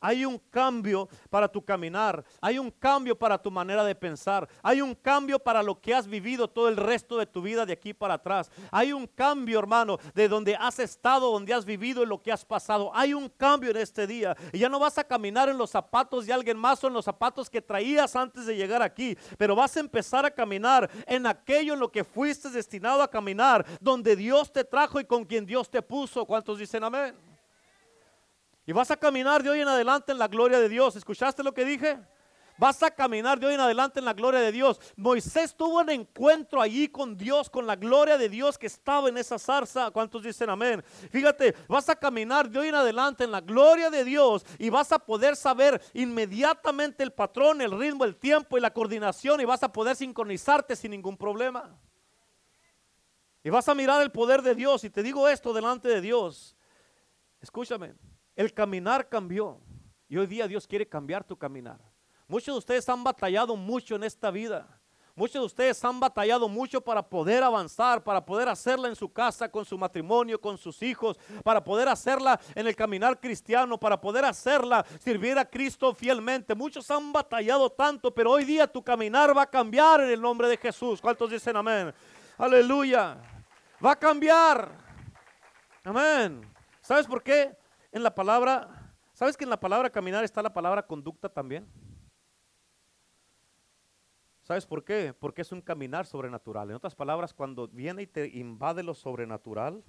Hay 0.00 0.24
un 0.24 0.38
cambio 0.50 1.08
para 1.28 1.46
tu 1.46 1.64
caminar, 1.64 2.24
hay 2.40 2.58
un 2.58 2.70
cambio 2.70 3.16
para 3.18 3.40
tu 3.40 3.50
manera 3.50 3.84
de 3.84 3.94
pensar, 3.94 4.48
hay 4.62 4.80
un 4.80 4.94
cambio 4.94 5.38
para 5.38 5.62
lo 5.62 5.80
que 5.80 5.94
has 5.94 6.06
vivido 6.06 6.48
todo 6.48 6.68
el 6.68 6.76
resto 6.76 7.18
de 7.18 7.26
tu 7.26 7.42
vida 7.42 7.66
de 7.66 7.72
aquí 7.72 7.92
para 7.92 8.14
atrás. 8.14 8.50
Hay 8.70 8.92
un 8.92 9.06
cambio, 9.06 9.58
hermano, 9.58 9.98
de 10.14 10.28
donde 10.28 10.56
has 10.56 10.78
estado, 10.78 11.30
donde 11.30 11.54
has 11.54 11.64
vivido 11.64 12.02
y 12.02 12.06
lo 12.06 12.22
que 12.22 12.32
has 12.32 12.44
pasado. 12.44 12.90
Hay 12.94 13.14
un 13.14 13.28
cambio 13.28 13.70
en 13.70 13.76
este 13.76 14.06
día. 14.06 14.36
Y 14.52 14.58
ya 14.58 14.68
no 14.68 14.78
vas 14.78 14.98
a 14.98 15.04
caminar 15.04 15.48
en 15.48 15.58
los 15.58 15.70
zapatos 15.70 16.26
de 16.26 16.32
alguien 16.32 16.56
más 16.56 16.82
o 16.82 16.88
en 16.88 16.94
los 16.94 17.04
zapatos 17.04 17.50
que 17.50 17.62
traías 17.62 18.16
antes 18.16 18.46
de 18.46 18.56
llegar 18.56 18.82
aquí, 18.82 19.16
pero 19.36 19.54
vas 19.54 19.76
a 19.76 19.80
empezar 19.80 20.24
a 20.24 20.30
caminar 20.30 20.90
en 21.06 21.26
aquello 21.26 21.74
en 21.74 21.80
lo 21.80 21.90
que 21.90 22.04
fuiste 22.04 22.48
destinado 22.50 23.02
a 23.02 23.10
caminar, 23.10 23.64
donde 23.80 24.16
Dios 24.16 24.52
te 24.52 24.64
trajo 24.64 25.00
y 25.00 25.04
con 25.04 25.24
quien 25.24 25.46
Dios 25.46 25.68
te 25.68 25.82
puso. 25.82 26.24
¿Cuántos 26.24 26.58
dicen 26.58 26.84
amén? 26.84 27.29
Y 28.70 28.72
vas 28.72 28.88
a 28.92 28.96
caminar 28.96 29.42
de 29.42 29.50
hoy 29.50 29.60
en 29.62 29.66
adelante 29.66 30.12
en 30.12 30.18
la 30.18 30.28
gloria 30.28 30.60
de 30.60 30.68
Dios. 30.68 30.94
¿Escuchaste 30.94 31.42
lo 31.42 31.52
que 31.52 31.64
dije? 31.64 31.98
Vas 32.56 32.80
a 32.84 32.90
caminar 32.92 33.40
de 33.40 33.48
hoy 33.48 33.54
en 33.54 33.60
adelante 33.60 33.98
en 33.98 34.04
la 34.04 34.12
gloria 34.12 34.38
de 34.38 34.52
Dios. 34.52 34.80
Moisés 34.94 35.56
tuvo 35.56 35.80
un 35.80 35.90
encuentro 35.90 36.62
allí 36.62 36.86
con 36.86 37.16
Dios, 37.16 37.50
con 37.50 37.66
la 37.66 37.74
gloria 37.74 38.16
de 38.16 38.28
Dios 38.28 38.56
que 38.56 38.68
estaba 38.68 39.08
en 39.08 39.18
esa 39.18 39.40
zarza. 39.40 39.90
¿Cuántos 39.90 40.22
dicen 40.22 40.50
amén? 40.50 40.84
Fíjate, 41.10 41.56
vas 41.66 41.88
a 41.88 41.96
caminar 41.96 42.48
de 42.48 42.60
hoy 42.60 42.68
en 42.68 42.76
adelante 42.76 43.24
en 43.24 43.32
la 43.32 43.40
gloria 43.40 43.90
de 43.90 44.04
Dios 44.04 44.46
y 44.56 44.70
vas 44.70 44.92
a 44.92 45.00
poder 45.00 45.34
saber 45.34 45.82
inmediatamente 45.92 47.02
el 47.02 47.10
patrón, 47.10 47.60
el 47.62 47.76
ritmo, 47.76 48.04
el 48.04 48.14
tiempo 48.14 48.56
y 48.56 48.60
la 48.60 48.72
coordinación 48.72 49.40
y 49.40 49.46
vas 49.46 49.64
a 49.64 49.72
poder 49.72 49.96
sincronizarte 49.96 50.76
sin 50.76 50.92
ningún 50.92 51.16
problema. 51.16 51.76
Y 53.42 53.50
vas 53.50 53.68
a 53.68 53.74
mirar 53.74 54.00
el 54.00 54.12
poder 54.12 54.42
de 54.42 54.54
Dios. 54.54 54.84
Y 54.84 54.90
te 54.90 55.02
digo 55.02 55.26
esto 55.28 55.52
delante 55.52 55.88
de 55.88 56.00
Dios. 56.00 56.54
Escúchame, 57.40 57.94
el 58.36 58.52
caminar 58.52 59.08
cambió. 59.08 59.60
Y 60.08 60.16
hoy 60.16 60.26
día 60.26 60.48
Dios 60.48 60.66
quiere 60.66 60.88
cambiar 60.88 61.24
tu 61.24 61.36
caminar. 61.36 61.80
Muchos 62.26 62.54
de 62.54 62.58
ustedes 62.58 62.88
han 62.88 63.02
batallado 63.02 63.56
mucho 63.56 63.96
en 63.96 64.04
esta 64.04 64.30
vida. 64.30 64.80
Muchos 65.20 65.34
de 65.42 65.46
ustedes 65.46 65.84
han 65.84 66.00
batallado 66.00 66.48
mucho 66.48 66.80
para 66.80 67.02
poder 67.02 67.42
avanzar, 67.42 68.02
para 68.02 68.24
poder 68.24 68.48
hacerla 68.48 68.88
en 68.88 68.96
su 68.96 69.12
casa, 69.12 69.50
con 69.50 69.64
su 69.64 69.76
matrimonio, 69.76 70.40
con 70.40 70.56
sus 70.56 70.82
hijos, 70.82 71.18
para 71.44 71.62
poder 71.62 71.88
hacerla 71.88 72.40
en 72.54 72.66
el 72.66 72.74
caminar 72.74 73.20
cristiano, 73.20 73.78
para 73.78 74.00
poder 74.00 74.24
hacerla 74.24 74.86
servir 74.98 75.38
a 75.38 75.44
Cristo 75.44 75.92
fielmente. 75.94 76.54
Muchos 76.54 76.90
han 76.90 77.12
batallado 77.12 77.68
tanto, 77.68 78.14
pero 78.14 78.30
hoy 78.30 78.44
día 78.44 78.66
tu 78.66 78.82
caminar 78.82 79.36
va 79.36 79.42
a 79.42 79.50
cambiar 79.50 80.00
en 80.00 80.10
el 80.10 80.20
nombre 80.22 80.48
de 80.48 80.56
Jesús. 80.56 81.00
¿Cuántos 81.00 81.30
dicen 81.30 81.56
amén? 81.56 81.92
Aleluya. 82.38 83.18
Va 83.84 83.92
a 83.92 83.96
cambiar. 83.96 84.70
Amén. 85.84 86.40
¿Sabes 86.80 87.06
por 87.06 87.22
qué? 87.22 87.59
En 87.92 88.02
la 88.02 88.14
palabra, 88.14 88.94
¿sabes 89.12 89.36
que 89.36 89.44
en 89.44 89.50
la 89.50 89.58
palabra 89.58 89.90
caminar 89.90 90.22
está 90.24 90.42
la 90.42 90.52
palabra 90.52 90.86
conducta 90.86 91.28
también? 91.28 91.66
¿Sabes 94.42 94.66
por 94.66 94.84
qué? 94.84 95.12
Porque 95.12 95.42
es 95.42 95.52
un 95.52 95.60
caminar 95.60 96.06
sobrenatural. 96.06 96.70
En 96.70 96.76
otras 96.76 96.94
palabras, 96.94 97.34
cuando 97.34 97.68
viene 97.68 98.02
y 98.02 98.06
te 98.06 98.26
invade 98.26 98.82
lo 98.82 98.94
sobrenatural 98.94 99.84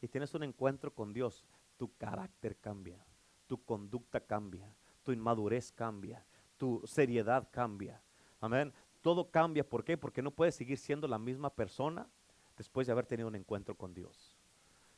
y 0.00 0.08
tienes 0.08 0.34
un 0.34 0.42
encuentro 0.42 0.92
con 0.94 1.12
Dios, 1.12 1.46
tu 1.76 1.94
carácter 1.96 2.56
cambia, 2.58 3.04
tu 3.46 3.62
conducta 3.64 4.20
cambia, 4.20 4.74
tu 5.02 5.12
inmadurez 5.12 5.72
cambia, 5.72 6.24
tu 6.56 6.82
seriedad 6.84 7.48
cambia. 7.50 8.02
Amén. 8.40 8.72
Todo 9.00 9.30
cambia. 9.30 9.68
¿Por 9.68 9.84
qué? 9.84 9.96
Porque 9.96 10.22
no 10.22 10.30
puedes 10.30 10.54
seguir 10.54 10.78
siendo 10.78 11.08
la 11.08 11.18
misma 11.18 11.50
persona 11.50 12.08
después 12.56 12.86
de 12.86 12.92
haber 12.92 13.06
tenido 13.06 13.28
un 13.28 13.36
encuentro 13.36 13.74
con 13.74 13.94
Dios. 13.94 14.31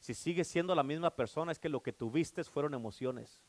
Si 0.05 0.12
sigues 0.12 0.48
siendo 0.48 0.74
la 0.74 0.82
misma 0.82 1.09
persona 1.09 1.50
es 1.50 1.59
que 1.59 1.70
lo 1.70 1.82
que 1.82 1.90
tuviste 1.90 2.44
fueron 2.44 2.74
emociones. 2.74 3.40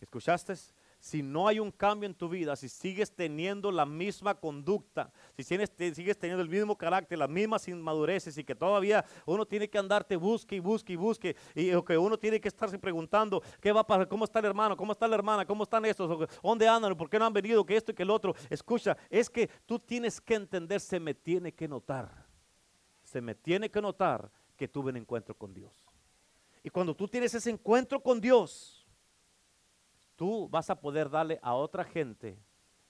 ¿Escuchaste? 0.00 0.54
si 1.00 1.20
no 1.20 1.48
hay 1.48 1.58
un 1.58 1.72
cambio 1.72 2.08
en 2.08 2.14
tu 2.14 2.28
vida, 2.28 2.54
si 2.54 2.68
sigues 2.68 3.10
teniendo 3.10 3.72
la 3.72 3.84
misma 3.84 4.36
conducta, 4.36 5.12
si 5.36 5.42
sigues 5.42 6.16
teniendo 6.16 6.40
el 6.40 6.48
mismo 6.48 6.78
carácter, 6.78 7.18
las 7.18 7.28
mismas 7.28 7.66
inmadureces 7.66 8.38
y 8.38 8.44
que 8.44 8.54
todavía 8.54 9.04
uno 9.26 9.44
tiene 9.44 9.68
que 9.68 9.78
andarte 9.78 10.14
busque 10.14 10.54
y 10.54 10.60
busque 10.60 10.92
y 10.92 10.96
busque 10.96 11.34
y 11.56 11.72
que 11.82 11.98
uno 11.98 12.16
tiene 12.16 12.40
que 12.40 12.46
estarse 12.46 12.78
preguntando 12.78 13.42
qué 13.60 13.72
va 13.72 13.80
a 13.80 13.86
pasar, 13.86 14.06
cómo 14.06 14.24
está 14.24 14.38
el 14.38 14.44
hermano, 14.44 14.76
cómo 14.76 14.92
está 14.92 15.08
la 15.08 15.16
hermana, 15.16 15.44
cómo 15.44 15.64
están 15.64 15.84
estos, 15.84 16.28
dónde 16.40 16.68
andan, 16.68 16.96
por 16.96 17.10
qué 17.10 17.18
no 17.18 17.26
han 17.26 17.32
venido, 17.32 17.66
que 17.66 17.76
esto 17.76 17.90
y 17.90 17.94
que 17.96 18.04
el 18.04 18.10
otro. 18.10 18.36
Escucha, 18.48 18.96
es 19.10 19.28
que 19.28 19.50
tú 19.66 19.80
tienes 19.80 20.20
que 20.20 20.34
entender, 20.34 20.80
se 20.80 21.00
me 21.00 21.14
tiene 21.14 21.52
que 21.52 21.66
notar, 21.66 22.28
se 23.02 23.20
me 23.20 23.34
tiene 23.34 23.68
que 23.68 23.82
notar 23.82 24.30
que 24.62 24.68
tuve 24.68 24.90
un 24.90 24.96
encuentro 24.96 25.36
con 25.36 25.52
Dios. 25.52 25.84
Y 26.62 26.70
cuando 26.70 26.94
tú 26.94 27.08
tienes 27.08 27.34
ese 27.34 27.50
encuentro 27.50 28.00
con 28.00 28.20
Dios, 28.20 28.86
tú 30.14 30.48
vas 30.48 30.70
a 30.70 30.80
poder 30.80 31.10
darle 31.10 31.40
a 31.42 31.54
otra 31.54 31.82
gente 31.82 32.38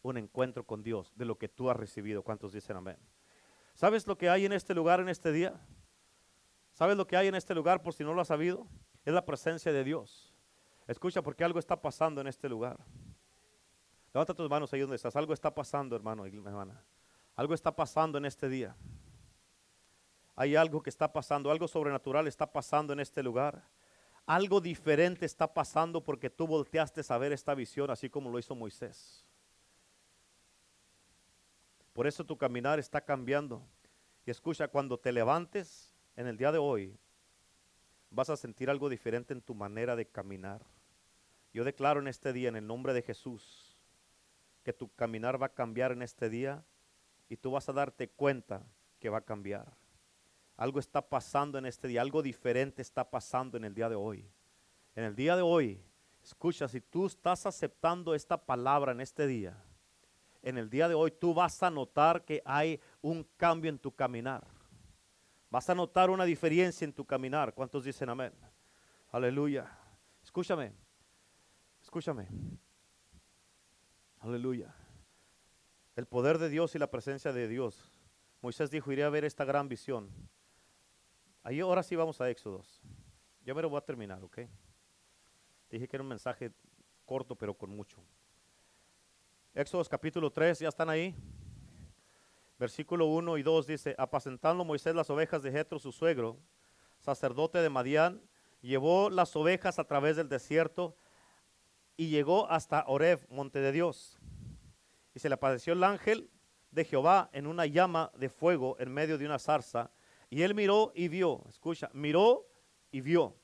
un 0.03 0.19
encuentro 0.19 0.67
con 0.67 0.83
Dios 0.83 1.15
de 1.17 1.25
lo 1.25 1.39
que 1.39 1.49
tú 1.49 1.71
has 1.71 1.77
recibido. 1.79 2.23
¿Cuántos 2.23 2.53
dicen 2.53 2.77
amén? 2.77 2.99
¿Sabes 3.73 4.07
lo 4.07 4.19
que 4.19 4.29
hay 4.29 4.45
en 4.45 4.53
este 4.53 4.75
lugar 4.75 5.01
en 5.01 5.09
este 5.09 5.33
día? 5.33 5.59
¿Sabes 6.75 6.95
lo 6.95 7.07
que 7.07 7.17
hay 7.17 7.29
en 7.29 7.37
este 7.37 7.55
lugar 7.55 7.83
por 7.83 7.95
si 7.95 8.05
no 8.05 8.13
lo 8.13 8.21
has 8.21 8.29
sabido? 8.29 8.67
Es 9.07 9.15
la 9.15 9.25
presencia 9.25 9.73
de 9.73 9.83
Dios. 9.83 10.35
Escucha 10.87 11.23
porque 11.23 11.43
algo 11.43 11.59
está 11.59 11.81
pasando 11.81 12.21
en 12.21 12.27
este 12.27 12.51
lugar. 12.51 12.85
Levanta 14.13 14.35
tus 14.35 14.51
manos 14.51 14.71
ahí 14.75 14.81
donde 14.81 14.97
estás. 14.97 15.17
Algo 15.17 15.33
está 15.33 15.55
pasando, 15.55 15.97
hermano 15.97 16.27
y 16.27 16.37
hermana. 16.37 16.85
Algo 17.35 17.55
está 17.55 17.75
pasando 17.75 18.19
en 18.19 18.27
este 18.27 18.51
día. 18.51 18.77
Hay 20.37 20.57
algo 20.57 20.83
que 20.83 20.91
está 20.91 21.13
pasando, 21.13 21.51
algo 21.51 21.69
sobrenatural 21.69 22.27
está 22.27 22.51
pasando 22.51 22.93
en 22.93 23.01
este 23.01 23.23
lugar 23.23 23.63
algo 24.27 24.61
diferente 24.61 25.27
está 25.27 25.53
pasando 25.53 26.03
porque 26.05 26.31
tú 26.31 26.47
volteaste 26.47 27.03
a 27.09 27.19
ver 27.19 27.33
esta 27.33 27.55
visión 27.55 27.91
así 27.91 28.09
como 28.09 28.31
lo 28.31 28.39
hizo 28.39 28.55
Moisés. 28.55 29.27
Por 31.93 32.07
eso 32.07 32.25
tu 32.25 32.39
caminar 32.39 32.79
está 32.79 33.01
cambiando. 33.01 33.63
Y 34.25 34.31
escucha, 34.31 34.69
cuando 34.69 34.99
te 34.99 35.13
levantes 35.13 35.95
en 36.17 36.27
el 36.27 36.37
día 36.37 36.53
de 36.53 36.59
hoy, 36.59 36.97
vas 38.11 38.31
a 38.31 38.37
sentir 38.37 38.71
algo 38.71 38.89
diferente 38.89 39.35
en 39.35 39.43
tu 39.43 39.55
manera 39.55 39.97
de 39.97 40.07
caminar. 40.07 40.65
Yo 41.53 41.65
declaro 41.65 42.01
en 42.01 42.09
este 42.09 42.33
día, 42.33 42.49
en 42.49 42.57
el 42.57 42.67
nombre 42.67 42.95
de 42.95 43.03
Jesús, 43.03 43.77
que 44.63 44.73
tu 44.73 44.89
caminar 44.95 45.43
va 45.43 45.47
a 45.47 45.55
cambiar 45.55 45.93
en 45.93 46.03
este 46.03 46.31
día 46.31 46.65
y 47.29 47.37
tú 47.37 47.51
vas 47.51 47.69
a 47.69 47.73
darte 47.73 48.09
cuenta 48.09 48.63
que 49.01 49.11
va 49.11 49.19
a 49.19 49.25
cambiar. 49.25 49.82
Algo 50.63 50.79
está 50.79 51.03
pasando 51.03 51.59
en 51.59 51.67
este 51.67 51.89
día, 51.89 52.01
algo 52.01 52.23
diferente 52.23 52.83
está 52.83 53.11
pasando 53.11 53.57
en 53.57 53.65
el 53.65 53.75
día 53.75 53.89
de 53.89 53.97
hoy. 53.97 54.31
En 54.95 55.03
el 55.03 55.17
día 55.17 55.35
de 55.35 55.43
hoy, 55.43 55.83
escucha, 56.23 56.69
si 56.69 56.81
tú 56.81 57.07
estás 57.07 57.47
aceptando 57.47 58.15
esta 58.15 58.37
palabra 58.37 58.93
en 58.93 59.01
este 59.01 59.27
día, 59.27 59.61
en 60.41 60.59
el 60.59 60.71
día 60.71 60.87
de 60.87 60.95
hoy 60.95 61.11
tú 61.11 61.35
vas 61.35 61.61
a 61.65 61.69
notar 61.69 62.25
que 62.25 62.43
hay 62.45 62.81
un 63.01 63.25
cambio 63.37 63.71
en 63.71 63.79
tu 63.81 63.93
caminar. 63.93 64.47
Vas 65.51 65.69
a 65.69 65.75
notar 65.75 66.11
una 66.11 66.25
diferencia 66.25 66.85
en 66.85 66.93
tu 66.93 67.05
caminar. 67.05 67.55
¿Cuántos 67.55 67.83
dicen 67.83 68.09
amén? 68.09 68.33
Aleluya. 69.11 69.69
Escúchame. 70.23 70.73
Escúchame. 71.83 72.29
Aleluya. 74.21 74.73
El 75.97 76.07
poder 76.07 76.39
de 76.39 76.49
Dios 76.49 76.73
y 76.77 76.79
la 76.79 76.89
presencia 76.89 77.33
de 77.33 77.49
Dios. 77.49 77.99
Moisés 78.41 78.71
dijo, 78.71 78.93
iré 78.93 79.03
a 79.03 79.11
ver 79.11 79.25
esta 79.25 79.45
gran 79.45 79.69
visión. 79.69 80.09
Ahí 81.45 81.59
ahora 81.59 81.83
sí 81.83 81.97
vamos 81.97 82.21
a 82.21 82.31
Éxodos. 82.31 82.81
Ya 83.45 83.53
me 83.53 83.63
lo 83.63 83.69
voy 83.69 83.79
a 83.79 83.81
terminar, 83.81 84.23
¿ok? 84.23 84.41
Dije 85.69 85.89
que 85.89 85.97
era 85.97 86.03
un 86.03 86.09
mensaje 86.09 86.53
corto, 87.05 87.35
pero 87.35 87.53
con 87.53 87.71
mucho. 87.71 88.01
Éxodos 89.53 89.89
capítulo 89.89 90.31
3, 90.31 90.61
¿ya 90.61 90.69
están 90.69 90.89
ahí? 90.89 91.17
Versículo 92.61 93.07
1 93.07 93.39
y 93.39 93.43
2 93.43 93.67
dice, 93.67 93.95
apacentando 93.99 94.65
Moisés 94.65 94.95
las 94.95 95.11
ovejas 95.11 95.43
de 95.43 95.51
Jetro, 95.51 95.81
su 95.81 95.91
suegro, 95.91 96.39
sacerdote 97.01 97.59
de 97.59 97.69
Madián, 97.69 98.23
llevó 98.61 99.11
las 99.11 99.35
ovejas 99.35 99.81
a 99.81 99.85
través 99.85 100.15
del 100.15 100.29
desierto 100.29 100.95
y 101.97 102.09
llegó 102.09 102.49
hasta 102.51 102.85
Oreb, 102.87 103.27
monte 103.29 103.59
de 103.59 103.73
Dios. 103.73 104.17
Y 105.13 105.19
se 105.19 105.29
le 105.29 105.35
apareció 105.35 105.73
el 105.73 105.83
ángel 105.83 106.31
de 106.71 106.85
Jehová 106.85 107.31
en 107.33 107.49
una 107.49 107.67
llama 107.67 108.13
de 108.15 108.29
fuego 108.29 108.77
en 108.79 108.95
medio 108.95 109.19
de 109.19 109.27
una 109.27 109.41
zarza 109.41 109.91
y 110.33 110.41
él 110.41 110.55
miró 110.55 110.93
y 110.95 111.09
vio, 111.09 111.45
escucha, 111.47 111.91
miró 111.93 112.49
y 112.91 113.03
vio 113.03 113.37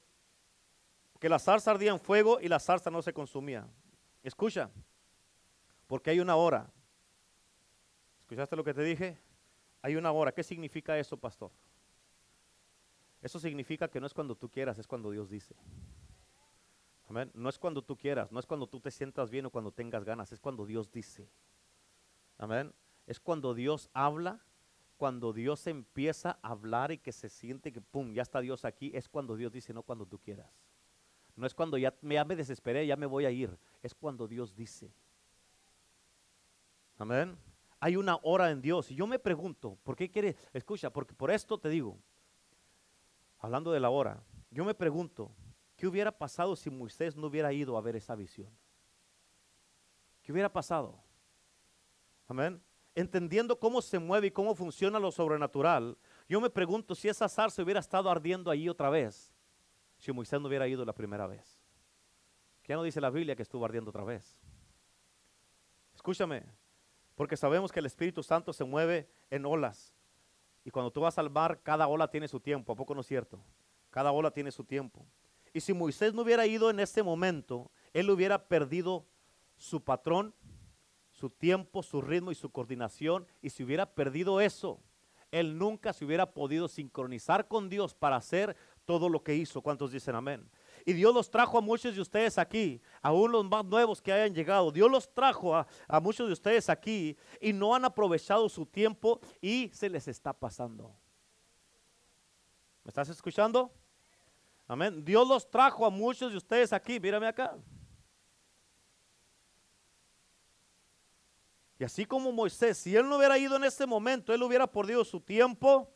que 1.21 1.29
la 1.29 1.39
zarza 1.39 1.73
ardía 1.73 1.91
en 1.91 2.01
fuego 2.01 2.41
y 2.41 2.49
la 2.49 2.59
zarza 2.59 2.91
no 2.91 3.03
se 3.03 3.13
consumía. 3.13 3.69
Escucha, 4.23 4.71
porque 5.87 6.09
hay 6.09 6.21
una 6.21 6.37
hora. 6.37 6.73
¿Escuchaste 8.21 8.57
lo 8.57 8.65
que 8.65 8.73
te 8.73 8.83
dije? 8.83 9.19
Hay 9.83 9.97
una 9.97 10.13
hora. 10.13 10.33
¿Qué 10.33 10.43
significa 10.43 10.99
eso, 10.99 11.19
pastor? 11.19 11.51
Eso 13.21 13.39
significa 13.39 13.89
que 13.89 14.01
no 14.01 14.07
es 14.07 14.15
cuando 14.15 14.35
tú 14.35 14.49
quieras, 14.49 14.79
es 14.79 14.87
cuando 14.87 15.11
Dios 15.11 15.29
dice. 15.29 15.55
Amén. 17.07 17.31
No 17.35 17.51
es 17.51 17.59
cuando 17.59 17.83
tú 17.83 17.99
quieras, 17.99 18.33
no 18.33 18.41
es 18.41 18.47
cuando 18.47 18.67
tú 18.67 18.81
te 18.81 18.91
sientas 18.91 19.29
bien 19.29 19.45
o 19.45 19.51
cuando 19.51 19.73
tengas 19.73 20.05
ganas, 20.05 20.33
es 20.33 20.41
cuando 20.41 20.65
Dios 20.65 20.91
dice. 20.91 21.29
Amén. 22.39 22.73
Es 23.07 23.21
cuando 23.21 23.53
Dios 23.53 23.91
habla 23.93 24.43
cuando 24.99 25.33
Dios 25.33 25.67
empieza 25.69 26.39
a 26.43 26.51
hablar 26.51 26.91
y 26.91 26.99
que 26.99 27.13
se 27.13 27.29
siente 27.29 27.73
que, 27.73 27.81
pum, 27.81 28.13
ya 28.13 28.23
está 28.23 28.41
Dios 28.41 28.65
aquí, 28.65 28.91
es 28.95 29.09
cuando 29.09 29.37
Dios 29.37 29.53
dice, 29.53 29.73
no 29.73 29.83
cuando 29.83 30.05
tú 30.05 30.19
quieras. 30.19 30.53
No 31.37 31.47
es 31.47 31.55
cuando 31.55 31.79
ya, 31.79 31.95
me 32.03 32.37
desesperé, 32.37 32.85
ya 32.85 32.97
me 32.97 33.07
voy 33.07 33.25
a 33.25 33.31
ir. 33.31 33.57
Es 33.81 33.95
cuando 33.95 34.27
Dios 34.27 34.57
dice. 34.57 34.93
Amén. 36.99 37.39
Hay 37.79 37.95
una 37.95 38.19
hora 38.25 38.51
en 38.51 38.61
Dios. 38.61 38.91
Y 38.91 38.97
yo 38.97 39.07
me 39.07 39.21
pregunto, 39.21 39.79
¿por 39.85 39.95
qué 39.95 40.11
quiere? 40.11 40.37
Escucha, 40.53 40.91
porque 40.91 41.15
por 41.15 41.31
esto 41.31 41.59
te 41.59 41.69
digo, 41.69 41.97
hablando 43.39 43.71
de 43.71 43.79
la 43.79 43.91
hora, 43.91 44.21
yo 44.51 44.65
me 44.65 44.75
pregunto, 44.75 45.31
¿qué 45.77 45.87
hubiera 45.87 46.11
pasado 46.11 46.57
si 46.57 46.71
Moisés 46.71 47.15
no 47.15 47.29
hubiera 47.29 47.53
ido 47.53 47.79
a 47.79 47.81
ver 47.81 47.95
esa 47.95 48.17
visión? 48.17 48.51
¿Qué 50.23 50.33
hubiera 50.33 50.53
pasado? 50.53 51.01
Amén. 52.27 52.61
Entendiendo 52.99 53.61
cómo 53.61 53.81
se 53.81 54.01
mueve 54.01 54.27
y 54.27 54.31
cómo 54.33 54.57
funciona 54.57 54.99
lo 54.99 55.13
sobrenatural, 55.13 55.97
yo 56.29 56.41
me 56.41 56.51
pregunto 56.51 56.97
si 56.97 57.09
esa 57.09 57.29
zarza 57.29 57.63
hubiera 57.63 57.79
estado 57.79 58.11
ardiendo 58.11 58.51
ahí 58.51 58.69
otra 58.69 58.91
vez, 58.91 59.33
si 59.99 60.11
Moisés 60.11 60.41
no 60.41 60.49
hubiera 60.49 60.67
ido 60.67 60.85
la 60.85 60.93
primera 60.93 61.29
vez. 61.29 61.63
¿Qué 62.61 62.75
no 62.75 62.83
dice 62.83 63.01
la 63.01 63.11
Biblia 63.11 63.37
que 63.37 63.45
estuvo 63.45 63.65
ardiendo 63.65 63.91
otra 63.91 64.03
vez? 64.03 64.37
Escúchame, 65.95 66.43
porque 67.15 67.37
sabemos 67.37 67.71
que 67.71 67.79
el 67.79 67.87
Espíritu 67.87 68.25
Santo 68.25 68.53
se 68.53 68.65
mueve 68.65 69.09
en 69.31 69.47
olas. 69.47 69.95
Y 70.65 70.73
cuando 70.73 70.91
tú 70.91 71.01
vas 71.01 71.19
al 71.19 71.31
mar, 71.31 71.61
cada 71.63 71.87
ola 71.87 72.11
tiene 72.11 72.27
su 72.27 72.41
tiempo. 72.41 72.73
¿A 72.73 72.75
poco 72.75 72.97
no 72.97 73.03
es 73.03 73.07
cierto? 73.07 73.39
Cada 73.91 74.11
ola 74.11 74.33
tiene 74.33 74.51
su 74.51 74.65
tiempo. 74.65 75.07
Y 75.53 75.61
si 75.61 75.73
Moisés 75.73 76.15
no 76.15 76.23
hubiera 76.23 76.49
ido 76.49 76.69
en 76.69 76.81
ese 76.81 77.05
momento, 77.05 77.71
él 77.93 78.11
hubiera 78.11 78.49
perdido 78.49 79.07
su 79.57 79.85
patrón, 79.85 80.35
su 81.19 81.31
tiempo, 81.31 81.83
su 81.83 82.01
ritmo 82.01 82.31
y 82.31 82.37
su 82.37 82.51
coordinación. 82.51 83.27
Y 83.43 83.51
si 83.51 83.65
hubiera 83.65 83.87
perdido 83.93 84.41
eso, 84.41 84.81
él 85.33 85.59
nunca 85.59 85.93
se 85.93 86.05
hubiera 86.05 86.33
podido 86.33 86.69
sincronizar 86.69 87.49
con 87.49 87.69
Dios 87.69 87.93
para 87.93 88.17
hacer 88.17 88.57
todo 88.85 89.09
lo 89.09 89.23
que 89.23 89.35
hizo. 89.35 89.61
¿Cuántos 89.61 89.91
dicen 89.91 90.15
amén? 90.15 90.49
Y 90.87 90.93
Dios 90.93 91.13
los 91.13 91.29
trajo 91.29 91.59
a 91.59 91.61
muchos 91.61 91.95
de 91.95 92.01
ustedes 92.01 92.39
aquí, 92.39 92.81
aún 93.03 93.33
los 93.33 93.45
más 93.45 93.65
nuevos 93.65 94.01
que 94.01 94.13
hayan 94.13 94.33
llegado. 94.33 94.71
Dios 94.71 94.91
los 94.91 95.13
trajo 95.13 95.57
a, 95.57 95.67
muchos 96.01 96.29
de 96.29 96.33
ustedes 96.33 96.71
aquí 96.71 97.17
y 97.41 97.53
no 97.53 97.75
han 97.75 97.85
aprovechado 97.85 98.49
su 98.49 98.65
tiempo 98.65 99.21
y 99.41 99.71
se 99.75 99.91
les 99.91 100.07
está 100.07 100.33
pasando. 100.33 100.95
¿Me 102.85 102.91
estás 102.91 103.09
escuchando? 103.09 103.71
Amén. 104.67 105.05
Dios 105.05 105.27
los 105.27 105.51
trajo 105.51 105.85
a 105.85 105.91
muchos 105.91 106.31
de 106.31 106.39
ustedes 106.39 106.73
aquí. 106.73 107.01
Mírame 107.01 107.27
acá. 107.27 107.59
Y 111.79 111.85
así 111.85 112.05
como 112.05 112.33
Moisés, 112.33 112.77
si 112.79 112.97
él 112.97 113.09
no 113.09 113.17
hubiera 113.17 113.39
ido 113.39 113.57
en 113.57 113.65
ese 113.65 113.87
momento, 113.87 114.35
él 114.35 114.43
hubiera 114.43 114.67
perdido 114.67 115.05
su 115.05 115.21
tiempo, 115.21 115.89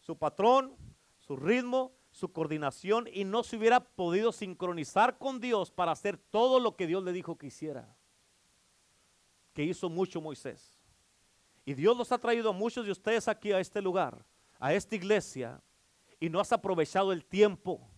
su 0.00 0.18
patrón, 0.18 0.76
su 1.18 1.36
ritmo, 1.36 1.92
su 2.10 2.32
coordinación 2.32 3.08
y 3.12 3.24
no 3.24 3.42
se 3.42 3.56
hubiera 3.56 3.80
podido 3.80 4.32
sincronizar 4.32 5.18
con 5.18 5.40
Dios 5.40 5.70
para 5.70 5.92
hacer 5.92 6.16
todo 6.16 6.60
lo 6.60 6.76
que 6.76 6.86
Dios 6.86 7.02
le 7.02 7.12
dijo 7.12 7.36
que 7.36 7.46
hiciera. 7.46 7.96
Que 9.52 9.64
hizo 9.64 9.88
mucho 9.88 10.20
Moisés. 10.20 10.78
Y 11.64 11.74
Dios 11.74 11.96
los 11.96 12.12
ha 12.12 12.18
traído 12.18 12.50
a 12.50 12.52
muchos 12.52 12.84
de 12.84 12.92
ustedes 12.92 13.26
aquí 13.28 13.52
a 13.52 13.60
este 13.60 13.80
lugar, 13.80 14.24
a 14.58 14.74
esta 14.74 14.96
iglesia, 14.96 15.62
y 16.20 16.28
no 16.28 16.40
has 16.40 16.52
aprovechado 16.52 17.12
el 17.12 17.24
tiempo. 17.24 17.88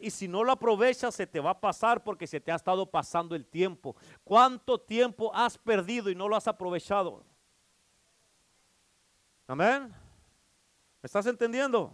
Y 0.00 0.10
si 0.10 0.26
no 0.26 0.42
lo 0.42 0.52
aprovechas, 0.52 1.14
se 1.14 1.26
te 1.26 1.38
va 1.38 1.50
a 1.50 1.60
pasar 1.60 2.02
porque 2.02 2.26
se 2.26 2.40
te 2.40 2.50
ha 2.50 2.56
estado 2.56 2.90
pasando 2.90 3.36
el 3.36 3.46
tiempo. 3.46 3.94
¿Cuánto 4.24 4.80
tiempo 4.80 5.32
has 5.34 5.56
perdido 5.56 6.10
y 6.10 6.14
no 6.14 6.28
lo 6.28 6.34
has 6.34 6.48
aprovechado? 6.48 7.24
Amén. 9.46 9.94
¿Me 11.02 11.06
estás 11.06 11.26
entendiendo? 11.26 11.92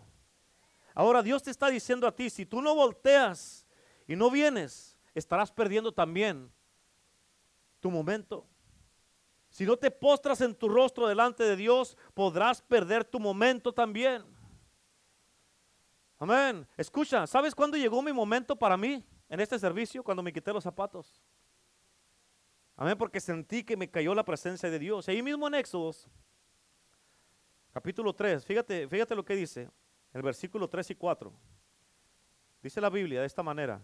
Ahora 0.95 1.23
Dios 1.23 1.43
te 1.43 1.51
está 1.51 1.69
diciendo 1.69 2.07
a 2.07 2.15
ti, 2.15 2.31
si 2.31 2.47
tú 2.47 2.63
no 2.63 2.75
volteas 2.75 3.67
y 4.07 4.17
no 4.17 4.31
vienes, 4.31 4.97
estarás 5.15 5.53
perdiendo 5.53 5.93
también 5.93 6.51
tu 7.81 7.91
momento. 7.91 8.47
Si 9.51 9.65
no 9.65 9.77
te 9.77 9.91
postras 9.91 10.41
en 10.41 10.55
tu 10.55 10.69
rostro 10.69 11.07
delante 11.07 11.45
de 11.45 11.57
Dios, 11.57 11.97
podrás 12.15 12.63
perder 12.63 13.05
tu 13.05 13.21
momento 13.21 13.73
también. 13.73 14.36
Amén. 16.19 16.67
Escucha, 16.77 17.27
¿sabes 17.27 17.55
cuándo 17.55 17.77
llegó 17.77 18.01
mi 18.03 18.13
momento 18.13 18.57
para 18.57 18.77
mí 18.77 19.05
en 19.29 19.41
este 19.41 19.59
servicio? 19.59 20.03
Cuando 20.03 20.23
me 20.23 20.33
quité 20.33 20.53
los 20.53 20.65
zapatos. 20.65 21.23
Amén, 22.77 22.97
porque 22.97 23.21
sentí 23.21 23.65
que 23.65 23.77
me 23.77 23.91
cayó 23.91 24.15
la 24.15 24.25
presencia 24.25 24.71
de 24.71 24.79
Dios. 24.79 25.09
Ahí 25.09 25.23
mismo 25.23 25.47
en 25.49 25.55
Éxodos, 25.55 26.09
capítulo 27.73 28.15
3, 28.15 28.45
fíjate, 28.45 28.89
fíjate 28.89 29.15
lo 29.15 29.25
que 29.25 29.35
dice 29.35 29.71
el 30.13 30.23
versículo 30.23 30.69
3 30.69 30.91
y 30.91 30.95
4. 30.95 31.33
Dice 32.63 32.81
la 32.81 32.89
Biblia 32.89 33.21
de 33.21 33.27
esta 33.27 33.43
manera. 33.43 33.83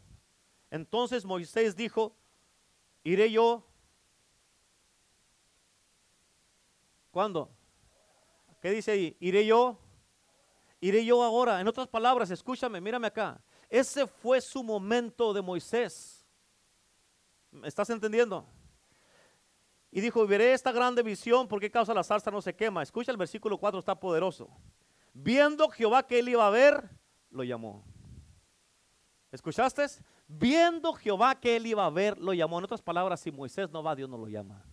Entonces 0.71 1.27
Moisés 1.27 1.77
dijo, 1.77 2.17
iré 3.05 3.31
yo. 3.31 3.69
¿Cuándo? 7.11 7.51
¿Qué 8.63 8.71
dice 8.71 8.93
ahí? 8.93 9.17
Iré 9.21 9.45
yo. 9.45 9.79
Iré 10.83 11.05
yo 11.05 11.23
ahora. 11.23 11.61
En 11.61 11.69
otras 11.69 11.87
palabras, 11.87 12.29
escúchame, 12.33 12.81
mírame 12.81 13.07
acá. 13.07 13.41
Ese 13.71 14.05
fue 14.05 14.41
su 14.41 14.65
momento 14.65 15.33
de 15.33 15.41
Moisés. 15.41 16.27
¿Me 17.53 17.69
estás 17.69 17.89
entendiendo? 17.89 18.45
Y 19.93 20.01
dijo, 20.01 20.27
veré 20.27 20.53
esta 20.53 20.73
grande 20.73 21.05
visión, 21.05 21.47
¿por 21.47 21.61
qué 21.61 21.71
causa 21.71 21.95
la 21.95 22.03
zarza 22.03 22.33
no 22.33 22.43
se 22.43 22.57
quema? 22.57 22.83
Escucha 22.83 23.13
el 23.13 23.17
versículo 23.17 23.59
4, 23.59 23.79
está 23.79 23.95
poderoso. 23.95 24.51
Viendo 25.15 25.69
Jehová 25.69 26.05
que 26.05 26.19
él 26.19 26.31
iba 26.31 26.45
a 26.49 26.51
ver, 26.51 26.91
lo 27.31 27.45
llamó. 27.45 27.85
¿Escuchaste? 29.31 29.87
Viendo 30.27 30.95
Jehová 30.95 31.39
que 31.39 31.55
él 31.55 31.67
iba 31.67 31.87
a 31.87 31.91
ver, 31.91 32.19
lo 32.19 32.35
llamó. 32.35 32.59
En 32.59 32.65
otras 32.65 32.83
palabras, 32.83 33.21
si 33.21 33.31
Moisés 33.31 33.71
no 33.71 33.85
va, 33.85 33.95
Dios 33.95 34.09
no 34.09 34.19
lo 34.19 34.27
llama. 34.27 34.65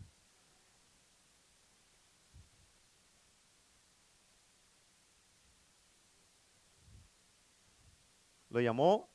Lo 8.50 8.60
llamó 8.60 9.10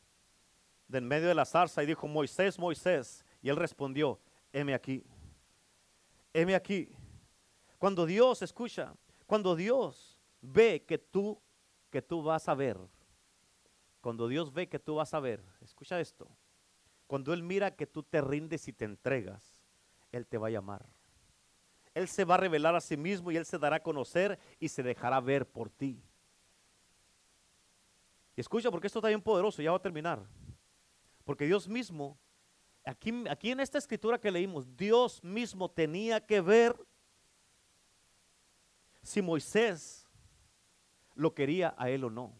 de 0.88 0.98
en 0.98 1.08
medio 1.08 1.28
de 1.28 1.34
la 1.34 1.44
zarza 1.44 1.82
y 1.82 1.86
dijo, 1.86 2.06
Moisés, 2.06 2.58
Moisés. 2.58 3.24
Y 3.42 3.48
él 3.48 3.56
respondió, 3.56 4.20
heme 4.52 4.74
aquí. 4.74 5.04
Heme 6.32 6.54
aquí. 6.54 6.90
Cuando 7.78 8.06
Dios 8.06 8.42
escucha, 8.42 8.94
cuando 9.26 9.56
Dios 9.56 10.18
ve 10.40 10.84
que 10.86 10.98
tú, 10.98 11.40
que 11.90 12.02
tú 12.02 12.22
vas 12.22 12.48
a 12.48 12.54
ver, 12.54 12.78
cuando 14.00 14.28
Dios 14.28 14.52
ve 14.52 14.68
que 14.68 14.78
tú 14.78 14.96
vas 14.96 15.14
a 15.14 15.20
ver, 15.20 15.42
escucha 15.62 16.00
esto, 16.00 16.28
cuando 17.06 17.32
Él 17.32 17.42
mira 17.42 17.74
que 17.74 17.86
tú 17.86 18.02
te 18.02 18.20
rindes 18.20 18.68
y 18.68 18.72
te 18.72 18.84
entregas, 18.84 19.60
Él 20.12 20.26
te 20.26 20.38
va 20.38 20.48
a 20.48 20.50
llamar. 20.50 20.86
Él 21.94 22.08
se 22.08 22.24
va 22.24 22.34
a 22.34 22.38
revelar 22.38 22.74
a 22.74 22.80
sí 22.80 22.96
mismo 22.96 23.30
y 23.30 23.36
Él 23.36 23.46
se 23.46 23.58
dará 23.58 23.76
a 23.76 23.82
conocer 23.82 24.38
y 24.58 24.68
se 24.68 24.82
dejará 24.82 25.20
ver 25.20 25.46
por 25.46 25.70
ti. 25.70 26.02
Y 28.36 28.40
escucha, 28.40 28.70
porque 28.70 28.86
esto 28.86 28.98
está 28.98 29.08
bien 29.08 29.22
poderoso, 29.22 29.62
ya 29.62 29.70
va 29.70 29.76
a 29.76 29.82
terminar. 29.82 30.26
Porque 31.24 31.46
Dios 31.46 31.68
mismo, 31.68 32.18
aquí, 32.84 33.24
aquí 33.30 33.50
en 33.50 33.60
esta 33.60 33.78
escritura 33.78 34.20
que 34.20 34.30
leímos, 34.30 34.76
Dios 34.76 35.22
mismo 35.22 35.70
tenía 35.70 36.20
que 36.20 36.40
ver 36.40 36.76
si 39.02 39.22
Moisés 39.22 40.08
lo 41.14 41.32
quería 41.34 41.74
a 41.78 41.90
él 41.90 42.04
o 42.04 42.10
no. 42.10 42.34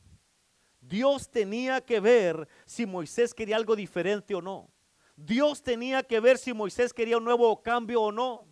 Dios 0.80 1.30
tenía 1.30 1.80
que 1.80 2.00
ver 2.00 2.48
si 2.66 2.84
Moisés 2.84 3.32
quería 3.32 3.56
algo 3.56 3.76
diferente 3.76 4.34
o 4.34 4.42
no. 4.42 4.70
Dios 5.16 5.62
tenía 5.62 6.02
que 6.02 6.20
ver 6.20 6.38
si 6.38 6.52
Moisés 6.52 6.92
quería 6.92 7.16
un 7.16 7.24
nuevo 7.24 7.62
cambio 7.62 8.02
o 8.02 8.12
no. 8.12 8.46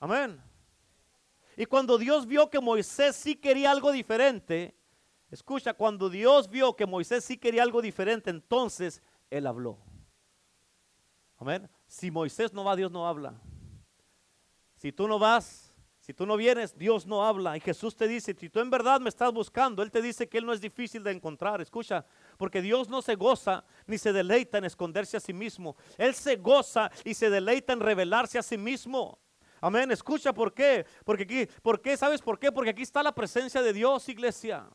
Amén. 0.00 0.47
Y 1.58 1.66
cuando 1.66 1.98
Dios 1.98 2.24
vio 2.24 2.48
que 2.48 2.60
Moisés 2.60 3.16
sí 3.16 3.34
quería 3.34 3.72
algo 3.72 3.90
diferente, 3.90 4.76
escucha, 5.28 5.74
cuando 5.74 6.08
Dios 6.08 6.48
vio 6.48 6.76
que 6.76 6.86
Moisés 6.86 7.24
sí 7.24 7.36
quería 7.36 7.64
algo 7.64 7.82
diferente, 7.82 8.30
entonces 8.30 9.02
Él 9.28 9.44
habló. 9.44 9.76
Amén. 11.36 11.68
Si 11.88 12.12
Moisés 12.12 12.52
no 12.52 12.62
va, 12.62 12.76
Dios 12.76 12.92
no 12.92 13.08
habla. 13.08 13.34
Si 14.76 14.92
tú 14.92 15.08
no 15.08 15.18
vas, 15.18 15.76
si 15.98 16.14
tú 16.14 16.26
no 16.26 16.36
vienes, 16.36 16.78
Dios 16.78 17.08
no 17.08 17.26
habla. 17.26 17.56
Y 17.56 17.60
Jesús 17.60 17.96
te 17.96 18.06
dice, 18.06 18.36
si 18.38 18.48
tú 18.48 18.60
en 18.60 18.70
verdad 18.70 19.00
me 19.00 19.08
estás 19.08 19.32
buscando, 19.32 19.82
Él 19.82 19.90
te 19.90 20.00
dice 20.00 20.28
que 20.28 20.38
Él 20.38 20.46
no 20.46 20.52
es 20.52 20.60
difícil 20.60 21.02
de 21.02 21.10
encontrar. 21.10 21.60
Escucha, 21.60 22.06
porque 22.36 22.62
Dios 22.62 22.88
no 22.88 23.02
se 23.02 23.16
goza 23.16 23.64
ni 23.84 23.98
se 23.98 24.12
deleita 24.12 24.58
en 24.58 24.64
esconderse 24.64 25.16
a 25.16 25.20
sí 25.20 25.32
mismo. 25.32 25.74
Él 25.96 26.14
se 26.14 26.36
goza 26.36 26.88
y 27.04 27.14
se 27.14 27.28
deleita 27.28 27.72
en 27.72 27.80
revelarse 27.80 28.38
a 28.38 28.44
sí 28.44 28.56
mismo. 28.56 29.18
Amén. 29.60 29.90
Escucha, 29.90 30.32
¿por 30.32 30.52
qué? 30.52 30.86
Porque 31.04 31.24
aquí, 31.24 31.46
¿por 31.62 31.80
qué? 31.80 31.96
¿Sabes 31.96 32.20
por 32.20 32.38
qué? 32.38 32.52
Porque 32.52 32.70
aquí 32.70 32.82
está 32.82 33.02
la 33.02 33.12
presencia 33.12 33.62
de 33.62 33.72
Dios, 33.72 34.08
iglesia. 34.08 34.66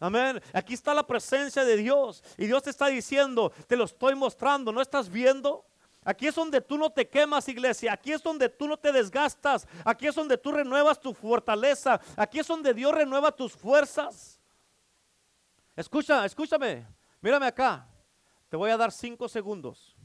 Amén. 0.00 0.40
Aquí 0.52 0.74
está 0.74 0.92
la 0.92 1.06
presencia 1.06 1.64
de 1.64 1.76
Dios. 1.76 2.22
Y 2.36 2.46
Dios 2.46 2.62
te 2.62 2.70
está 2.70 2.86
diciendo, 2.88 3.52
te 3.66 3.76
lo 3.76 3.84
estoy 3.84 4.14
mostrando, 4.14 4.72
¿no 4.72 4.80
estás 4.80 5.08
viendo? 5.08 5.64
Aquí 6.04 6.26
es 6.26 6.34
donde 6.34 6.60
tú 6.60 6.76
no 6.76 6.90
te 6.90 7.08
quemas, 7.08 7.48
iglesia. 7.48 7.92
Aquí 7.94 8.12
es 8.12 8.22
donde 8.22 8.48
tú 8.48 8.68
no 8.68 8.76
te 8.76 8.92
desgastas. 8.92 9.66
Aquí 9.84 10.06
es 10.06 10.14
donde 10.14 10.36
tú 10.36 10.52
renuevas 10.52 11.00
tu 11.00 11.14
fortaleza. 11.14 11.98
Aquí 12.16 12.40
es 12.40 12.46
donde 12.46 12.74
Dios 12.74 12.94
renueva 12.94 13.32
tus 13.32 13.52
fuerzas. 13.52 14.38
Escucha, 15.74 16.24
escúchame. 16.26 16.86
Mírame 17.22 17.46
acá. 17.46 17.88
Te 18.50 18.56
voy 18.56 18.70
a 18.70 18.76
dar 18.76 18.92
cinco 18.92 19.28
segundos 19.28 19.96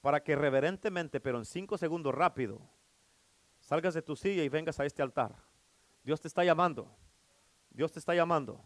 para 0.00 0.22
que 0.22 0.36
reverentemente, 0.36 1.20
pero 1.20 1.38
en 1.38 1.44
cinco 1.44 1.76
segundos 1.78 2.14
rápido, 2.14 2.60
salgas 3.70 3.94
de 3.94 4.02
tu 4.02 4.16
silla 4.16 4.42
y 4.42 4.48
vengas 4.48 4.80
a 4.80 4.84
este 4.84 5.00
altar. 5.00 5.32
Dios 6.02 6.20
te 6.20 6.26
está 6.26 6.42
llamando. 6.42 6.92
Dios 7.70 7.92
te 7.92 8.00
está 8.00 8.12
llamando. 8.16 8.60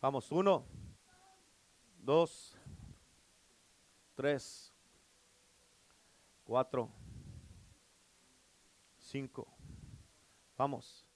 Vamos, 0.00 0.30
uno, 0.30 0.64
dos, 1.98 2.56
tres, 4.14 4.72
cuatro, 6.44 6.88
cinco. 9.00 9.52
Vamos. 10.56 11.11